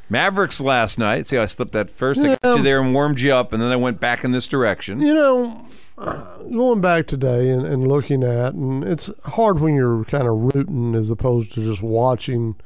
Mavericks 0.09 0.61
last 0.61 0.99
night. 0.99 1.27
See 1.27 1.37
how 1.37 1.43
I 1.43 1.47
slipped 1.47 1.73
that 1.73 1.91
first? 1.91 2.21
I 2.21 2.37
got 2.43 2.57
you 2.57 2.63
there 2.63 2.81
and 2.81 2.95
warmed 2.95 3.21
you 3.21 3.33
up, 3.33 3.53
and 3.53 3.63
then 3.63 3.73
I 3.73 3.77
went 3.77 4.01
back 4.01 4.25
in 4.25 4.31
this 4.33 4.47
direction. 4.47 5.01
You 5.01 5.15
know, 5.15 5.66
uh, 5.99 6.39
going 6.53 6.81
back 6.81 7.07
today 7.07 7.51
and, 7.51 7.65
and 7.67 7.87
looking 7.89 8.23
at, 8.23 8.55
and 8.55 8.85
it's 8.85 9.11
hard 9.25 9.61
when 9.61 9.75
you're 9.75 10.05
kind 10.05 10.27
of 10.29 10.55
rooting 10.55 10.95
as 10.95 11.11
opposed 11.11 11.53
to 11.55 11.63
just 11.65 11.83
watching. 11.83 12.57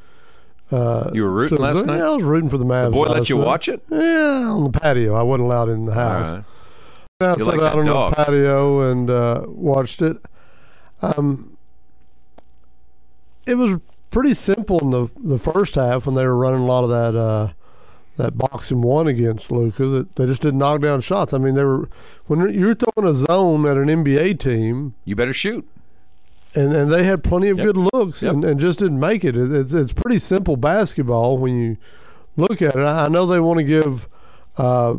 Uh, 0.72 1.10
You 1.12 1.24
were 1.24 1.30
rooting 1.32 1.58
last 1.58 1.84
night? 1.86 1.98
Yeah, 1.98 2.10
I 2.10 2.14
was 2.14 2.22
rooting 2.24 2.48
for 2.48 2.58
the 2.58 2.64
Mavs. 2.64 2.86
The 2.86 2.90
boy 2.92 3.06
let 3.08 3.28
you 3.28 3.38
night. 3.38 3.46
watch 3.46 3.68
it? 3.68 3.82
Yeah, 3.90 3.98
on 4.50 4.64
the 4.64 4.70
patio. 4.78 5.14
I 5.14 5.22
wasn't 5.22 5.46
allowed 5.46 5.68
in 5.68 5.84
the 5.84 5.94
house. 5.94 6.34
Right. 6.34 6.44
I 7.22 7.32
You 7.34 7.38
sat 7.44 7.46
like 7.56 7.60
out 7.60 7.78
on 7.78 7.86
dog. 7.86 8.12
the 8.12 8.16
patio 8.24 8.90
and 8.90 9.10
uh, 9.10 9.44
watched 9.48 10.00
it. 10.02 10.16
Um, 11.02 11.56
it 13.46 13.56
was 13.56 13.80
pretty 14.10 14.34
simple 14.34 14.78
in 14.80 14.90
the 14.90 15.08
the 15.22 15.38
first 15.38 15.74
half 15.76 16.06
when 16.06 16.14
they 16.14 16.24
were 16.24 16.36
running 16.36 16.60
a 16.62 16.66
lot 16.66 16.84
of 16.84 16.90
that 16.90 17.14
uh, 17.18 17.52
that 18.16 18.36
box 18.36 18.70
and 18.70 18.82
one 18.84 19.06
against 19.06 19.50
Luka. 19.50 19.86
That 19.86 20.16
they 20.16 20.26
just 20.26 20.42
didn't 20.42 20.58
knock 20.58 20.80
down 20.82 21.00
shots. 21.00 21.32
I 21.32 21.38
mean, 21.38 21.54
they 21.54 21.64
were 21.64 21.88
when 22.26 22.40
you're 22.52 22.74
throwing 22.74 23.08
a 23.10 23.14
zone 23.14 23.66
at 23.66 23.76
an 23.76 23.88
NBA 23.88 24.38
team, 24.38 24.94
You 25.04 25.16
better 25.16 25.32
shoot. 25.32 25.66
and 26.54 26.72
and 26.72 26.92
they 26.92 27.04
had 27.04 27.22
plenty 27.24 27.48
of 27.48 27.58
Yep. 27.58 27.66
good 27.66 27.76
looks 27.94 28.22
Yep. 28.22 28.32
and, 28.34 28.44
and 28.44 28.60
just 28.60 28.78
didn't 28.80 29.00
make 29.00 29.24
it. 29.24 29.36
it. 29.36 29.50
It's 29.52 29.72
it's 29.72 29.92
pretty 29.92 30.18
simple 30.18 30.56
basketball 30.56 31.38
when 31.38 31.54
you 31.54 31.76
look 32.36 32.60
at 32.62 32.74
it. 32.76 32.82
I 32.82 33.04
I 33.06 33.08
know 33.08 33.26
they 33.26 33.40
want 33.40 33.58
to 33.58 33.64
give. 33.64 34.08
Uh, 34.58 34.94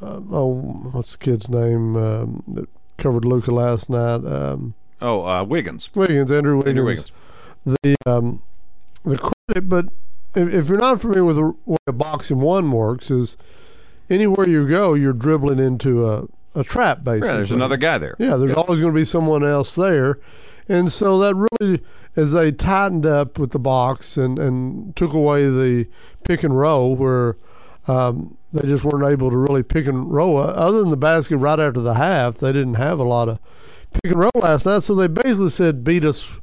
uh, 0.00 0.20
oh, 0.32 0.54
what's 0.92 1.12
the 1.16 1.18
kid's 1.24 1.48
name 1.48 1.96
um, 1.96 2.42
that 2.48 2.68
covered 2.96 3.24
Luka 3.24 3.52
last 3.52 3.88
night? 3.90 4.24
Um, 4.26 4.74
Oh, 5.04 5.26
uh, 5.26 5.42
Wiggins. 5.42 5.90
Wiggins, 5.96 6.30
Andrew 6.30 6.56
Wiggins. 6.58 6.68
Andrew 6.70 6.84
Wiggins. 6.86 7.12
The 7.64 7.96
um, 8.06 8.42
the 9.04 9.18
credit, 9.18 9.68
but 9.68 9.86
if, 10.34 10.52
if 10.52 10.68
you're 10.68 10.78
not 10.78 11.00
familiar 11.00 11.24
with 11.24 11.36
the 11.36 11.54
way 11.64 11.76
a 11.86 11.92
box 11.92 12.30
and 12.30 12.40
one 12.40 12.70
works, 12.70 13.10
is 13.10 13.36
anywhere 14.10 14.48
you 14.48 14.68
go, 14.68 14.94
you're 14.94 15.12
dribbling 15.12 15.58
into 15.58 16.06
a, 16.06 16.26
a 16.54 16.64
trap. 16.64 17.04
Basically, 17.04 17.28
Yeah, 17.28 17.34
there's 17.36 17.52
another 17.52 17.76
guy 17.76 17.98
there. 17.98 18.14
yeah, 18.18 18.36
there's 18.36 18.52
always 18.54 18.80
going 18.80 18.92
to 18.92 18.98
be 19.00 19.04
someone 19.04 19.44
else 19.44 19.74
there. 19.74 20.18
And 20.68 20.92
so 20.92 21.18
that 21.18 21.34
really, 21.60 21.82
as 22.16 22.32
they 22.32 22.52
tightened 22.52 23.04
up 23.04 23.38
with 23.38 23.50
the 23.50 23.58
box 23.58 24.16
and, 24.16 24.38
and 24.38 24.94
took 24.94 25.12
away 25.12 25.44
the 25.44 25.86
pick 26.24 26.44
and 26.44 26.56
roll, 26.56 26.94
where 26.94 27.36
um, 27.88 28.36
they 28.52 28.62
just 28.68 28.84
weren't 28.84 29.04
able 29.10 29.28
to 29.30 29.36
really 29.36 29.62
pick 29.64 29.86
and 29.86 30.10
roll. 30.12 30.38
Uh, 30.38 30.46
Other 30.46 30.80
than 30.80 30.90
the 30.90 30.96
basket 30.96 31.38
right 31.38 31.58
after 31.58 31.80
the 31.80 31.94
half, 31.94 32.38
they 32.38 32.52
didn't 32.52 32.74
have 32.74 33.00
a 33.00 33.04
lot 33.04 33.28
of 33.28 33.38
pick 33.92 34.12
and 34.12 34.20
roll 34.20 34.30
last 34.36 34.66
night. 34.66 34.84
So 34.84 34.94
they 34.94 35.08
basically 35.08 35.48
said, 35.50 35.82
beat 35.82 36.04
us 36.04 36.38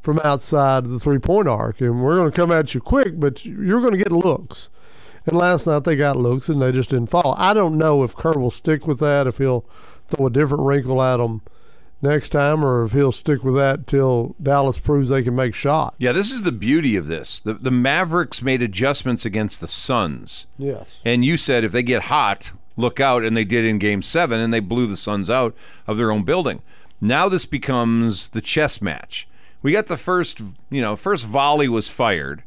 from 0.00 0.18
outside 0.20 0.86
the 0.86 1.00
three 1.00 1.18
point 1.18 1.48
arc, 1.48 1.80
and 1.80 2.02
we're 2.02 2.16
going 2.16 2.30
to 2.30 2.36
come 2.36 2.52
at 2.52 2.74
you 2.74 2.80
quick, 2.80 3.18
but 3.18 3.44
you're 3.44 3.80
going 3.80 3.92
to 3.92 3.98
get 3.98 4.12
looks. 4.12 4.68
And 5.26 5.36
last 5.36 5.66
night 5.66 5.84
they 5.84 5.96
got 5.96 6.16
looks, 6.16 6.48
and 6.48 6.62
they 6.62 6.72
just 6.72 6.90
didn't 6.90 7.10
fall. 7.10 7.34
I 7.38 7.52
don't 7.52 7.76
know 7.76 8.02
if 8.02 8.16
Kerr 8.16 8.38
will 8.38 8.50
stick 8.50 8.86
with 8.86 8.98
that, 9.00 9.26
if 9.26 9.38
he'll 9.38 9.66
throw 10.08 10.26
a 10.26 10.30
different 10.30 10.64
wrinkle 10.64 11.02
at 11.02 11.18
them 11.18 11.42
next 12.00 12.30
time, 12.30 12.64
or 12.64 12.84
if 12.84 12.92
he'll 12.92 13.12
stick 13.12 13.44
with 13.44 13.56
that 13.56 13.86
till 13.86 14.34
Dallas 14.42 14.78
proves 14.78 15.08
they 15.08 15.22
can 15.22 15.34
make 15.34 15.54
shots. 15.54 15.96
Yeah, 15.98 16.12
this 16.12 16.32
is 16.32 16.42
the 16.42 16.52
beauty 16.52 16.96
of 16.96 17.08
this. 17.08 17.40
The, 17.40 17.54
the 17.54 17.70
Mavericks 17.70 18.40
made 18.40 18.62
adjustments 18.62 19.26
against 19.26 19.60
the 19.60 19.68
Suns. 19.68 20.46
Yes. 20.56 21.00
And 21.04 21.24
you 21.24 21.36
said 21.36 21.64
if 21.64 21.72
they 21.72 21.82
get 21.82 22.02
hot, 22.02 22.52
look 22.76 23.00
out, 23.00 23.24
and 23.24 23.36
they 23.36 23.44
did 23.44 23.64
in 23.64 23.78
game 23.78 24.00
seven, 24.00 24.40
and 24.40 24.54
they 24.54 24.60
blew 24.60 24.86
the 24.86 24.96
Suns 24.96 25.28
out 25.28 25.54
of 25.86 25.98
their 25.98 26.10
own 26.10 26.22
building. 26.22 26.62
Now 27.00 27.28
this 27.28 27.44
becomes 27.44 28.30
the 28.30 28.40
chess 28.40 28.80
match. 28.80 29.27
We 29.62 29.72
got 29.72 29.86
the 29.88 29.96
first, 29.96 30.40
you 30.70 30.80
know, 30.80 30.94
first 30.96 31.26
volley 31.26 31.68
was 31.68 31.88
fired, 31.88 32.44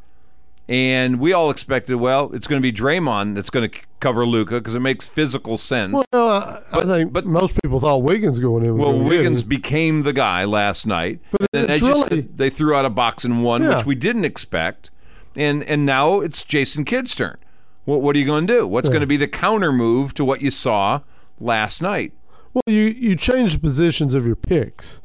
and 0.69 1.19
we 1.19 1.33
all 1.33 1.49
expected, 1.49 1.95
well, 1.95 2.31
it's 2.33 2.47
going 2.47 2.61
to 2.61 2.63
be 2.63 2.71
Draymond 2.71 3.35
that's 3.35 3.49
going 3.49 3.69
to 3.69 3.79
cover 3.99 4.25
Luka 4.25 4.55
because 4.55 4.75
it 4.75 4.79
makes 4.79 5.07
physical 5.07 5.57
sense. 5.57 5.93
Well, 5.93 6.05
uh, 6.13 6.61
I, 6.71 6.79
I 6.79 6.83
think 6.85 7.11
but- 7.11 7.25
most 7.25 7.61
people 7.61 7.79
thought 7.81 7.97
Wiggins 8.03 8.39
going 8.39 8.65
in. 8.65 8.77
Well, 8.77 8.97
Wiggins 8.97 9.41
it. 9.41 9.49
became 9.49 10.03
the 10.03 10.13
guy 10.13 10.45
last 10.45 10.87
night, 10.87 11.19
But 11.31 11.41
and 11.41 11.49
then 11.53 11.67
they 11.67 11.75
it's 11.75 11.85
just 11.85 12.09
really- 12.11 12.21
they 12.21 12.49
threw 12.49 12.73
out 12.73 12.85
a 12.85 12.89
box 12.89 13.25
and 13.25 13.43
one, 13.43 13.63
Yeah. 13.63 13.75
which 13.75 13.85
we 13.85 13.95
didn't 13.95 14.23
expect, 14.25 14.89
and 15.35 15.63
and 15.63 15.85
now 15.85 16.21
it's 16.21 16.43
Jason 16.45 16.85
Kidd's 16.85 17.13
turn. 17.13 17.37
What 17.83 18.01
what 18.01 18.15
are 18.15 18.19
you 18.19 18.25
going 18.25 18.47
to 18.47 18.53
do? 18.53 18.67
What's 18.67 18.87
going 18.89 19.01
to 19.01 19.07
be 19.07 19.17
the 19.17 19.27
counter 19.27 19.73
move 19.73 20.13
to 20.13 20.23
what 20.23 20.41
you 20.41 20.51
saw 20.51 21.01
last 21.41 21.81
night? 21.81 22.13
Well, 22.53 22.61
you 22.67 22.83
you 22.83 23.15
change 23.17 23.53
the 23.53 23.59
positions 23.59 24.13
of 24.13 24.25
your 24.25 24.35
picks. 24.37 25.01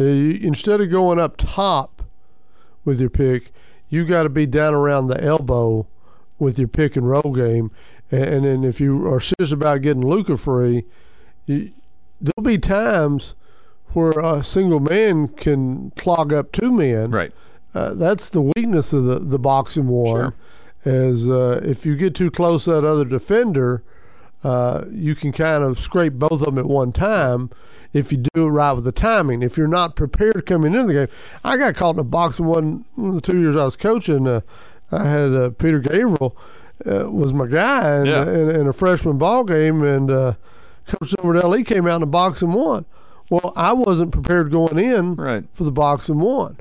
Uh, 0.00 0.04
instead 0.04 0.80
of 0.80 0.90
going 0.90 1.20
up 1.20 1.36
top 1.36 2.02
with 2.84 3.00
your 3.00 3.10
pick, 3.10 3.52
you 3.90 4.06
got 4.06 4.22
to 4.22 4.30
be 4.30 4.46
down 4.46 4.72
around 4.72 5.08
the 5.08 5.22
elbow 5.22 5.86
with 6.38 6.58
your 6.58 6.68
pick 6.68 6.96
and 6.96 7.08
roll 7.08 7.34
game. 7.34 7.70
And, 8.10 8.44
then 8.44 8.64
if 8.64 8.80
you 8.80 9.06
are 9.06 9.20
serious 9.20 9.52
about 9.52 9.82
getting 9.82 10.04
Luka 10.04 10.36
free, 10.36 10.84
you, 11.44 11.72
there'll 12.20 12.48
be 12.48 12.58
times 12.58 13.34
where 13.92 14.18
a 14.18 14.42
single 14.42 14.80
man 14.80 15.28
can 15.28 15.90
clog 15.92 16.32
up 16.32 16.50
two 16.50 16.72
men. 16.72 17.10
Right. 17.10 17.32
Uh, 17.74 17.94
that's 17.94 18.30
the 18.30 18.42
weakness 18.42 18.92
of 18.92 19.04
the, 19.04 19.18
the 19.18 19.38
box 19.38 19.76
and 19.76 19.88
one. 19.88 20.32
Is 20.84 21.28
uh, 21.28 21.60
if 21.62 21.84
you 21.84 21.94
get 21.94 22.14
too 22.14 22.30
close 22.30 22.64
to 22.64 22.72
that 22.72 22.84
other 22.84 23.04
defender, 23.04 23.84
uh, 24.44 24.84
you 24.90 25.14
can 25.14 25.32
kind 25.32 25.62
of 25.64 25.78
scrape 25.78 26.14
both 26.14 26.32
of 26.32 26.40
them 26.46 26.58
at 26.58 26.66
one 26.66 26.92
time 26.92 27.50
if 27.92 28.10
you 28.12 28.18
do 28.34 28.46
it 28.46 28.50
right 28.50 28.72
with 28.72 28.84
the 28.84 28.92
timing. 28.92 29.42
If 29.42 29.56
you're 29.58 29.68
not 29.68 29.96
prepared 29.96 30.46
coming 30.46 30.72
into 30.74 30.86
the 30.86 31.06
game, 31.06 31.16
I 31.44 31.56
got 31.56 31.74
caught 31.74 31.94
in 31.96 32.00
a 32.00 32.04
box 32.04 32.38
and 32.38 32.48
one, 32.48 32.84
one 32.94 33.08
of 33.10 33.14
the 33.16 33.20
two 33.20 33.40
years 33.40 33.56
I 33.56 33.64
was 33.64 33.76
coaching. 33.76 34.26
Uh, 34.26 34.40
I 34.92 35.04
had 35.04 35.32
uh, 35.34 35.50
Peter 35.50 35.80
Gabriel 35.80 36.36
uh, 36.86 37.10
was 37.10 37.32
my 37.32 37.46
guy 37.46 37.98
in, 38.00 38.06
Yeah. 38.06 38.22
in, 38.22 38.50
in 38.50 38.66
a 38.66 38.72
freshman 38.72 39.18
ball 39.18 39.44
game, 39.44 39.82
and 39.82 40.10
uh, 40.10 40.34
Coach 40.86 41.10
Silverdale 41.10 41.52
he 41.52 41.62
came 41.64 41.86
out 41.86 41.96
in 41.96 42.02
a 42.02 42.06
box 42.06 42.40
and 42.42 42.54
one. 42.54 42.84
Well, 43.28 43.52
I 43.54 43.72
wasn't 43.74 44.10
prepared 44.12 44.50
going 44.50 44.78
in 44.78 45.14
Right. 45.16 45.44
for 45.52 45.62
the 45.64 45.70
box 45.70 46.08
and 46.08 46.20
one, 46.20 46.56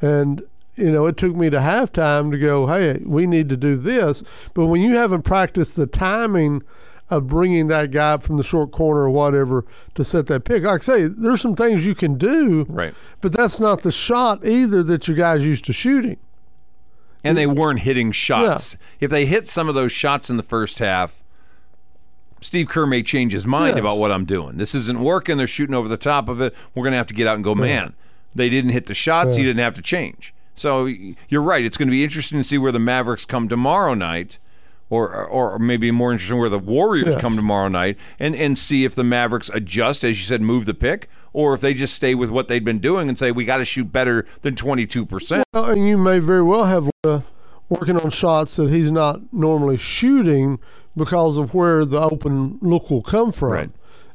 and 0.00 0.42
you 0.76 0.92
know 0.92 1.06
it 1.06 1.16
took 1.16 1.34
me 1.34 1.48
to 1.50 1.58
halftime 1.58 2.30
to 2.30 2.38
go, 2.38 2.66
hey, 2.66 3.00
we 3.04 3.26
need 3.26 3.48
to 3.48 3.56
do 3.56 3.76
this. 3.76 4.22
But 4.54 4.66
when 4.66 4.82
you 4.82 4.92
haven't 4.94 5.22
practiced 5.22 5.74
the 5.76 5.86
timing 5.86 6.62
of 7.08 7.28
bringing 7.28 7.68
that 7.68 7.90
guy 7.92 8.12
up 8.14 8.22
from 8.22 8.36
the 8.36 8.42
short 8.42 8.72
corner 8.72 9.02
or 9.02 9.10
whatever 9.10 9.64
to 9.94 10.04
set 10.04 10.26
that 10.26 10.44
pick. 10.44 10.64
Like 10.64 10.80
I 10.80 10.82
say, 10.82 11.04
there's 11.06 11.40
some 11.40 11.54
things 11.54 11.86
you 11.86 11.94
can 11.94 12.18
do, 12.18 12.66
Right. 12.68 12.94
but 13.20 13.32
that's 13.32 13.60
not 13.60 13.82
the 13.82 13.92
shot 13.92 14.44
either 14.44 14.82
that 14.82 15.06
your 15.06 15.16
guys 15.16 15.44
used 15.46 15.64
to 15.66 15.72
shooting. 15.72 16.16
And 17.22 17.36
they 17.36 17.46
weren't 17.46 17.80
hitting 17.80 18.12
shots. 18.12 18.76
If 19.00 19.10
they 19.10 19.26
hit 19.26 19.46
some 19.48 19.68
of 19.68 19.74
those 19.74 19.90
shots 19.92 20.30
in 20.30 20.36
the 20.36 20.42
first 20.44 20.78
half, 20.78 21.22
Steve 22.40 22.68
Kerr 22.68 22.86
may 22.86 23.02
change 23.02 23.32
his 23.32 23.46
mind 23.46 23.74
Yes. 23.76 23.80
about 23.80 23.98
what 23.98 24.12
I'm 24.12 24.24
doing. 24.24 24.58
This 24.58 24.74
isn't 24.74 25.00
working. 25.00 25.36
They're 25.36 25.46
shooting 25.46 25.74
over 25.74 25.88
the 25.88 25.96
top 25.96 26.28
of 26.28 26.40
it. 26.40 26.54
We're 26.74 26.82
going 26.84 26.92
to 26.92 26.98
have 26.98 27.06
to 27.08 27.14
get 27.14 27.26
out 27.26 27.34
and 27.36 27.42
go, 27.44 27.54
man. 27.54 27.94
They 28.34 28.48
didn't 28.50 28.70
hit 28.70 28.86
the 28.86 28.94
shots. 28.94 29.36
You 29.38 29.44
didn't 29.44 29.62
have 29.62 29.74
to 29.74 29.82
change. 29.82 30.34
So 30.54 30.86
you're 31.28 31.42
right. 31.42 31.64
It's 31.64 31.76
going 31.76 31.88
to 31.88 31.92
be 31.92 32.04
interesting 32.04 32.38
to 32.38 32.44
see 32.44 32.58
where 32.58 32.72
the 32.72 32.78
Mavericks 32.78 33.24
come 33.24 33.48
tomorrow 33.48 33.94
night. 33.94 34.38
Or, 34.88 35.12
or 35.26 35.58
maybe 35.58 35.90
more 35.90 36.12
interesting 36.12 36.38
where 36.38 36.48
the 36.48 36.60
Warriors 36.60 37.08
Yes. 37.08 37.20
come 37.20 37.34
tomorrow 37.34 37.66
night 37.66 37.98
and, 38.20 38.36
and 38.36 38.56
see 38.56 38.84
if 38.84 38.94
the 38.94 39.02
Mavericks 39.02 39.50
adjust, 39.52 40.04
as 40.04 40.20
you 40.20 40.24
said, 40.24 40.40
move 40.42 40.64
the 40.64 40.74
pick, 40.74 41.08
or 41.32 41.54
if 41.54 41.60
they 41.60 41.74
just 41.74 41.94
stay 41.94 42.14
with 42.14 42.30
what 42.30 42.46
they've 42.46 42.64
been 42.64 42.78
doing 42.78 43.08
and 43.08 43.18
say, 43.18 43.32
we 43.32 43.44
got 43.44 43.56
to 43.56 43.64
shoot 43.64 43.90
better 43.90 44.24
than 44.42 44.54
22%. 44.54 45.42
Well, 45.52 45.64
and 45.70 45.88
you 45.88 45.98
may 45.98 46.20
very 46.20 46.42
well 46.44 46.66
have 46.66 46.88
uh, 47.02 47.22
working 47.68 47.96
on 48.00 48.10
shots 48.10 48.54
that 48.56 48.70
he's 48.70 48.92
not 48.92 49.32
normally 49.32 49.76
shooting 49.76 50.60
because 50.96 51.36
of 51.36 51.52
where 51.52 51.84
the 51.84 52.00
open 52.00 52.58
look 52.62 52.88
will 52.88 53.02
come 53.02 53.32
from. 53.32 53.50
Right. 53.50 53.70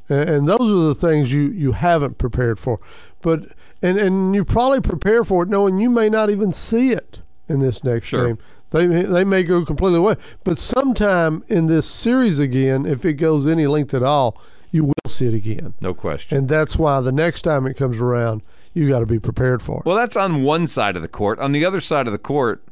And, 0.08 0.28
and 0.30 0.48
those 0.48 0.72
are 0.72 0.86
the 0.88 0.94
things 0.94 1.34
you, 1.34 1.42
you 1.50 1.72
haven't 1.72 2.16
prepared 2.16 2.58
for. 2.58 2.80
But 3.20 3.44
and, 3.82 3.98
and 3.98 4.34
you 4.34 4.42
probably 4.44 4.80
prepare 4.80 5.22
for 5.22 5.42
it 5.42 5.50
knowing 5.50 5.78
you 5.78 5.90
may 5.90 6.08
not 6.08 6.30
even 6.30 6.50
see 6.50 6.92
it 6.92 7.20
in 7.46 7.60
this 7.60 7.84
next 7.84 8.06
Sure. 8.06 8.26
game. 8.28 8.38
They, 8.72 8.86
may- 8.86 9.02
they 9.04 9.24
may 9.24 9.42
go 9.42 9.64
completely 9.64 9.98
away. 9.98 10.16
But 10.44 10.58
sometime 10.58 11.44
in 11.48 11.66
this 11.66 11.88
series 11.88 12.38
again, 12.38 12.86
if 12.86 13.04
it 13.04 13.14
goes 13.14 13.46
any 13.46 13.66
length 13.66 13.94
at 13.94 14.02
all, 14.02 14.40
you 14.70 14.84
will 14.84 14.94
see 15.10 15.26
it 15.26 15.34
again. 15.34 15.74
No 15.80 15.92
question. 15.94 16.38
And 16.38 16.48
that's 16.48 16.76
why 16.76 17.00
the 17.00 17.12
next 17.12 17.42
time 17.42 17.66
it 17.66 17.74
comes 17.76 18.00
around, 18.00 18.42
you 18.72 18.88
got 18.88 19.00
to 19.00 19.06
be 19.06 19.18
prepared 19.18 19.62
for 19.62 19.80
it. 19.80 19.84
Well, 19.86 19.96
that's 19.96 20.16
on 20.16 20.42
one 20.42 20.66
side 20.66 20.96
of 20.96 21.02
the 21.02 21.08
court. 21.08 21.38
On 21.38 21.52
the 21.52 21.64
other 21.64 21.80
side 21.80 22.06
of 22.06 22.12
the 22.12 22.18
court, 22.18 22.64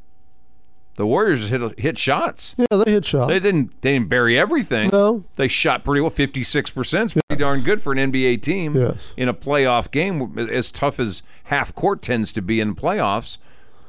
the 0.96 1.06
Warriors 1.06 1.48
hit 1.48 1.78
hit 1.78 1.96
shots. 1.98 2.54
yeah, 2.58 2.66
they 2.84 2.92
hit 2.92 3.04
shots. 3.06 3.28
They 3.28 3.38
didn't 3.40 3.80
they 3.82 3.92
didn't 3.92 4.08
bury 4.08 4.38
everything. 4.38 4.90
No. 4.92 5.24
They 5.36 5.48
shot 5.48 5.84
pretty 5.84 6.00
well. 6.00 6.10
Fifty 6.10 6.42
six 6.42 6.70
percent 6.70 7.06
is 7.14 7.22
pretty 7.28 7.40
darn 7.40 7.60
good 7.62 7.80
for 7.80 7.92
an 7.92 7.98
NBA 8.12 8.42
team. 8.42 8.76
Yes. 8.76 9.14
In 9.16 9.28
a 9.28 9.32
playoff 9.34 9.90
game, 9.90 10.38
as 10.38 10.70
tough 10.70 10.98
as 11.00 11.22
half 11.44 11.74
court 11.74 12.02
tends 12.02 12.32
to 12.32 12.42
be 12.42 12.60
in 12.60 12.74
playoffs, 12.74 13.38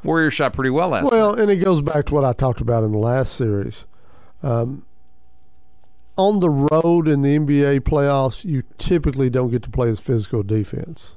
Warriors 0.04 0.34
shot 0.34 0.54
pretty 0.54 0.70
well 0.70 0.90
last. 0.90 1.12
Well, 1.12 1.34
and 1.34 1.52
it 1.52 1.58
goes 1.58 1.82
back 1.82 2.06
to 2.08 2.14
what 2.14 2.26
I 2.26 2.34
talked 2.34 2.62
about 2.62 2.84
in 2.84 2.92
the 2.92 2.98
last 2.98 3.34
series. 3.34 3.86
Um, 4.42 4.86
on 6.18 6.40
the 6.40 6.50
road 6.50 7.08
in 7.08 7.22
the 7.22 7.38
NBA 7.38 7.82
playoffs, 7.82 8.44
you 8.44 8.64
typically 8.78 9.30
don't 9.30 9.50
get 9.50 9.64
to 9.64 9.70
play 9.70 9.90
as 9.90 10.00
physical 10.00 10.44
defense. 10.44 11.16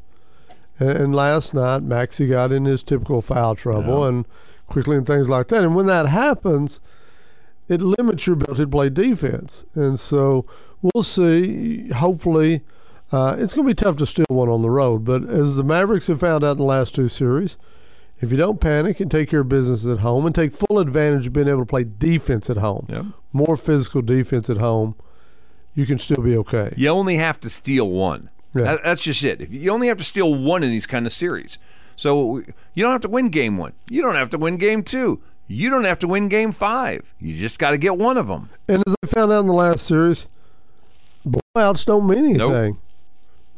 And, 0.79 0.91
and 0.91 1.15
last 1.15 1.55
night, 1.55 1.83
Maxi 1.83 2.29
got 2.29 2.53
in 2.53 2.65
his 2.65 2.83
typical 2.83 3.21
foul 3.23 3.55
trouble 3.55 4.05
and 4.05 4.27
quickly 4.67 4.97
and 4.97 5.07
things 5.07 5.29
like 5.29 5.49
that. 5.49 5.63
And 5.63 5.75
when 5.75 5.87
that 5.87 6.07
happens, 6.07 6.81
it 7.69 7.81
limits 7.81 8.27
your 8.27 8.35
ability 8.35 8.63
to 8.63 8.69
play 8.69 8.89
defense. 8.91 9.65
And 9.75 9.99
so 9.99 10.47
we'll 10.83 11.03
see. 11.03 11.91
Hopefully, 11.91 12.63
uh, 13.13 13.37
it's 13.39 13.55
going 13.55 13.67
to 13.67 13.75
be 13.75 13.75
tough 13.75 13.97
to 13.97 14.07
steal 14.07 14.27
one 14.29 14.49
on 14.49 14.63
the 14.63 14.71
road. 14.71 15.05
But 15.05 15.25
as 15.25 15.57
the 15.57 15.65
Mavericks 15.65 16.09
have 16.09 16.21
found 16.21 16.45
out 16.45 16.53
in 16.53 16.59
the 16.59 16.65
last 16.65 16.95
two 16.95 17.09
series, 17.09 17.57
if 18.21 18.31
you 18.31 18.37
don't 18.37 18.61
panic 18.61 19.01
and 19.01 19.11
take 19.11 19.29
care 19.31 19.41
of 19.41 19.49
business 19.49 19.85
at 19.87 19.99
home 19.99 20.25
and 20.27 20.35
take 20.35 20.53
full 20.53 20.79
advantage 20.79 21.27
of 21.27 21.33
being 21.33 21.49
able 21.49 21.61
to 21.61 21.67
play 21.67 21.85
defense 21.85 22.49
at 22.49 22.57
home, 22.59 22.87
Yep. 22.89 23.05
more 23.33 23.57
physical 23.57 24.03
defense 24.03 24.49
at 24.49 24.59
home, 24.59 24.95
you 25.75 25.87
can 25.87 25.99
still 25.99 26.23
be 26.23 26.37
okay. 26.39 26.73
You 26.77 26.89
only 26.89 27.17
have 27.17 27.41
to 27.41 27.51
steal 27.51 27.89
one. 27.91 28.31
Yeah. 28.55 28.63
That- 28.65 28.81
that's 28.85 29.03
just 29.03 29.25
it. 29.25 29.41
If 29.41 29.53
you 29.53 29.71
only 29.73 29.89
have 29.89 29.97
to 29.99 30.05
steal 30.05 30.33
one 30.35 30.63
in 30.63 30.71
these 30.71 30.87
kind 30.87 31.07
of 31.07 31.13
series. 31.13 31.59
So 31.97 32.43
you 32.75 32.83
don't 32.83 32.93
have 32.93 33.01
to 33.03 33.09
win 33.09 33.29
game 33.29 33.57
one. 33.59 33.73
You 33.91 34.03
don't 34.03 34.15
have 34.15 34.31
to 34.31 34.39
win 34.39 34.57
game 34.57 34.83
two. 34.83 35.21
You 35.47 35.69
don't 35.71 35.85
have 35.85 35.99
to 35.99 36.09
win 36.09 36.29
game 36.29 36.53
five. 36.53 37.13
You 37.21 37.37
just 37.37 37.59
got 37.59 37.71
to 37.73 37.79
get 37.79 37.99
one 37.99 38.17
of 38.17 38.29
them. 38.29 38.49
And 38.69 38.83
as 38.87 38.95
I 39.03 39.07
found 39.09 39.31
out 39.33 39.41
in 39.41 39.47
the 39.47 39.53
last 39.53 39.85
series, 39.87 40.27
blowouts 41.27 41.85
don't 41.85 42.07
mean 42.07 42.37
Nope. 42.37 42.53
anything. 42.53 42.79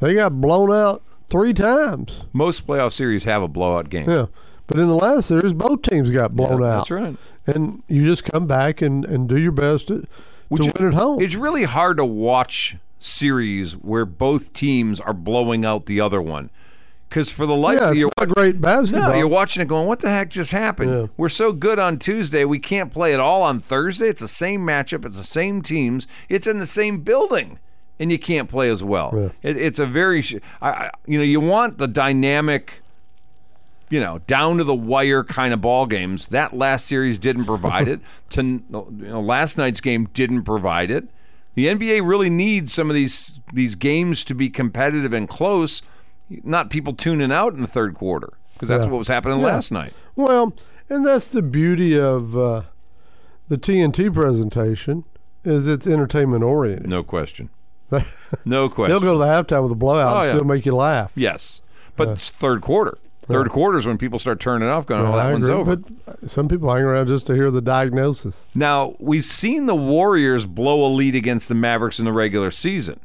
They 0.01 0.15
got 0.15 0.41
blown 0.41 0.71
out 0.73 1.03
three 1.29 1.53
times. 1.53 2.25
Most 2.33 2.67
playoff 2.67 2.93
series 2.93 3.25
have 3.25 3.43
a 3.43 3.49
blowout 3.49 3.91
game. 3.91 4.09
Yeah. 4.09 4.27
But 4.67 4.79
in 4.81 4.89
the 4.89 4.97
last 4.97 5.29
series, 5.29 5.53
both 5.53 5.83
teams 5.83 6.11
got 6.11 6.35
blown 6.35 6.61
Yeah, 6.61 6.69
out. 6.69 6.77
That's 6.79 6.91
right. 6.91 7.17
And 7.47 7.83
you 7.89 8.05
just 8.05 8.25
come 8.25 8.47
back 8.47 8.83
and, 8.83 9.05
and 9.05 9.29
do 9.29 9.39
your 9.39 9.53
best 9.53 9.89
to, 9.89 10.07
Which 10.49 10.63
to 10.65 10.73
win 10.77 10.89
at 10.89 10.95
home. 10.95 11.23
It's 11.23 11.37
really 11.37 11.65
hard 11.65 11.99
to 11.99 12.05
watch 12.05 12.77
series 12.99 13.75
where 13.75 14.05
both 14.05 14.53
teams 14.53 15.01
are 15.01 15.13
blowing 15.13 15.65
out 15.65 15.87
the 15.87 16.01
other 16.01 16.21
one. 16.21 16.51
Because 17.09 17.31
for 17.31 17.47
the 17.47 17.55
life 17.55 17.79
yeah, 17.79 17.91
of 17.91 17.97
you, 17.97 18.11
not 18.19 18.29
great 18.31 18.61
basketball. 18.61 19.11
no, 19.11 19.15
you're 19.15 19.29
watching 19.29 19.63
it 19.63 19.69
going, 19.69 19.87
what 19.87 20.01
the 20.01 20.09
heck 20.09 20.29
just 20.29 20.51
happened? 20.51 20.91
Yeah. 20.91 21.07
We're 21.17 21.29
so 21.29 21.53
good 21.53 21.79
on 21.79 21.99
Tuesday, 21.99 22.45
we 22.45 22.59
can't 22.59 22.93
play 22.93 23.15
at 23.15 23.21
all 23.21 23.43
on 23.43 23.61
Thursday. 23.61 24.09
It's 24.09 24.21
the 24.21 24.27
same 24.27 24.63
matchup, 24.63 25.05
it's 25.05 25.17
the 25.17 25.23
same 25.23 25.63
teams, 25.63 26.09
it's 26.29 26.49
in 26.49 26.59
the 26.59 26.67
same 26.67 27.03
building, 27.03 27.61
and 27.99 28.11
you 28.13 28.19
can't 28.19 28.49
play 28.49 28.69
as 28.71 28.83
well. 28.85 29.13
Yeah. 29.17 29.29
It, 29.51 29.57
it's 29.57 29.79
a 29.79 29.87
very, 29.87 30.23
sh- 30.23 30.37
I, 30.61 30.69
I, 30.71 30.91
you 31.07 31.19
know, 31.19 31.25
you 31.25 31.41
want 31.41 31.79
the 31.79 31.89
dynamic 31.89 32.83
you 33.89 34.01
know, 34.01 34.19
down 34.27 34.59
to 34.59 34.65
the 34.65 34.75
wire 34.75 35.23
kind 35.23 35.55
of 35.55 35.61
ball 35.61 35.87
games. 35.87 36.27
That 36.27 36.53
last 36.53 36.87
series 36.87 37.19
didn't 37.19 37.45
provide 37.45 37.87
it. 37.87 38.01
To 38.31 38.43
you 38.43 38.63
know, 38.69 39.21
last 39.21 39.57
night's 39.57 39.81
game 39.81 40.09
didn't 40.13 40.43
provide 40.43 40.91
it. 40.91 41.09
The 41.55 41.67
NBA 41.69 42.07
really 42.07 42.29
needs 42.29 42.73
some 42.73 42.91
of 42.91 42.95
these 42.97 43.39
these 43.53 43.77
games 43.77 44.25
to 44.25 44.35
be 44.35 44.51
competitive 44.51 45.13
and 45.13 45.29
close, 45.29 45.83
not 46.29 46.69
people 46.69 46.95
tuning 46.95 47.31
out 47.31 47.55
in 47.55 47.61
the 47.61 47.69
third 47.69 47.95
quarter 47.95 48.33
because 48.55 48.69
that's 48.69 48.87
Yeah. 48.87 48.91
what 48.91 48.99
was 48.99 49.07
happening 49.09 49.39
Yeah. 49.39 49.47
last 49.47 49.71
night. 49.71 49.93
Well, 50.17 50.53
and 50.91 51.07
that's 51.07 51.29
the 51.29 51.41
beauty 51.43 51.97
of 51.97 52.37
uh, 52.37 52.63
the 53.49 53.57
TNT 53.57 54.13
presentation 54.13 55.05
is 55.45 55.69
it's 55.69 55.87
entertainment 55.87 56.43
oriented. 56.43 56.89
No 56.89 57.05
question. 57.05 57.51
No 58.45 58.69
question. 58.69 58.91
They'll 58.91 59.01
go 59.01 59.13
to 59.13 59.19
the 59.19 59.25
halftime 59.25 59.63
with 59.63 59.73
a 59.73 59.77
blowout 59.77 60.17
Oh, 60.17 60.21
and 60.21 60.27
yeah. 60.29 60.35
still 60.35 60.45
make 60.47 60.67
you 60.67 60.75
laugh. 60.75 61.13
yes, 61.15 61.63
but 61.97 62.09
it's 62.09 62.31
third 62.31 62.61
quarter. 62.61 62.99
Third 63.23 63.49
quarter 63.51 63.77
is 63.77 63.87
when 63.87 63.99
people 63.99 64.21
start 64.21 64.39
turning 64.39 64.69
off, 64.69 64.87
going, 64.87 65.05
"Oh, 65.05 65.17
that 65.17 65.27
I 65.27 65.33
one's 65.33 65.47
agree, 65.49 65.57
over." 65.61 65.77
But 65.77 66.31
some 66.31 66.47
people 66.49 66.73
hang 66.73 66.85
around 66.85 67.09
just 67.09 67.27
to 67.27 67.35
hear 67.35 67.51
the 67.51 67.61
diagnosis. 67.61 68.45
Now, 68.55 68.95
we've 69.01 69.25
seen 69.25 69.67
the 69.67 69.75
Warriors 69.75 70.47
blow 70.47 70.87
a 70.87 70.91
lead 70.93 71.17
against 71.17 71.49
the 71.49 71.55
Mavericks 71.57 71.99
in 71.99 72.05
the 72.05 72.13
regular 72.13 72.53
season. 72.53 73.01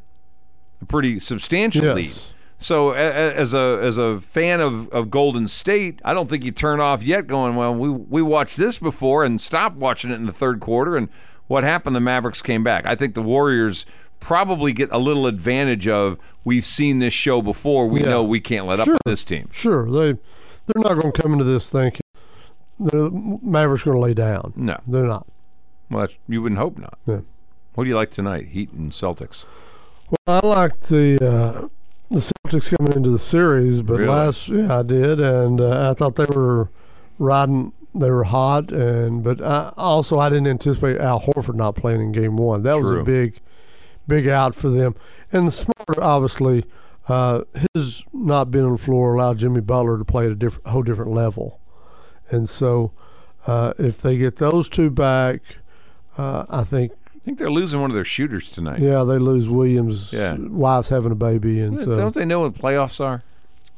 A 0.79 0.85
pretty 0.85 1.19
substantial 1.19 1.83
Yes. 1.85 1.95
lead. 1.95 2.13
So 2.59 2.91
as 2.91 3.55
a 3.55 3.79
as 3.81 3.97
a 3.97 4.19
fan 4.19 4.61
of, 4.61 4.87
of 4.89 5.09
Golden 5.09 5.47
State, 5.47 5.99
I 6.05 6.13
don't 6.13 6.29
think 6.29 6.43
you 6.43 6.51
turn 6.51 6.79
off 6.79 7.01
yet 7.01 7.25
going, 7.25 7.55
well, 7.55 7.73
we 7.73 7.89
we 7.89 8.21
watched 8.21 8.57
this 8.57 8.77
before 8.77 9.23
and 9.23 9.41
stopped 9.41 9.77
watching 9.77 10.11
it 10.11 10.15
in 10.15 10.27
the 10.27 10.31
third 10.31 10.59
quarter 10.59 10.95
and 10.95 11.09
what 11.47 11.63
happened 11.63 11.95
the 11.95 11.99
Mavericks 11.99 12.43
came 12.43 12.63
back. 12.63 12.85
I 12.85 12.93
think 12.93 13.15
the 13.15 13.23
Warriors 13.23 13.87
probably 14.21 14.71
get 14.71 14.89
a 14.93 14.97
little 14.97 15.27
advantage 15.27 15.87
of 15.89 16.17
we've 16.45 16.65
seen 16.65 16.99
this 16.99 17.13
show 17.13 17.41
before. 17.41 17.87
We 17.87 17.99
Yeah. 18.01 18.09
know 18.09 18.23
we 18.23 18.39
can't 18.39 18.65
let 18.65 18.79
up 18.79 18.85
Sure. 18.85 18.93
on 18.95 18.99
this 19.11 19.23
team. 19.25 19.49
Sure, 19.51 19.85
they 19.91 20.17
they're 20.67 20.83
not 20.83 20.93
going 21.01 21.11
to 21.11 21.21
come 21.21 21.33
into 21.33 21.43
this 21.43 21.69
thinking 21.69 21.99
the 22.79 23.11
Mavericks 23.43 23.83
going 23.83 23.95
to 23.97 24.01
lay 24.01 24.13
down. 24.13 24.53
No. 24.55 24.77
they're 24.87 25.05
not. 25.05 25.27
Well, 25.89 26.01
that's, 26.01 26.17
you 26.27 26.41
wouldn't 26.41 26.57
hope 26.59 26.77
not. 26.79 26.97
Yeah. 27.05 27.19
What 27.75 27.83
do 27.83 27.89
you 27.89 27.95
like 27.95 28.09
tonight? 28.11 28.47
Heat 28.49 28.71
and 28.71 28.91
Celtics. 28.91 29.45
Well, 30.25 30.39
I 30.43 30.47
liked 30.47 30.83
the 30.89 31.15
uh, 31.23 31.67
the 32.09 32.19
Celtics 32.47 32.75
coming 32.77 32.93
into 32.93 33.09
the 33.09 33.19
series, 33.19 33.81
but 33.81 33.93
Really? 33.95 34.07
last 34.07 34.47
yeah 34.49 34.79
I 34.79 34.83
did, 34.83 35.19
and 35.19 35.59
uh, 35.61 35.91
I 35.91 35.93
thought 35.93 36.15
they 36.15 36.25
were 36.25 36.69
riding. 37.19 37.73
They 37.93 38.09
were 38.09 38.23
hot, 38.23 38.71
and 38.71 39.21
but 39.23 39.41
I, 39.41 39.73
also 39.77 40.17
I 40.19 40.29
didn't 40.29 40.47
anticipate 40.47 40.97
Al 40.99 41.19
Horford 41.21 41.55
not 41.55 41.75
playing 41.75 42.01
in 42.01 42.11
Game 42.13 42.37
One. 42.37 42.63
That 42.63 42.77
was 42.79 42.89
a 42.91 43.03
big, 43.03 43.39
big 44.07 44.27
out 44.27 44.55
for 44.55 44.69
them. 44.69 44.95
And 45.31 45.47
the 45.47 45.51
Smart, 45.51 45.97
obviously, 45.99 46.65
uh, 47.07 47.41
his 47.73 48.03
not 48.13 48.51
being 48.51 48.65
on 48.65 48.73
the 48.73 48.77
floor 48.77 49.13
allowed 49.15 49.37
Jimmy 49.39 49.61
Butler 49.61 49.97
to 49.97 50.05
play 50.05 50.25
at 50.25 50.31
a 50.31 50.35
different, 50.35 50.67
whole 50.67 50.83
different 50.83 51.11
level, 51.11 51.59
and 52.29 52.47
so 52.47 52.91
uh, 53.47 53.73
if 53.79 54.01
they 54.01 54.17
get 54.17 54.35
those 54.37 54.69
two 54.69 54.89
back, 54.89 55.41
uh, 56.17 56.45
I 56.49 56.63
think 56.63 56.91
I 57.15 57.19
think 57.23 57.37
they're 57.39 57.51
losing 57.51 57.81
one 57.81 57.89
of 57.91 57.95
their 57.95 58.05
shooters 58.05 58.49
tonight. 58.49 58.79
yeah 58.79 59.03
they 59.03 59.17
lose 59.17 59.49
Williams. 59.49 60.11
Yeah. 60.13 60.35
wife's 60.39 60.89
having 60.89 61.11
a 61.11 61.15
baby, 61.15 61.59
and 61.59 61.79
so 61.79 61.95
Don't 61.95 62.13
they 62.15 62.25
know 62.25 62.41
what 62.41 62.53
playoffs 62.53 62.99
are? 63.03 63.23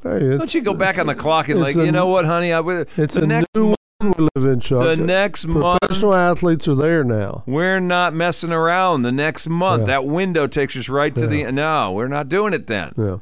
Hey, 0.03 0.19
Don't 0.38 0.53
you 0.53 0.61
go 0.61 0.74
back 0.74 0.99
on 0.99 1.07
the 1.07 1.15
clock 1.15 1.47
and 1.47 1.61
like, 1.61 1.76
a- 1.78 1.86
you 1.86 1.91
know 1.93 2.07
what, 2.07 2.26
honey? 2.26 2.51
I 2.51 2.59
would, 2.59 2.89
It's 2.97 3.15
the 3.15 3.24
a 3.24 3.28
next 3.28 3.47
new 3.55 3.74
we 4.12 4.28
live 4.36 4.51
in, 4.51 4.60
Chuck. 4.60 4.82
the 4.82 4.95
next 4.95 5.45
month 5.47 5.80
Professional 5.82 6.14
athletes 6.14 6.68
are 6.68 6.76
there 6.76 7.04
now. 7.04 7.43
we're 7.45 7.80
not 7.80 8.14
messing 8.14 8.51
around. 8.51 9.04
The 9.04 9.12
next 9.12 9.47
month, 9.47 9.82
Yeah. 9.82 9.88
that 9.88 10.06
window 10.06 10.47
takes 10.47 10.76
us 10.76 10.89
right 10.89 11.16
to 11.16 11.28
the. 11.28 11.51
No, 11.51 11.91
we're 11.91 12.08
not 12.08 12.30
doing 12.30 12.54
it 12.54 12.68
then. 12.68 12.93
Yeah. 12.97 13.18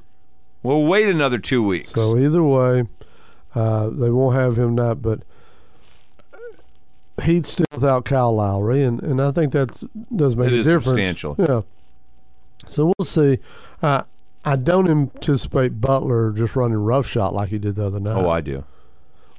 We'll 0.64 0.84
wait 0.84 1.08
another 1.08 1.38
two 1.40 1.64
weeks. 1.64 1.90
So 1.90 2.18
either 2.18 2.44
way, 2.44 2.84
uh, 3.56 3.90
they 3.90 4.10
won't 4.12 4.36
have 4.36 4.58
him 4.58 4.76
not. 4.76 5.02
But 5.02 5.22
Heat's 7.24 7.52
still 7.52 7.66
without 7.74 8.06
Kyle 8.06 8.36
Lowry, 8.36 8.84
and, 8.84 9.02
and 9.04 9.22
I 9.22 9.32
think 9.32 9.52
that's 9.54 9.84
does 10.16 10.36
make 10.36 10.48
It 10.48 10.54
a 10.54 10.58
is 10.58 10.68
difference. 10.68 10.86
substantial. 10.86 11.36
Yeah. 11.38 11.62
So 12.68 12.94
we'll 12.98 13.06
see. 13.06 13.40
Uh, 13.82 14.04
I 14.44 14.56
don't 14.56 14.90
anticipate 14.90 15.80
Butler 15.82 16.32
just 16.32 16.56
running 16.56 16.78
roughshod 16.78 17.34
like 17.34 17.50
he 17.50 17.60
did 17.60 17.76
the 17.76 17.86
other 17.86 18.00
night. 18.00 18.16
Oh, 18.24 18.30
I 18.30 18.42
do. 18.42 18.64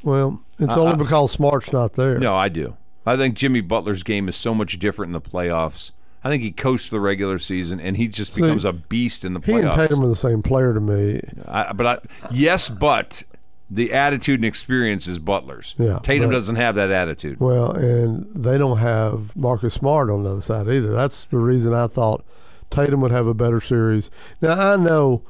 Well, 0.05 0.41
it's 0.63 0.77
Uh, 0.77 0.83
only 0.83 0.97
because 0.97 1.33
Smart's 1.33 1.73
not 1.73 1.95
there. 1.95 2.19
No, 2.19 2.35
I 2.35 2.49
do. 2.49 2.77
I 3.05 3.17
think 3.17 3.35
Jimmy 3.35 3.61
Butler's 3.61 4.03
game 4.03 4.29
is 4.29 4.37
so 4.37 4.55
much 4.55 4.79
different 4.79 5.09
in 5.11 5.13
the 5.15 5.21
playoffs. 5.21 5.91
I 6.25 6.29
think 6.29 6.43
he 6.43 6.53
coached 6.53 6.91
the 6.93 7.01
regular 7.01 7.39
season, 7.41 7.81
and 7.81 7.97
he 7.97 8.07
just 8.07 8.35
See, 8.35 8.43
becomes 8.43 8.65
a 8.65 8.73
beast 8.73 9.25
in 9.25 9.33
the 9.35 9.41
playoffs. 9.41 9.59
He 9.59 9.63
and. 9.65 9.73
Tatum 9.73 10.05
are 10.05 10.09
the 10.09 10.15
same 10.17 10.41
player 10.43 10.73
to 10.73 10.81
me. 10.81 11.21
I, 11.49 11.73
but 11.73 11.87
I, 11.87 11.99
yes, 12.31 12.69
but 12.69 13.25
the 13.69 13.93
attitude 13.93 14.39
and 14.39 14.45
experience 14.45 15.09
is 15.09 15.19
Butler's. 15.19 15.75
Yeah, 15.79 15.99
Tatum 16.03 16.29
but- 16.29 16.35
doesn't 16.35 16.57
have 16.57 16.77
that 16.77 16.93
attitude. 16.93 17.41
Well, 17.41 17.73
and 17.73 18.27
they 18.35 18.57
don't 18.57 18.79
have 18.79 19.35
Marcus 19.35 19.75
Smart 19.75 20.11
on 20.11 20.23
the 20.23 20.31
other 20.31 20.41
side 20.41 20.69
either. 20.69 20.93
That's 20.93 21.25
the 21.25 21.39
reason 21.39 21.75
I 21.75 21.89
thought 21.89 22.25
Tatum 22.71 23.01
would 23.01 23.11
have 23.11 23.27
a 23.27 23.35
better 23.35 23.61
series. 23.61 24.09
Now 24.41 24.75
I 24.75 24.77
know 24.77 25.23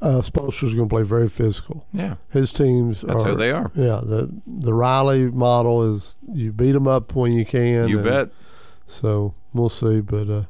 uh, 0.00 0.22
Spoelstra's 0.22 0.74
going 0.74 0.88
to 0.88 0.94
play 0.94 1.02
very 1.02 1.28
physical. 1.28 1.86
Yeah. 1.92 2.14
his 2.30 2.52
teams. 2.52 3.02
That's 3.02 3.22
are, 3.22 3.28
how 3.28 3.34
they 3.34 3.50
are. 3.50 3.70
Yeah, 3.74 4.00
the 4.02 4.30
the 4.46 4.72
Riley 4.72 5.30
model 5.30 5.94
is 5.94 6.16
you 6.32 6.52
beat 6.52 6.72
them 6.72 6.86
up 6.86 7.14
when 7.14 7.32
you 7.32 7.44
can. 7.44 7.88
You 7.88 8.02
bet. 8.02 8.30
So 8.86 9.34
we'll 9.52 9.68
see, 9.68 10.00
but 10.00 10.30
uh, 10.30 10.44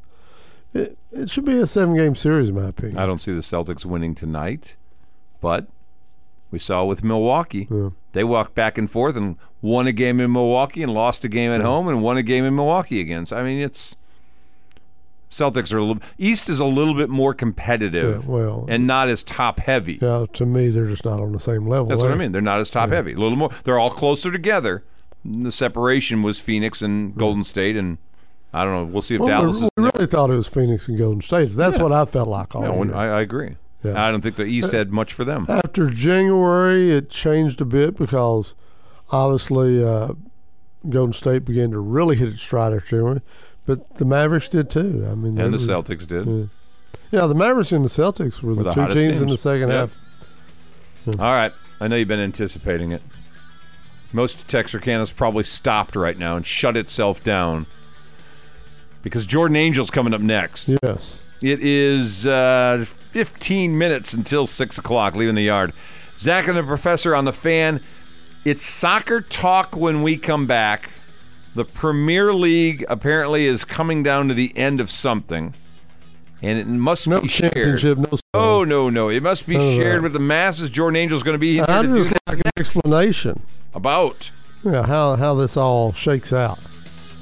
it 0.72 0.99
it 1.11 1.30
should 1.30 1.44
be 1.44 1.59
a 1.59 1.66
seven 1.66 1.96
game 1.96 2.14
series 2.14 2.51
in 2.51 2.55
my 2.55 2.68
opinion. 2.68 2.99
I 2.99 3.07
don't 3.07 3.20
see 3.20 3.32
the 3.32 3.40
Celtics 3.40 3.84
winning 3.84 4.14
tonight, 4.14 4.76
but 5.40 5.66
we 6.51 6.59
saw 6.59 6.84
with 6.84 7.05
Milwaukee. 7.05 7.68
They 8.12 8.24
walked 8.24 8.55
back 8.55 8.78
and 8.78 8.90
forth 8.90 9.16
and 9.16 9.36
won 9.61 9.86
a 9.86 9.92
game 9.92 10.20
in 10.20 10.32
Milwaukee 10.32 10.82
and 10.82 10.92
lost 10.92 11.24
a 11.24 11.28
game 11.28 11.53
at 11.53 11.61
home 11.61 11.88
and 11.88 12.03
won 12.03 12.16
a 12.16 12.22
game 12.22 12.44
in 12.44 12.55
Milwaukee 12.55 13.01
again. 13.01 13.26
So, 13.26 13.36
I 13.36 13.42
mean, 13.42 13.61
it's 13.61 13.96
Celtics 15.31 15.72
are 15.72 15.79
a 15.79 15.85
little 15.85 16.03
East 16.16 16.49
is 16.49 16.59
a 16.59 16.64
little 16.64 16.95
bit 16.95 17.11
more 17.11 17.35
competitive 17.35 18.24
Yeah, 18.24 18.31
well- 18.31 18.64
and 18.68 18.87
not 18.87 19.09
as 19.09 19.22
top 19.22 19.61
heavy. 19.61 19.99
Yeah, 20.01 20.24
to 20.33 20.47
me 20.47 20.68
they're 20.68 20.87
just 20.87 21.05
not 21.05 21.20
on 21.20 21.33
the 21.33 21.41
same 21.41 21.66
level. 21.68 21.87
That's 21.87 22.01
what 22.03 22.12
I 22.12 22.14
mean. 22.16 22.33
They're 22.33 22.41
not 22.41 22.61
as 22.61 22.70
top 22.70 22.91
heavy. 22.91 23.12
A 23.12 23.18
little 23.18 23.37
more. 23.37 23.51
They're 23.64 23.79
all 23.79 23.91
closer 23.91 24.31
together. 24.33 24.85
The 25.24 25.53
separation 25.53 26.22
was 26.22 26.39
Phoenix 26.41 26.81
and 26.81 27.14
Golden 27.14 27.43
State, 27.45 27.76
and 27.76 27.99
I 28.55 28.64
don't 28.64 28.72
know. 28.72 28.85
We'll 28.93 29.03
see 29.03 29.16
if 29.16 29.20
Well, 29.20 29.29
Dallas 29.43 29.61
we, 29.61 29.68
really 29.76 30.07
thought 30.07 30.31
it 30.31 30.37
was 30.37 30.49
Phoenix 30.49 30.89
and 30.89 30.97
Golden 30.97 31.20
State. 31.20 31.55
That's 31.55 31.76
Yeah. 31.76 31.83
what 31.83 31.93
I 31.93 32.05
felt 32.07 32.29
like 32.29 32.55
all 32.55 32.62
Yeah, 32.62 32.83
year. 32.85 32.95
I, 32.95 33.18
I 33.18 33.20
agree. 33.20 33.57
Yeah. 33.85 34.03
I 34.03 34.11
don't 34.11 34.22
think 34.22 34.37
the 34.37 34.45
East 34.45 34.72
had 34.72 34.91
much 34.91 35.12
for 35.12 35.24
them. 35.24 35.45
After 35.49 35.89
January, 35.91 36.91
it 36.91 37.11
changed 37.11 37.61
a 37.61 37.64
bit 37.66 37.97
because 37.99 38.55
obviously 39.11 39.85
uh, 39.85 40.14
Golden 40.89 41.12
State 41.12 41.45
began 41.45 41.70
to 41.72 41.79
really 41.81 42.16
hit 42.16 42.29
its 42.29 42.41
stride 42.43 42.72
after 42.72 42.89
January, 42.89 43.20
but 43.69 43.97
the 43.99 44.05
Mavericks 44.05 44.49
did 44.49 44.69
too. 44.71 45.07
I 45.09 45.14
mean, 45.14 45.39
And 45.39 45.55
the 45.55 45.59
Celtics 45.59 46.07
did. 46.07 46.27
Yeah. 46.27 46.45
Yeah, 47.21 47.27
the 47.27 47.35
Mavericks 47.35 47.71
and 47.71 47.85
the 47.85 47.89
Celtics 47.89 48.43
were 48.43 48.55
Were 48.55 48.64
the, 48.64 48.71
the 48.71 48.73
two 48.73 48.81
hottest 48.81 48.99
teams, 48.99 49.21
in 49.21 49.29
the 49.29 49.37
second 49.39 49.69
Yep. 49.69 49.91
half. 51.07 51.19
All 51.21 51.33
right. 51.33 51.53
I 51.81 51.87
know 51.89 51.97
you've 51.97 52.09
been 52.09 52.19
anticipating 52.21 52.91
it. 52.93 53.03
Most 54.12 54.49
Texarkana's 54.49 55.12
probably 55.12 55.45
stopped 55.45 55.95
right 55.95 56.19
now 56.19 56.35
and 56.37 56.45
shut 56.47 56.77
itself 56.77 57.23
down 57.23 57.66
because 59.03 59.27
Jordan 59.27 59.57
Angel's 59.57 59.91
coming 59.91 60.12
up 60.14 60.21
next. 60.21 60.69
Yes. 60.83 61.19
It 61.41 61.61
is 61.61 62.27
uh, 62.27 62.85
15 63.11 63.79
minutes 63.79 64.12
until 64.12 64.47
6 64.47 64.79
o'clock, 64.79 65.14
leaving 65.14 65.35
the 65.35 65.43
yard. 65.43 65.73
Zach 66.19 66.49
and 66.49 66.57
the 66.57 66.62
professor 66.64 67.14
on 67.14 67.25
the 67.27 67.33
fan. 67.33 67.81
It's 68.45 68.62
soccer 68.64 69.21
talk 69.21 69.77
when 69.77 70.03
we 70.03 70.16
come 70.16 70.47
back. 70.47 70.91
The 71.59 71.64
Premier 71.64 72.32
League 72.32 72.84
apparently 72.88 73.46
is 73.46 73.64
coming 73.64 74.04
down 74.04 74.28
to 74.28 74.34
the 74.34 74.56
end 74.56 74.80
of 74.80 74.88
something, 74.92 75.54
and 76.40 76.56
it 76.56 76.68
must 76.68 77.09
No 77.09 77.20
be 77.20 77.26
shared. 77.26 77.82
no. 77.82 78.06
Oh 78.32 78.62
no, 78.62 78.88
no! 78.88 79.09
It 79.09 79.24
must 79.24 79.44
be 79.44 79.54
shared 79.76 80.04
with 80.04 80.12
the 80.12 80.20
masses. 80.20 80.70
Jordan 80.70 80.94
Angel's 80.94 81.24
going 81.24 81.34
to 81.34 81.38
be 81.40 81.54
here 81.54 81.64
I 81.66 81.82
to 81.82 81.88
do 81.88 81.94
just 82.04 82.11
that 82.11 82.22
like 82.28 82.38
an 82.38 82.50
explanation. 82.56 83.42
about. 83.74 84.30
Yeah, 84.62 84.86
how 84.86 85.16
how 85.16 85.34
this 85.34 85.56
all 85.56 85.92
shakes 85.92 86.32
out. 86.32 86.61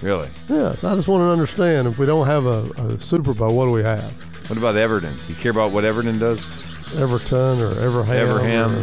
Really? 0.03 0.29
Yes, 0.51 0.85
I 0.85 0.95
just 0.95 1.09
want 1.09 1.23
to 1.23 1.29
understand. 1.31 1.89
If 1.89 1.99
we 1.99 2.05
don't 2.05 2.27
have 2.27 2.45
a, 2.45 2.71
a 2.77 3.01
Super 3.01 3.33
Bowl, 3.33 3.57
what 3.57 3.65
do 3.65 3.71
we 3.71 3.83
have? 3.85 4.13
What 4.51 4.59
about 4.59 4.77
Everton? 4.77 5.17
You 5.29 5.35
care 5.37 5.51
about 5.51 5.73
what 5.73 5.87
Everton 5.87 6.19
does? 6.19 6.47
Everton 6.95 7.63
or 7.63 7.71
Everham? 7.77 8.07
Everham, 8.09 8.83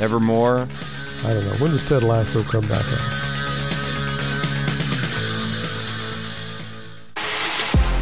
or- 0.00 0.02
Evermore. 0.04 0.68
I 1.24 1.34
don't 1.34 1.44
know. 1.46 1.54
When 1.54 1.72
does 1.72 1.84
Ted 1.88 2.04
Lasso 2.04 2.44
come 2.44 2.68
back 2.68 2.84
up? 2.92 3.33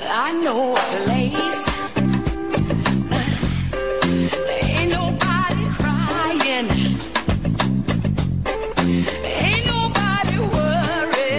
I 0.00 0.32
know 0.42 0.74
a 0.74 0.78
place. 1.04 1.78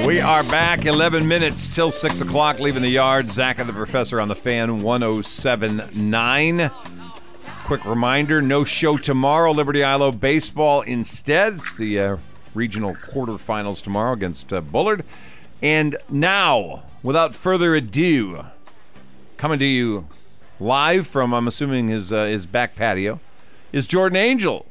We 0.05 0.21
are 0.21 0.43
back 0.43 0.85
11 0.85 1.27
minutes 1.27 1.75
till 1.75 1.91
6 1.91 2.21
o'clock, 2.21 2.59
leaving 2.59 2.81
the 2.81 2.89
yard. 2.89 3.27
Zach 3.27 3.59
and 3.59 3.69
the 3.69 3.73
professor 3.73 4.19
on 4.19 4.27
the 4.27 4.35
fan 4.35 4.81
1079. 4.81 6.71
Quick 7.65 7.85
reminder 7.85 8.41
no 8.41 8.63
show 8.63 8.97
tomorrow. 8.97 9.51
Liberty 9.51 9.81
Eylau 9.81 10.19
baseball 10.19 10.81
instead. 10.81 11.57
It's 11.57 11.77
the 11.77 11.99
uh, 11.99 12.17
regional 12.55 12.95
quarterfinals 12.95 13.83
tomorrow 13.83 14.13
against 14.13 14.51
uh, 14.51 14.61
Bullard. 14.61 15.05
And 15.61 15.95
now, 16.09 16.85
without 17.03 17.35
further 17.35 17.75
ado, 17.75 18.45
coming 19.37 19.59
to 19.59 19.65
you 19.65 20.07
live 20.59 21.07
from, 21.07 21.33
I'm 21.33 21.47
assuming, 21.47 21.89
his, 21.89 22.11
uh, 22.11 22.25
his 22.25 22.45
back 22.45 22.75
patio, 22.75 23.19
is 23.71 23.87
Jordan 23.87 24.17
Angel 24.17 24.65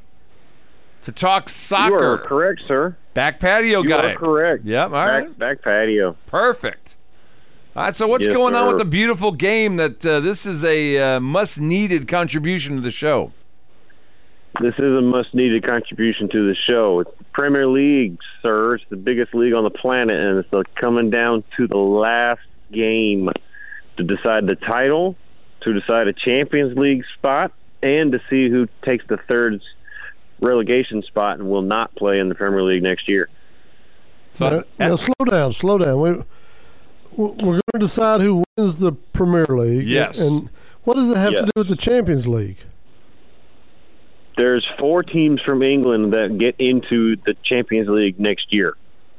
to 1.03 1.11
talk 1.11 1.49
soccer. 1.49 1.95
You 1.95 2.03
are 2.03 2.17
correct, 2.17 2.61
sir. 2.61 2.95
Back 3.13 3.39
patio 3.39 3.81
you 3.81 3.89
guy. 3.89 4.15
correct. 4.15 4.65
Yep, 4.65 4.85
all 4.85 4.91
back, 4.91 5.23
right. 5.23 5.39
Back 5.39 5.61
patio. 5.61 6.15
Perfect. 6.25 6.97
All 7.75 7.83
right, 7.83 7.95
so 7.95 8.07
what's 8.07 8.27
Yes, 8.27 8.35
going 8.35 8.55
on 8.55 8.67
with 8.67 8.77
the 8.77 8.85
beautiful 8.85 9.31
game 9.31 9.77
that 9.77 10.05
uh, 10.05 10.19
this 10.19 10.45
is 10.45 10.65
a 10.65 10.97
uh, 10.97 11.19
must 11.19 11.61
needed 11.61 12.07
contribution 12.07 12.75
to 12.75 12.81
the 12.81 12.91
show? 12.91 13.31
This 14.61 14.73
is 14.73 14.97
a 14.97 15.01
must-needed 15.01 15.65
contribution 15.65 16.27
to 16.29 16.47
the 16.47 16.55
show. 16.69 17.05
It's 17.39 17.45
the 17.45 17.51
Premier 17.51 17.67
League, 17.67 18.17
sir. 18.45 18.75
It's 18.75 18.83
the 18.89 18.95
biggest 18.97 19.33
league 19.33 19.55
on 19.55 19.63
the 19.63 19.69
planet, 19.69 20.13
and 20.13 20.39
it's 20.39 20.69
coming 20.75 21.09
down 21.09 21.43
to 21.57 21.67
the 21.67 21.77
last 21.77 22.41
game 22.71 23.29
to 23.97 24.03
decide 24.03 24.45
the 24.47 24.55
title, 24.55 25.15
to 25.61 25.73
decide 25.73 26.07
a 26.07 26.13
Champions 26.13 26.77
League 26.77 27.03
spot, 27.17 27.51
and 27.81 28.11
to 28.11 28.19
see 28.29 28.49
who 28.49 28.67
takes 28.85 29.05
the 29.07 29.17
third 29.29 29.61
relegation 30.41 31.01
spot 31.03 31.39
and 31.39 31.49
will 31.49 31.61
not 31.61 31.95
play 31.95 32.19
in 32.19 32.29
the 32.29 32.35
Premier 32.35 32.63
League 32.63 32.83
next 32.83 33.07
year. 33.07 33.29
now, 34.39 34.63
now, 34.77 34.95
slow 34.95 35.25
down, 35.29 35.53
slow 35.53 35.77
down. 35.77 35.99
We, 36.01 36.11
we're 37.17 37.35
going 37.35 37.61
to 37.73 37.79
decide 37.79 38.21
who 38.21 38.43
wins 38.57 38.77
the 38.77 38.91
Premier 38.91 39.45
League. 39.47 39.87
Yes. 39.87 40.19
And 40.21 40.49
what 40.83 40.95
does 40.95 41.09
it 41.09 41.17
have 41.17 41.31
Yes. 41.33 41.41
to 41.41 41.45
do 41.47 41.51
with 41.55 41.67
the 41.69 41.75
Champions 41.75 42.27
League? 42.27 42.57
There's 44.39 44.65
four 44.79 45.03
teams 45.03 45.41
from 45.45 45.61
England 45.61 46.13
that 46.13 46.37
get 46.39 46.55
into 46.59 47.17
the 47.25 47.35
Champions 47.43 47.89
League 47.89 48.17
next 48.19 48.53
year. 48.53 48.75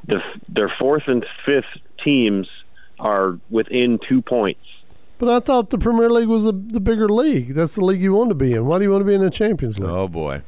the 0.07 0.21
their 0.49 0.73
fourth 0.81 1.03
and 1.09 1.27
fifth 1.45 1.73
teams 2.03 2.49
are 2.99 3.39
within 3.51 3.99
two 4.09 4.23
points. 4.23 4.65
But 5.19 5.29
I 5.29 5.41
thought 5.41 5.69
the 5.69 5.77
Premier 5.77 6.09
League 6.09 6.29
was 6.29 6.45
the, 6.45 6.53
the 6.53 6.81
bigger 6.81 7.07
league. 7.07 7.53
That's 7.55 7.75
the 7.75 7.85
league 7.85 8.01
you 8.01 8.15
want 8.15 8.31
to 8.31 8.35
be 8.35 8.55
in. 8.55 8.65
Why 8.65 8.79
do 8.79 8.85
you 8.85 8.91
want 8.91 9.03
to 9.03 9.07
be 9.07 9.13
in 9.13 9.21
the 9.21 9.29
Champions 9.29 9.79
League? 9.79 9.91
Oh 9.91 10.09
boy. 10.09 10.41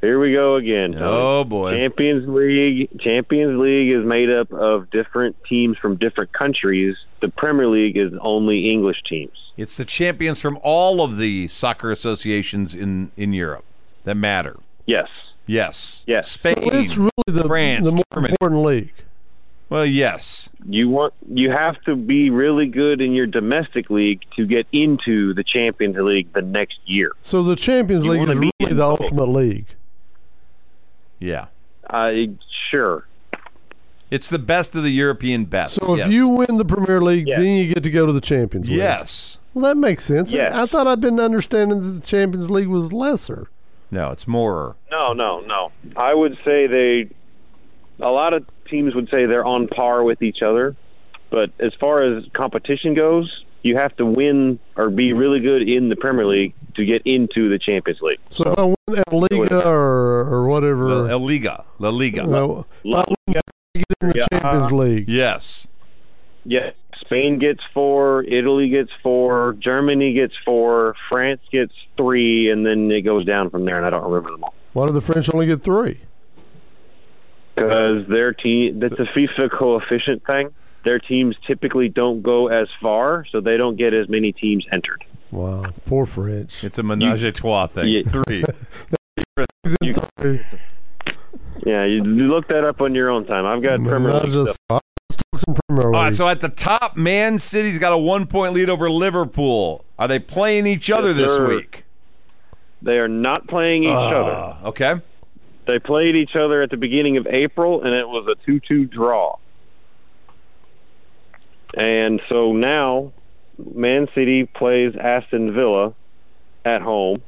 Here 0.00 0.20
we 0.20 0.32
go 0.32 0.56
again. 0.56 0.92
Tony. 0.92 1.04
Oh 1.04 1.44
boy. 1.44 1.72
Champions 1.72 2.28
League. 2.28 2.88
Champions 3.00 3.60
League 3.60 3.90
is 3.90 4.04
made 4.04 4.30
up 4.30 4.52
of 4.52 4.90
different 4.90 5.36
teams 5.48 5.76
from 5.78 5.96
different 5.96 6.32
countries. 6.32 6.96
The 7.20 7.28
Premier 7.30 7.66
League 7.66 7.96
is 7.96 8.12
only 8.20 8.70
English 8.70 9.02
teams. 9.08 9.32
It's 9.56 9.76
the 9.76 9.84
champions 9.84 10.40
from 10.40 10.58
all 10.62 11.02
of 11.02 11.16
the 11.16 11.48
soccer 11.48 11.90
associations 11.90 12.74
in 12.74 13.10
in 13.16 13.32
Europe 13.32 13.64
that 14.04 14.14
matter. 14.16 14.56
Yes. 14.86 15.08
Yes. 15.46 16.04
Yes. 16.06 16.30
Spain. 16.30 16.54
So 16.62 16.70
it's 16.78 16.96
really 16.96 17.10
the, 17.26 17.44
France, 17.44 17.84
the 17.84 17.92
more 17.92 18.04
Germany. 18.14 18.32
important 18.40 18.62
league. 18.64 18.94
Well, 19.70 19.84
yes. 19.84 20.48
You 20.64 20.88
want 20.88 21.12
you 21.28 21.50
have 21.50 21.80
to 21.82 21.96
be 21.96 22.30
really 22.30 22.66
good 22.66 23.00
in 23.00 23.12
your 23.12 23.26
domestic 23.26 23.90
league 23.90 24.22
to 24.36 24.46
get 24.46 24.66
into 24.72 25.34
the 25.34 25.42
Champions 25.44 25.96
League 25.98 26.32
the 26.32 26.42
next 26.42 26.78
year. 26.86 27.12
So 27.22 27.42
the 27.42 27.56
Champions 27.56 28.04
You 28.04 28.12
League 28.12 28.28
is 28.28 28.38
really 28.38 28.50
in 28.60 28.68
the 28.70 28.74
both. 28.76 29.00
ultimate 29.00 29.28
league. 29.28 29.66
Yeah. 31.18 31.46
Uh, 31.88 32.10
sure. 32.70 33.04
It's 34.10 34.28
the 34.28 34.38
best 34.38 34.74
of 34.74 34.82
the 34.84 34.90
European 34.90 35.44
best. 35.44 35.74
So 35.74 35.92
if 35.94 35.98
Yes. 35.98 36.08
you 36.10 36.28
win 36.28 36.56
the 36.56 36.64
Premier 36.64 37.00
League, 37.02 37.26
then 37.26 37.44
you 37.58 37.74
get 37.74 37.82
to 37.82 37.90
go 37.90 38.06
to 38.06 38.12
the 38.12 38.20
Champions 38.22 38.68
League. 38.70 38.78
Yes. 38.78 39.38
Well, 39.52 39.64
that 39.66 39.76
makes 39.76 40.04
sense. 40.04 40.32
Yes. 40.32 40.54
I 40.54 40.64
thought 40.66 40.86
I'd 40.86 41.00
been 41.00 41.20
understanding 41.20 41.80
that 41.80 42.00
the 42.00 42.06
Champions 42.06 42.50
League 42.50 42.68
was 42.68 42.92
lesser. 42.92 43.48
No, 43.90 44.10
it's 44.10 44.26
more. 44.26 44.76
No, 44.90 45.12
no, 45.12 45.40
no. 45.40 45.72
I 45.96 46.14
would 46.14 46.38
say 46.44 46.66
they. 46.66 47.08
A 48.00 48.08
lot 48.10 48.32
of 48.32 48.46
teams 48.70 48.94
would 48.94 49.08
say 49.10 49.26
they're 49.26 49.44
on 49.44 49.66
par 49.66 50.02
with 50.04 50.22
each 50.22 50.40
other, 50.42 50.76
but 51.30 51.50
as 51.58 51.74
far 51.80 52.02
as 52.02 52.24
competition 52.32 52.94
goes, 52.94 53.44
you 53.62 53.76
have 53.76 53.96
to 53.96 54.06
win 54.06 54.58
or 54.76 54.88
be 54.90 55.12
really 55.12 55.40
good 55.40 55.68
in 55.68 55.88
the 55.88 55.96
Premier 55.96 56.26
League 56.26 56.54
to 56.76 56.84
get 56.84 57.02
into 57.04 57.48
the 57.48 57.58
Champions 57.58 58.00
League. 58.00 58.20
So 58.30 58.44
if 58.52 58.58
I 58.58 58.62
win 58.64 59.02
El 59.10 59.20
Liga 59.30 59.66
or, 59.68 60.24
or 60.32 60.48
whatever, 60.48 60.86
La 60.86 61.16
Liga. 61.16 61.64
La 61.78 61.90
Liga. 61.90 62.24
No. 62.26 62.66
La 62.84 63.04
Liga. 63.26 63.40
get 63.74 63.84
in 64.00 64.08
the 64.10 64.18
Yeah. 64.18 64.26
Champions 64.40 64.72
League. 64.72 65.08
Yes. 65.08 65.66
Yeah, 66.44 66.70
Spain 67.00 67.38
gets 67.38 67.60
four, 67.74 68.22
Italy 68.24 68.68
gets 68.70 68.90
four, 69.02 69.54
Germany 69.58 70.14
gets 70.14 70.32
four, 70.44 70.94
France 71.08 71.40
gets 71.52 71.72
three, 71.96 72.50
and 72.50 72.64
then 72.64 72.90
it 72.90 73.02
goes 73.02 73.24
down 73.26 73.50
from 73.50 73.64
there. 73.64 73.76
And 73.76 73.84
I 73.84 73.90
don't 73.90 74.04
remember 74.04 74.30
them 74.30 74.44
all 74.44 74.54
Why 74.72 74.86
do 74.86 74.92
the 74.92 75.00
French 75.00 75.28
only 75.34 75.46
get 75.46 75.62
three? 75.62 76.00
because 77.54 78.06
their 78.08 78.32
team. 78.32 78.78
That's 78.78 78.92
a 78.92 79.04
FIFA 79.16 79.50
coefficient 79.50 80.22
thing. 80.24 80.50
Their 80.84 80.98
teams 80.98 81.36
typically 81.46 81.88
don't 81.88 82.22
go 82.22 82.48
as 82.48 82.68
far, 82.80 83.24
so 83.30 83.40
they 83.40 83.56
don't 83.56 83.76
get 83.76 83.92
as 83.94 84.08
many 84.08 84.32
teams 84.32 84.64
entered. 84.72 85.04
Wow, 85.30 85.66
poor 85.86 86.06
French. 86.06 86.64
It's 86.64 86.78
a 86.78 86.82
menage 86.82 87.22
a 87.24 87.32
trois 87.32 87.66
thing. 87.66 87.88
Yeah. 87.88 88.02
Three. 88.02 88.44
You- 89.82 89.92
yeah, 91.66 91.84
you, 91.84 91.96
you 91.96 92.28
look 92.28 92.48
that 92.48 92.64
up 92.64 92.80
on 92.80 92.94
your 92.94 93.10
own 93.10 93.26
time. 93.26 93.44
I've 93.44 93.62
got 93.62 93.82
Premier 93.84 94.08
Not 94.10 94.24
League 94.24 94.32
just 94.32 94.54
stuff. 94.68 94.80
let's 95.10 95.16
talk 95.22 95.40
some 95.46 95.56
Premier 95.68 95.86
All 95.88 96.02
right, 96.04 96.14
so 96.14 96.26
at 96.28 96.40
the 96.40 96.48
top, 96.48 96.96
Man 96.96 97.38
City's 97.38 97.78
got 97.78 97.92
a 97.92 97.98
one 97.98 98.26
point 98.26 98.54
lead 98.54 98.70
over 98.70 98.88
Liverpool. 98.90 99.84
Are 99.98 100.08
they 100.08 100.18
playing 100.18 100.66
each 100.66 100.90
other 100.90 101.08
Yes, 101.08 101.16
this 101.18 101.36
sir. 101.36 101.48
week? 101.48 101.84
They 102.80 102.92
are 102.98 103.08
not 103.08 103.46
playing 103.48 103.84
each 103.84 103.90
other. 103.90 104.30
Ah, 104.32 104.58
Okay. 104.64 104.94
They 105.66 105.78
played 105.78 106.16
each 106.16 106.34
other 106.34 106.62
at 106.62 106.70
the 106.70 106.78
beginning 106.78 107.18
of 107.18 107.26
April, 107.26 107.82
and 107.82 107.92
it 107.92 108.08
was 108.08 108.26
a 108.26 108.42
2 108.46 108.60
2 108.60 108.86
draw. 108.86 109.36
And 111.74 112.20
so 112.30 112.52
now, 112.52 113.12
Man 113.58 114.08
City 114.14 114.44
plays 114.44 114.94
Aston 114.96 115.52
Villa 115.54 115.94
at 116.64 116.82
home, 116.82 117.22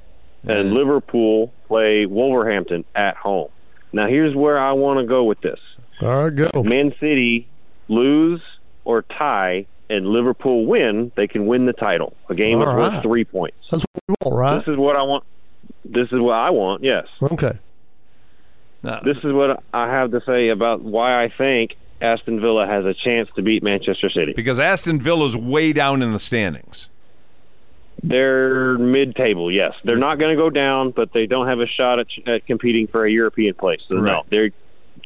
and 0.44 0.72
Liverpool 0.72 1.52
play 1.68 2.06
Wolverhampton 2.06 2.84
at 2.94 3.16
home. 3.16 3.48
Now, 3.92 4.06
here's 4.06 4.34
where 4.34 4.58
I 4.58 4.72
want 4.72 5.00
to 5.00 5.06
go 5.06 5.24
with 5.24 5.40
this 5.40 5.58
All 6.00 6.24
right, 6.24 6.34
go. 6.34 6.62
Man 6.62 6.94
City 7.00 7.48
lose 7.88 8.40
or 8.84 9.02
tie, 9.02 9.66
and 9.88 10.06
Liverpool 10.06 10.64
win, 10.64 11.12
they 11.16 11.26
can 11.26 11.46
win 11.46 11.66
the 11.66 11.72
title. 11.72 12.16
A 12.28 12.34
game 12.34 12.58
All 12.58 12.66
that's 12.66 12.76
right. 12.76 12.92
worth 12.94 13.02
three 13.02 13.24
points. 13.24 13.56
That's 13.70 13.84
what 13.92 14.02
we 14.08 14.14
want, 14.24 14.38
right? 14.38 14.58
This 14.58 14.68
is 14.68 14.76
what 14.76 14.96
I 14.96 15.02
want. 15.02 15.24
This 15.84 16.08
is 16.12 16.20
what 16.20 16.34
I 16.34 16.50
want, 16.50 16.82
yes. 16.84 17.06
Okay. 17.20 17.58
This 18.82 19.18
is 19.18 19.32
what 19.32 19.62
I 19.74 19.88
have 19.88 20.12
to 20.12 20.22
say 20.24 20.48
about 20.48 20.80
why 20.80 21.22
I 21.22 21.28
think 21.36 21.76
Aston 22.00 22.40
Villa 22.40 22.66
has 22.66 22.84
a 22.84 22.94
chance 22.94 23.28
to 23.36 23.42
beat 23.42 23.62
Manchester 23.62 24.08
City. 24.10 24.32
Because 24.34 24.58
Aston 24.58 25.00
Villa's 25.00 25.36
way 25.36 25.72
down 25.72 26.02
in 26.02 26.12
the 26.12 26.18
standings. 26.18 26.88
They're 28.02 28.78
mid-table, 28.78 29.52
yes. 29.52 29.72
They're 29.84 29.98
not 29.98 30.18
going 30.18 30.34
to 30.34 30.40
go 30.42 30.48
down, 30.48 30.90
but 30.92 31.12
they 31.12 31.26
don't 31.26 31.46
have 31.48 31.60
a 31.60 31.66
shot 31.66 31.98
at, 31.98 32.06
at 32.26 32.46
competing 32.46 32.86
for 32.86 33.04
a 33.04 33.10
European 33.10 33.54
place. 33.54 33.80
So 33.88 33.96
no, 33.96 34.22
they 34.30 34.52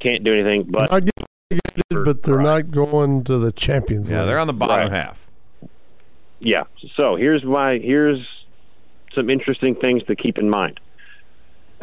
can't 0.00 0.22
do 0.22 0.32
anything. 0.32 0.64
But 0.70 0.90
Not 0.92 1.02
getting 1.04 2.04
but 2.04 2.22
they're 2.22 2.40
not 2.40 2.70
going 2.70 3.24
to 3.24 3.38
the 3.38 3.50
Champions 3.52 4.10
Yeah, 4.10 4.20
League. 4.20 4.28
they're 4.28 4.38
on 4.38 4.46
the 4.46 4.52
bottom 4.52 4.90
Right. 4.92 4.96
half. 5.04 5.28
yeah, 6.40 6.64
so 6.96 7.16
here's 7.16 7.44
my 7.44 7.78
here's 7.78 8.24
some 9.14 9.28
interesting 9.30 9.74
things 9.76 10.02
to 10.04 10.14
keep 10.16 10.38
in 10.38 10.48
mind. 10.50 10.78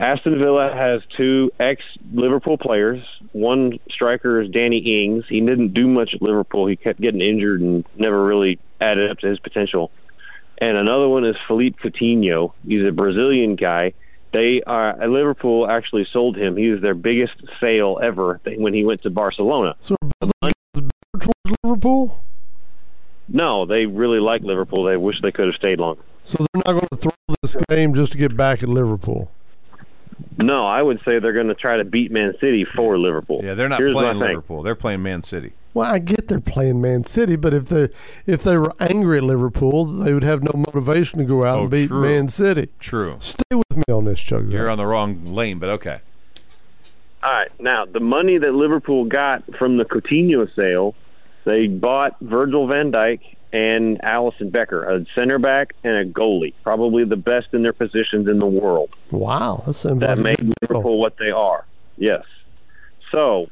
Aston 0.02 0.40
Villa 0.42 0.74
has 0.74 1.04
two 1.16 1.52
ex 1.60 1.84
Liverpool 2.12 2.58
players. 2.58 3.04
One 3.34 3.80
striker 3.92 4.42
is 4.42 4.50
Danny 4.50 4.80
Ings. 4.80 5.26
He 5.30 5.40
didn't 5.42 5.76
do 5.76 5.88
much 5.88 6.16
at 6.16 6.24
Liverpool. 6.24 6.66
He 6.66 6.76
kept 6.76 7.00
getting 7.00 7.22
injured 7.22 7.62
and 7.62 7.86
never 7.96 8.20
really 8.26 8.58
added 8.82 9.12
up 9.12 9.20
to 9.20 9.28
his 9.28 9.40
potential. 9.40 9.92
And 10.58 10.76
another 10.76 11.08
one 11.08 11.24
is 11.24 11.36
Philippe 11.48 11.78
Coutinho. 11.84 12.54
He's 12.66 12.84
a 12.84 12.92
Brazilian 12.92 13.56
guy. 13.56 13.94
They 14.34 14.64
uh, 14.66 14.72
are 14.72 15.08
Liverpool 15.08 15.70
actually 15.70 16.08
sold 16.12 16.36
him. 16.36 16.58
He 16.58 16.70
was 16.70 16.82
their 16.82 16.96
biggest 16.96 17.36
sale 17.60 18.00
ever 18.02 18.42
when 18.58 18.74
he 18.74 18.84
went 18.84 19.04
to 19.04 19.12
Barcelona. 19.12 19.76
So 19.82 19.96
are 20.02 20.10
both 20.20 20.32
those 20.42 20.52
guys 20.52 20.54
better 21.14 21.26
towards 21.26 21.58
Liverpool? 21.64 22.24
No, 23.28 23.68
they 23.68 23.86
really 23.86 24.20
like 24.20 24.42
Liverpool. 24.42 24.84
They 24.84 24.98
wish 24.98 25.22
they 25.22 25.32
could 25.32 25.46
have 25.46 25.56
stayed 25.56 25.80
longer. 25.80 26.02
So 26.24 26.40
they're 26.40 26.64
not 26.66 26.74
going 26.74 26.88
to 26.92 26.96
throw 26.96 27.12
this 27.44 27.56
game 27.70 27.94
just 27.94 28.14
to 28.14 28.18
get 28.18 28.36
back 28.36 28.64
at 28.64 28.70
Liverpool. 28.70 29.30
No, 30.38 30.66
I 30.66 30.82
would 30.82 31.00
say 31.06 31.20
they're 31.20 31.34
going 31.34 31.48
to 31.48 31.56
try 31.56 31.78
to 31.78 31.84
beat 31.84 32.12
Man 32.12 32.34
City 32.40 32.66
for 32.76 32.98
Liverpool. 32.98 33.42
Yeah, 33.44 33.54
they're 33.54 33.70
not 33.70 33.80
Here's 33.80 33.94
playing 33.94 34.18
my 34.18 34.26
thing. 34.26 34.36
Liverpool. 34.36 34.64
They're 34.64 34.76
playing 34.76 35.04
Man 35.04 35.22
City. 35.24 35.54
Well, 35.74 35.90
I 35.90 36.00
get 36.00 36.28
they're 36.28 36.42
playing 36.42 36.82
Man 36.82 37.04
City, 37.06 37.36
but 37.38 37.54
if 37.54 37.68
they 37.70 37.90
if 38.26 38.44
they 38.44 38.58
were 38.58 38.74
angry 38.80 39.18
at 39.20 39.24
Liverpool, 39.24 39.86
they 39.86 40.14
would 40.14 40.24
have 40.24 40.44
no 40.44 40.52
motivation 40.54 41.20
to 41.20 41.26
go 41.26 41.46
out 41.46 41.60
Oh, 41.60 41.62
and 41.64 41.72
beat 41.72 41.88
true. 41.88 42.02
Man 42.02 42.28
City. 42.28 42.70
True. 42.80 43.16
Stay 43.20 43.56
with 43.56 43.78
me 43.78 43.84
on 43.90 44.04
this, 44.06 44.20
Chuck. 44.20 44.44
You're 44.48 44.70
on 44.70 44.78
the 44.78 44.86
wrong 44.86 45.26
lane, 45.26 45.60
but 45.60 45.70
okay. 45.70 46.00
All 47.24 47.32
right, 47.32 47.52
now 47.60 47.86
the 47.86 48.00
money 48.00 48.38
that 48.40 48.54
Liverpool 48.54 49.06
got 49.06 49.44
from 49.58 49.78
the 49.78 49.86
Coutinho 49.86 50.50
sale, 50.56 50.96
they 51.46 51.68
bought 51.68 52.18
Virgil 52.20 52.68
van 52.68 52.92
Dijk 52.92 53.20
and 53.54 54.00
Alisson 54.02 54.52
Becker, 54.52 54.84
a 54.84 55.06
center 55.14 55.40
back 55.40 55.74
and 55.84 55.94
a 55.94 56.06
goalie, 56.06 56.54
probably 56.64 57.04
the 57.04 57.18
best 57.18 57.48
in 57.54 57.64
their 57.64 57.74
positions 57.74 58.28
in 58.28 58.40
the 58.40 58.46
world. 58.46 58.90
Wow, 59.12 59.64
that 59.66 60.00
that 60.00 60.20
made. 60.20 60.54
Liverpool 60.62 61.00
what 61.00 61.18
they 61.18 61.32
are. 61.32 61.66
Yes. 61.98 62.24
So 63.12 63.48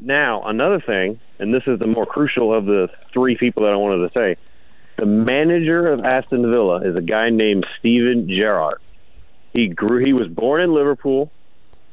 now 0.00 0.42
another 0.44 0.80
thing, 0.80 1.18
and 1.38 1.52
this 1.52 1.64
is 1.66 1.80
the 1.80 1.88
more 1.88 2.06
crucial 2.06 2.54
of 2.54 2.66
the 2.66 2.88
three 3.12 3.36
people 3.36 3.64
that 3.64 3.72
I 3.72 3.76
wanted 3.76 4.08
to 4.08 4.18
say. 4.18 4.36
The 4.98 5.06
manager 5.06 5.84
of 5.86 6.04
Aston 6.04 6.52
Villa 6.52 6.82
is 6.88 6.94
a 6.94 7.00
guy 7.00 7.30
named 7.30 7.66
Steven 7.78 8.28
Gerrard. 8.28 8.78
He 9.54 9.68
grew. 9.68 10.02
He 10.04 10.12
was 10.12 10.28
born 10.28 10.60
in 10.60 10.72
Liverpool, 10.72 11.32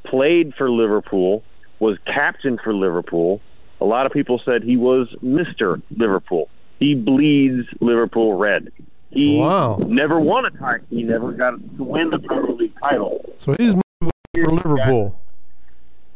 played 0.05 0.53
for 0.55 0.69
Liverpool, 0.69 1.43
was 1.79 1.97
captain 2.05 2.59
for 2.63 2.73
Liverpool. 2.73 3.41
A 3.81 3.85
lot 3.85 4.05
of 4.05 4.11
people 4.11 4.41
said 4.45 4.63
he 4.63 4.77
was 4.77 5.07
Mister 5.21 5.81
Liverpool. 5.89 6.49
He 6.79 6.95
bleeds 6.95 7.67
Liverpool 7.81 8.33
red. 8.35 8.71
He 9.11 9.37
Wow. 9.37 9.77
never 9.87 10.19
won 10.19 10.45
a 10.45 10.51
title. 10.51 10.85
He 10.89 11.03
never 11.03 11.31
got 11.31 11.51
to 11.51 11.83
win 11.83 12.09
the 12.09 12.19
Premier 12.19 12.51
League 12.51 12.73
title. 12.79 13.33
So 13.37 13.53
he's 13.57 13.73
moving 13.73 14.11
for 14.43 14.51
Liverpool. 14.51 15.15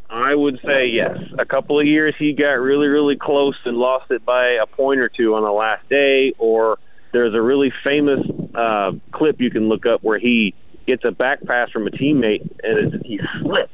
I 0.09 0.35
would 0.35 0.59
say 0.63 0.87
yes. 0.87 1.17
A 1.39 1.45
couple 1.45 1.79
of 1.79 1.87
years 1.87 2.13
he 2.19 2.33
got 2.33 2.53
really, 2.59 2.87
really 2.87 3.15
close 3.17 3.55
and 3.65 3.77
lost 3.77 4.11
it 4.11 4.23
by 4.23 4.57
a 4.61 4.67
point 4.67 4.99
or 4.99 5.09
two 5.09 5.33
on 5.33 5.41
the 5.43 5.51
last 5.51 5.89
day. 5.89 6.33
Or 6.37 6.77
there's 7.11 7.33
a 7.33 7.41
really 7.41 7.73
famous 7.83 8.19
uh, 8.53 8.91
clip 9.11 9.41
you 9.41 9.49
can 9.49 9.69
look 9.69 9.87
up 9.87 10.03
where 10.03 10.19
he 10.19 10.53
gets 10.85 11.03
a 11.05 11.11
back 11.11 11.43
pass 11.45 11.71
from 11.71 11.87
a 11.87 11.89
teammate 11.89 12.47
and 12.61 13.01
he 13.05 13.19
slips, 13.41 13.73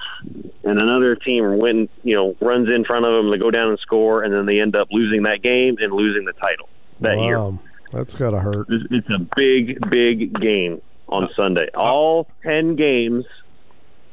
and 0.64 0.80
another 0.80 1.16
team 1.16 1.58
went, 1.58 1.90
you 2.04 2.16
know, 2.16 2.36
runs 2.40 2.72
in 2.72 2.86
front 2.86 3.06
of 3.06 3.14
him. 3.14 3.32
They 3.32 3.38
go 3.40 3.50
down 3.52 3.70
and 3.72 3.80
score, 3.80 4.24
and 4.24 4.34
then 4.34 4.46
they 4.46 4.60
end 4.62 4.78
up 4.78 4.88
losing 4.92 5.24
that 5.24 5.42
game 5.42 5.76
and 5.80 5.92
losing 5.92 6.24
the 6.26 6.34
title 6.34 6.70
that 7.02 7.20
year. 7.20 7.58
that's 7.92 8.14
got 8.14 8.32
to 8.32 8.40
hurt. 8.40 8.68
It's, 8.70 8.86
it's 8.92 9.10
a 9.10 9.20
big, 9.36 9.90
big 9.90 10.40
game 10.40 10.82
on 11.08 11.30
Sunday. 11.36 11.70
All 11.76 12.28
ten 12.44 12.76
games 12.76 13.26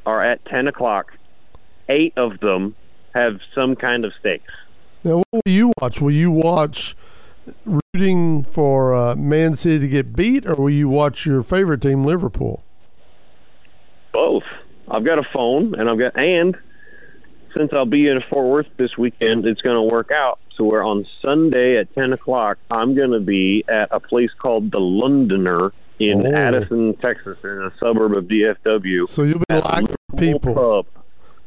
are 0.04 0.22
at 0.22 0.44
ten 0.46 0.68
o'clock. 0.68 1.12
Eight 1.88 2.14
of 2.16 2.40
them 2.40 2.74
have 3.14 3.40
some 3.54 3.76
kind 3.76 4.04
of 4.04 4.12
stakes. 4.18 4.52
Now, 5.04 5.16
what 5.16 5.26
will 5.44 5.52
you 5.52 5.72
watch? 5.80 6.00
Will 6.00 6.10
you 6.10 6.30
watch 6.30 6.96
rooting 7.64 8.42
for 8.42 8.94
uh, 8.94 9.14
Man 9.14 9.54
City 9.54 9.80
to 9.80 9.88
get 9.88 10.16
beat, 10.16 10.46
or 10.46 10.54
will 10.54 10.70
you 10.70 10.88
watch 10.88 11.26
your 11.26 11.42
favorite 11.42 11.82
team, 11.82 12.04
Liverpool? 12.04 12.62
Both. 14.12 14.44
I've 14.88 15.04
got 15.04 15.18
a 15.18 15.24
phone, 15.34 15.74
and 15.78 15.88
I've 15.88 15.98
got 15.98 16.18
and 16.18 16.56
since 17.56 17.72
I'll 17.72 17.86
be 17.86 18.08
in 18.08 18.22
Fort 18.30 18.46
Worth 18.46 18.66
this 18.76 18.96
weekend, 18.98 19.46
it's 19.46 19.60
going 19.62 19.76
to 19.76 19.94
work 19.94 20.10
out. 20.12 20.38
So 20.56 20.64
we're 20.64 20.82
on 20.84 21.06
Sunday 21.22 21.76
at 21.78 21.94
ten 21.94 22.12
o'clock. 22.12 22.58
I'm 22.70 22.94
going 22.94 23.10
to 23.10 23.20
be 23.20 23.64
at 23.68 23.88
a 23.90 24.00
place 24.00 24.30
called 24.38 24.70
the 24.72 24.78
Londoner 24.78 25.72
in 25.98 26.26
Oh. 26.26 26.30
Addison, 26.32 26.94
Texas, 26.96 27.38
in 27.44 27.50
a 27.62 27.72
suburb 27.78 28.16
of 28.16 28.24
DFW. 28.24 29.08
So 29.08 29.22
you'll 29.22 29.38
be 29.48 29.54
Liverpool 29.54 29.96
people. 30.18 30.54
Pub. 30.54 30.86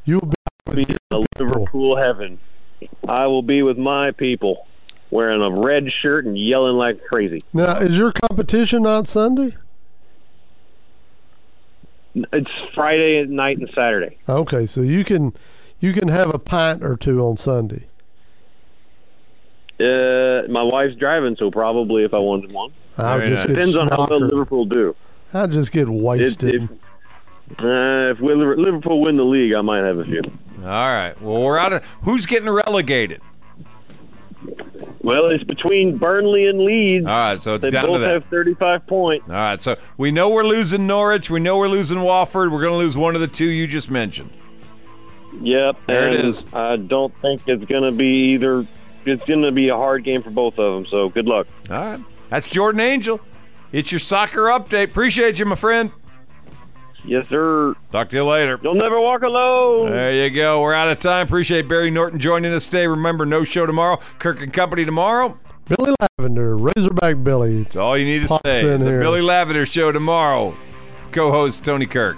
You'll 0.06 0.22
be 0.22 0.36
I'll 0.68 0.76
be 0.76 0.84
in 0.84 0.98
the 1.10 1.26
Liverpool 1.40 1.98
heaven. 1.98 2.40
I 3.08 3.26
will 3.28 3.42
be 3.42 3.64
with 3.64 3.78
my 3.78 4.12
people, 4.12 4.68
wearing 5.10 5.44
a 5.44 5.50
red 5.52 5.86
shirt 6.02 6.26
and 6.26 6.38
yelling 6.38 6.76
like 6.78 7.04
crazy. 7.06 7.42
now. 7.54 7.78
Is 7.78 7.98
your 7.98 8.12
competition 8.12 8.86
on 8.86 9.06
Sunday? 9.06 9.56
It's 12.16 12.50
Friday 12.76 13.26
night 13.26 13.58
and 13.60 13.70
Saturday. 13.74 14.18
Okay, 14.28 14.66
so 14.66 14.82
you 14.82 15.04
can 15.04 15.34
you 15.80 15.94
can 15.94 16.08
have 16.10 16.34
a 16.34 16.40
pint 16.40 16.84
or 16.84 16.96
two 16.98 17.20
on 17.26 17.38
Sunday. 17.38 17.88
Uh, 19.80 20.44
my 20.50 20.62
wife's 20.64 20.96
driving, 20.96 21.36
so 21.40 21.50
probably 21.52 22.04
if 22.04 22.14
I 22.14 22.18
wanted 22.20 22.52
one. 22.52 22.72
I'll 22.98 23.20
just 23.26 23.48
get 23.48 23.54
Depends 23.56 23.78
on 23.78 23.88
how 23.88 24.08
well. 24.10 24.20
Liverpool 24.20 24.66
do. 24.66 24.96
I'll 25.34 25.48
just 25.48 25.72
get 25.72 25.84
If, 25.84 25.90
wasted. 25.90 26.56
if, 26.64 26.70
uh, 27.60 28.12
if 28.12 28.20
we- 28.20 28.36
Liverpool 28.36 29.02
win 29.02 29.16
the 29.16 29.24
league, 29.24 29.56
I 29.56 29.62
might 29.62 29.84
have 29.86 30.00
a 30.00 30.04
few. 30.04 30.22
All 30.62 30.66
right. 30.66 31.14
Well, 31.22 31.42
we're 31.44 31.58
out 31.58 31.72
of. 31.72 31.86
Who's 32.04 32.26
getting 32.26 32.50
relegated? 32.50 33.22
Well, 35.02 35.28
it's 35.30 35.44
between 35.44 35.98
Burnley 35.98 36.48
and 36.48 36.60
Leeds. 36.62 37.06
All 37.06 37.12
right, 37.12 37.42
so 37.42 37.56
it's 37.56 37.62
they 37.62 37.70
down 37.70 37.86
to 37.86 37.92
both 37.92 38.02
that. 38.02 38.14
have 38.14 38.26
35 38.26 38.88
points. 38.88 39.26
All 39.30 39.34
right, 39.36 39.60
so 39.62 39.78
we 39.98 40.12
know 40.12 40.30
we're 40.30 40.44
losing 40.44 40.88
Norwich. 40.88 41.30
We 41.30 41.40
know 41.40 41.58
we're 41.58 41.68
losing 41.68 42.02
Watford. 42.02 42.52
We're 42.52 42.62
going 42.62 42.74
to 42.74 42.78
lose 42.78 42.98
one 42.98 43.16
of 43.16 43.22
the 43.22 43.28
two 43.28 43.46
you 43.50 43.68
just 43.68 43.90
mentioned. 43.90 44.32
Yep. 45.42 45.78
There 45.88 46.04
it 46.06 46.16
and 46.20 46.28
is. 46.28 46.44
I 46.54 46.76
don't 46.78 47.16
think 47.22 47.42
it's 47.48 47.64
going 47.66 47.84
to 47.84 47.92
be 47.92 48.34
either. 48.34 48.66
It's 49.06 49.26
going 49.26 49.44
to 49.44 49.52
be 49.52 49.70
a 49.70 49.76
hard 49.76 50.04
game 50.04 50.22
for 50.22 50.30
both 50.30 50.60
of 50.60 50.74
them. 50.74 50.86
So 50.92 51.10
good 51.10 51.26
luck. 51.26 51.48
All 51.70 51.78
right. 51.78 52.00
That's 52.30 52.50
Jordan 52.50 52.82
Angel. 52.82 53.20
It's 53.72 53.92
your 53.92 54.00
soccer 54.00 54.44
update. 54.44 54.90
Appreciate 54.90 55.40
you, 55.40 55.46
my 55.46 55.56
friend. 55.56 55.92
Yes, 57.06 57.28
sir. 57.30 57.76
Talk 57.92 58.10
to 58.10 58.18
you 58.18 58.26
later. 58.26 58.60
You'll 58.62 58.76
never 58.76 59.00
walk 59.00 59.22
alone. 59.22 59.90
There 59.90 60.14
you 60.14 60.30
go. 60.30 60.62
We're 60.62 60.74
out 60.74 60.90
of 60.90 61.00
time. 61.00 61.26
Appreciate 61.26 61.68
Barry 61.68 61.90
Norton 61.90 62.20
joining 62.20 62.52
us 62.52 62.66
today. 62.66 62.88
Remember, 62.88 63.26
no 63.26 63.44
show 63.44 63.66
tomorrow. 63.66 64.00
Kirk 64.20 64.42
and 64.42 64.54
Company 64.54 64.86
tomorrow. 64.86 65.40
Billy 65.66 65.96
Lavender, 66.18 66.58
Razorback 66.58 67.24
Billy. 67.24 67.62
That's 67.62 67.76
all 67.76 67.98
you 67.98 68.06
need 68.06 68.28
to 68.28 68.40
say. 68.44 68.64
The 68.64 68.78
here. 68.80 69.00
Billy 69.00 69.22
Lavender 69.22 69.66
Show 69.66 69.92
tomorrow. 69.92 70.56
Co-host 71.12 71.64
Tony 71.64 71.86
Kirk. 71.86 72.18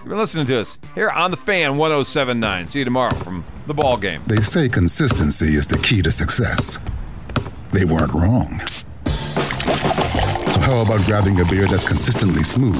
You've 0.00 0.08
been 0.08 0.18
listening 0.18 0.46
to 0.46 0.58
us 0.58 0.78
here 0.94 1.10
on 1.10 1.30
the 1.30 1.36
Fan 1.36 1.76
1079. 1.76 2.68
See 2.68 2.78
you 2.78 2.86
tomorrow 2.86 3.14
from 3.16 3.44
the 3.66 3.74
ball 3.74 3.98
game. 3.98 4.22
They 4.24 4.40
say 4.40 4.66
consistency 4.66 5.48
is 5.56 5.66
the 5.66 5.76
key 5.76 6.00
to 6.00 6.10
success. 6.10 6.78
They 7.72 7.84
weren't 7.84 8.10
wrong. 8.14 8.48
So, 10.48 10.58
how 10.60 10.80
about 10.80 11.04
grabbing 11.04 11.38
a 11.40 11.44
beer 11.44 11.66
that's 11.66 11.84
consistently 11.84 12.42
smooth, 12.42 12.78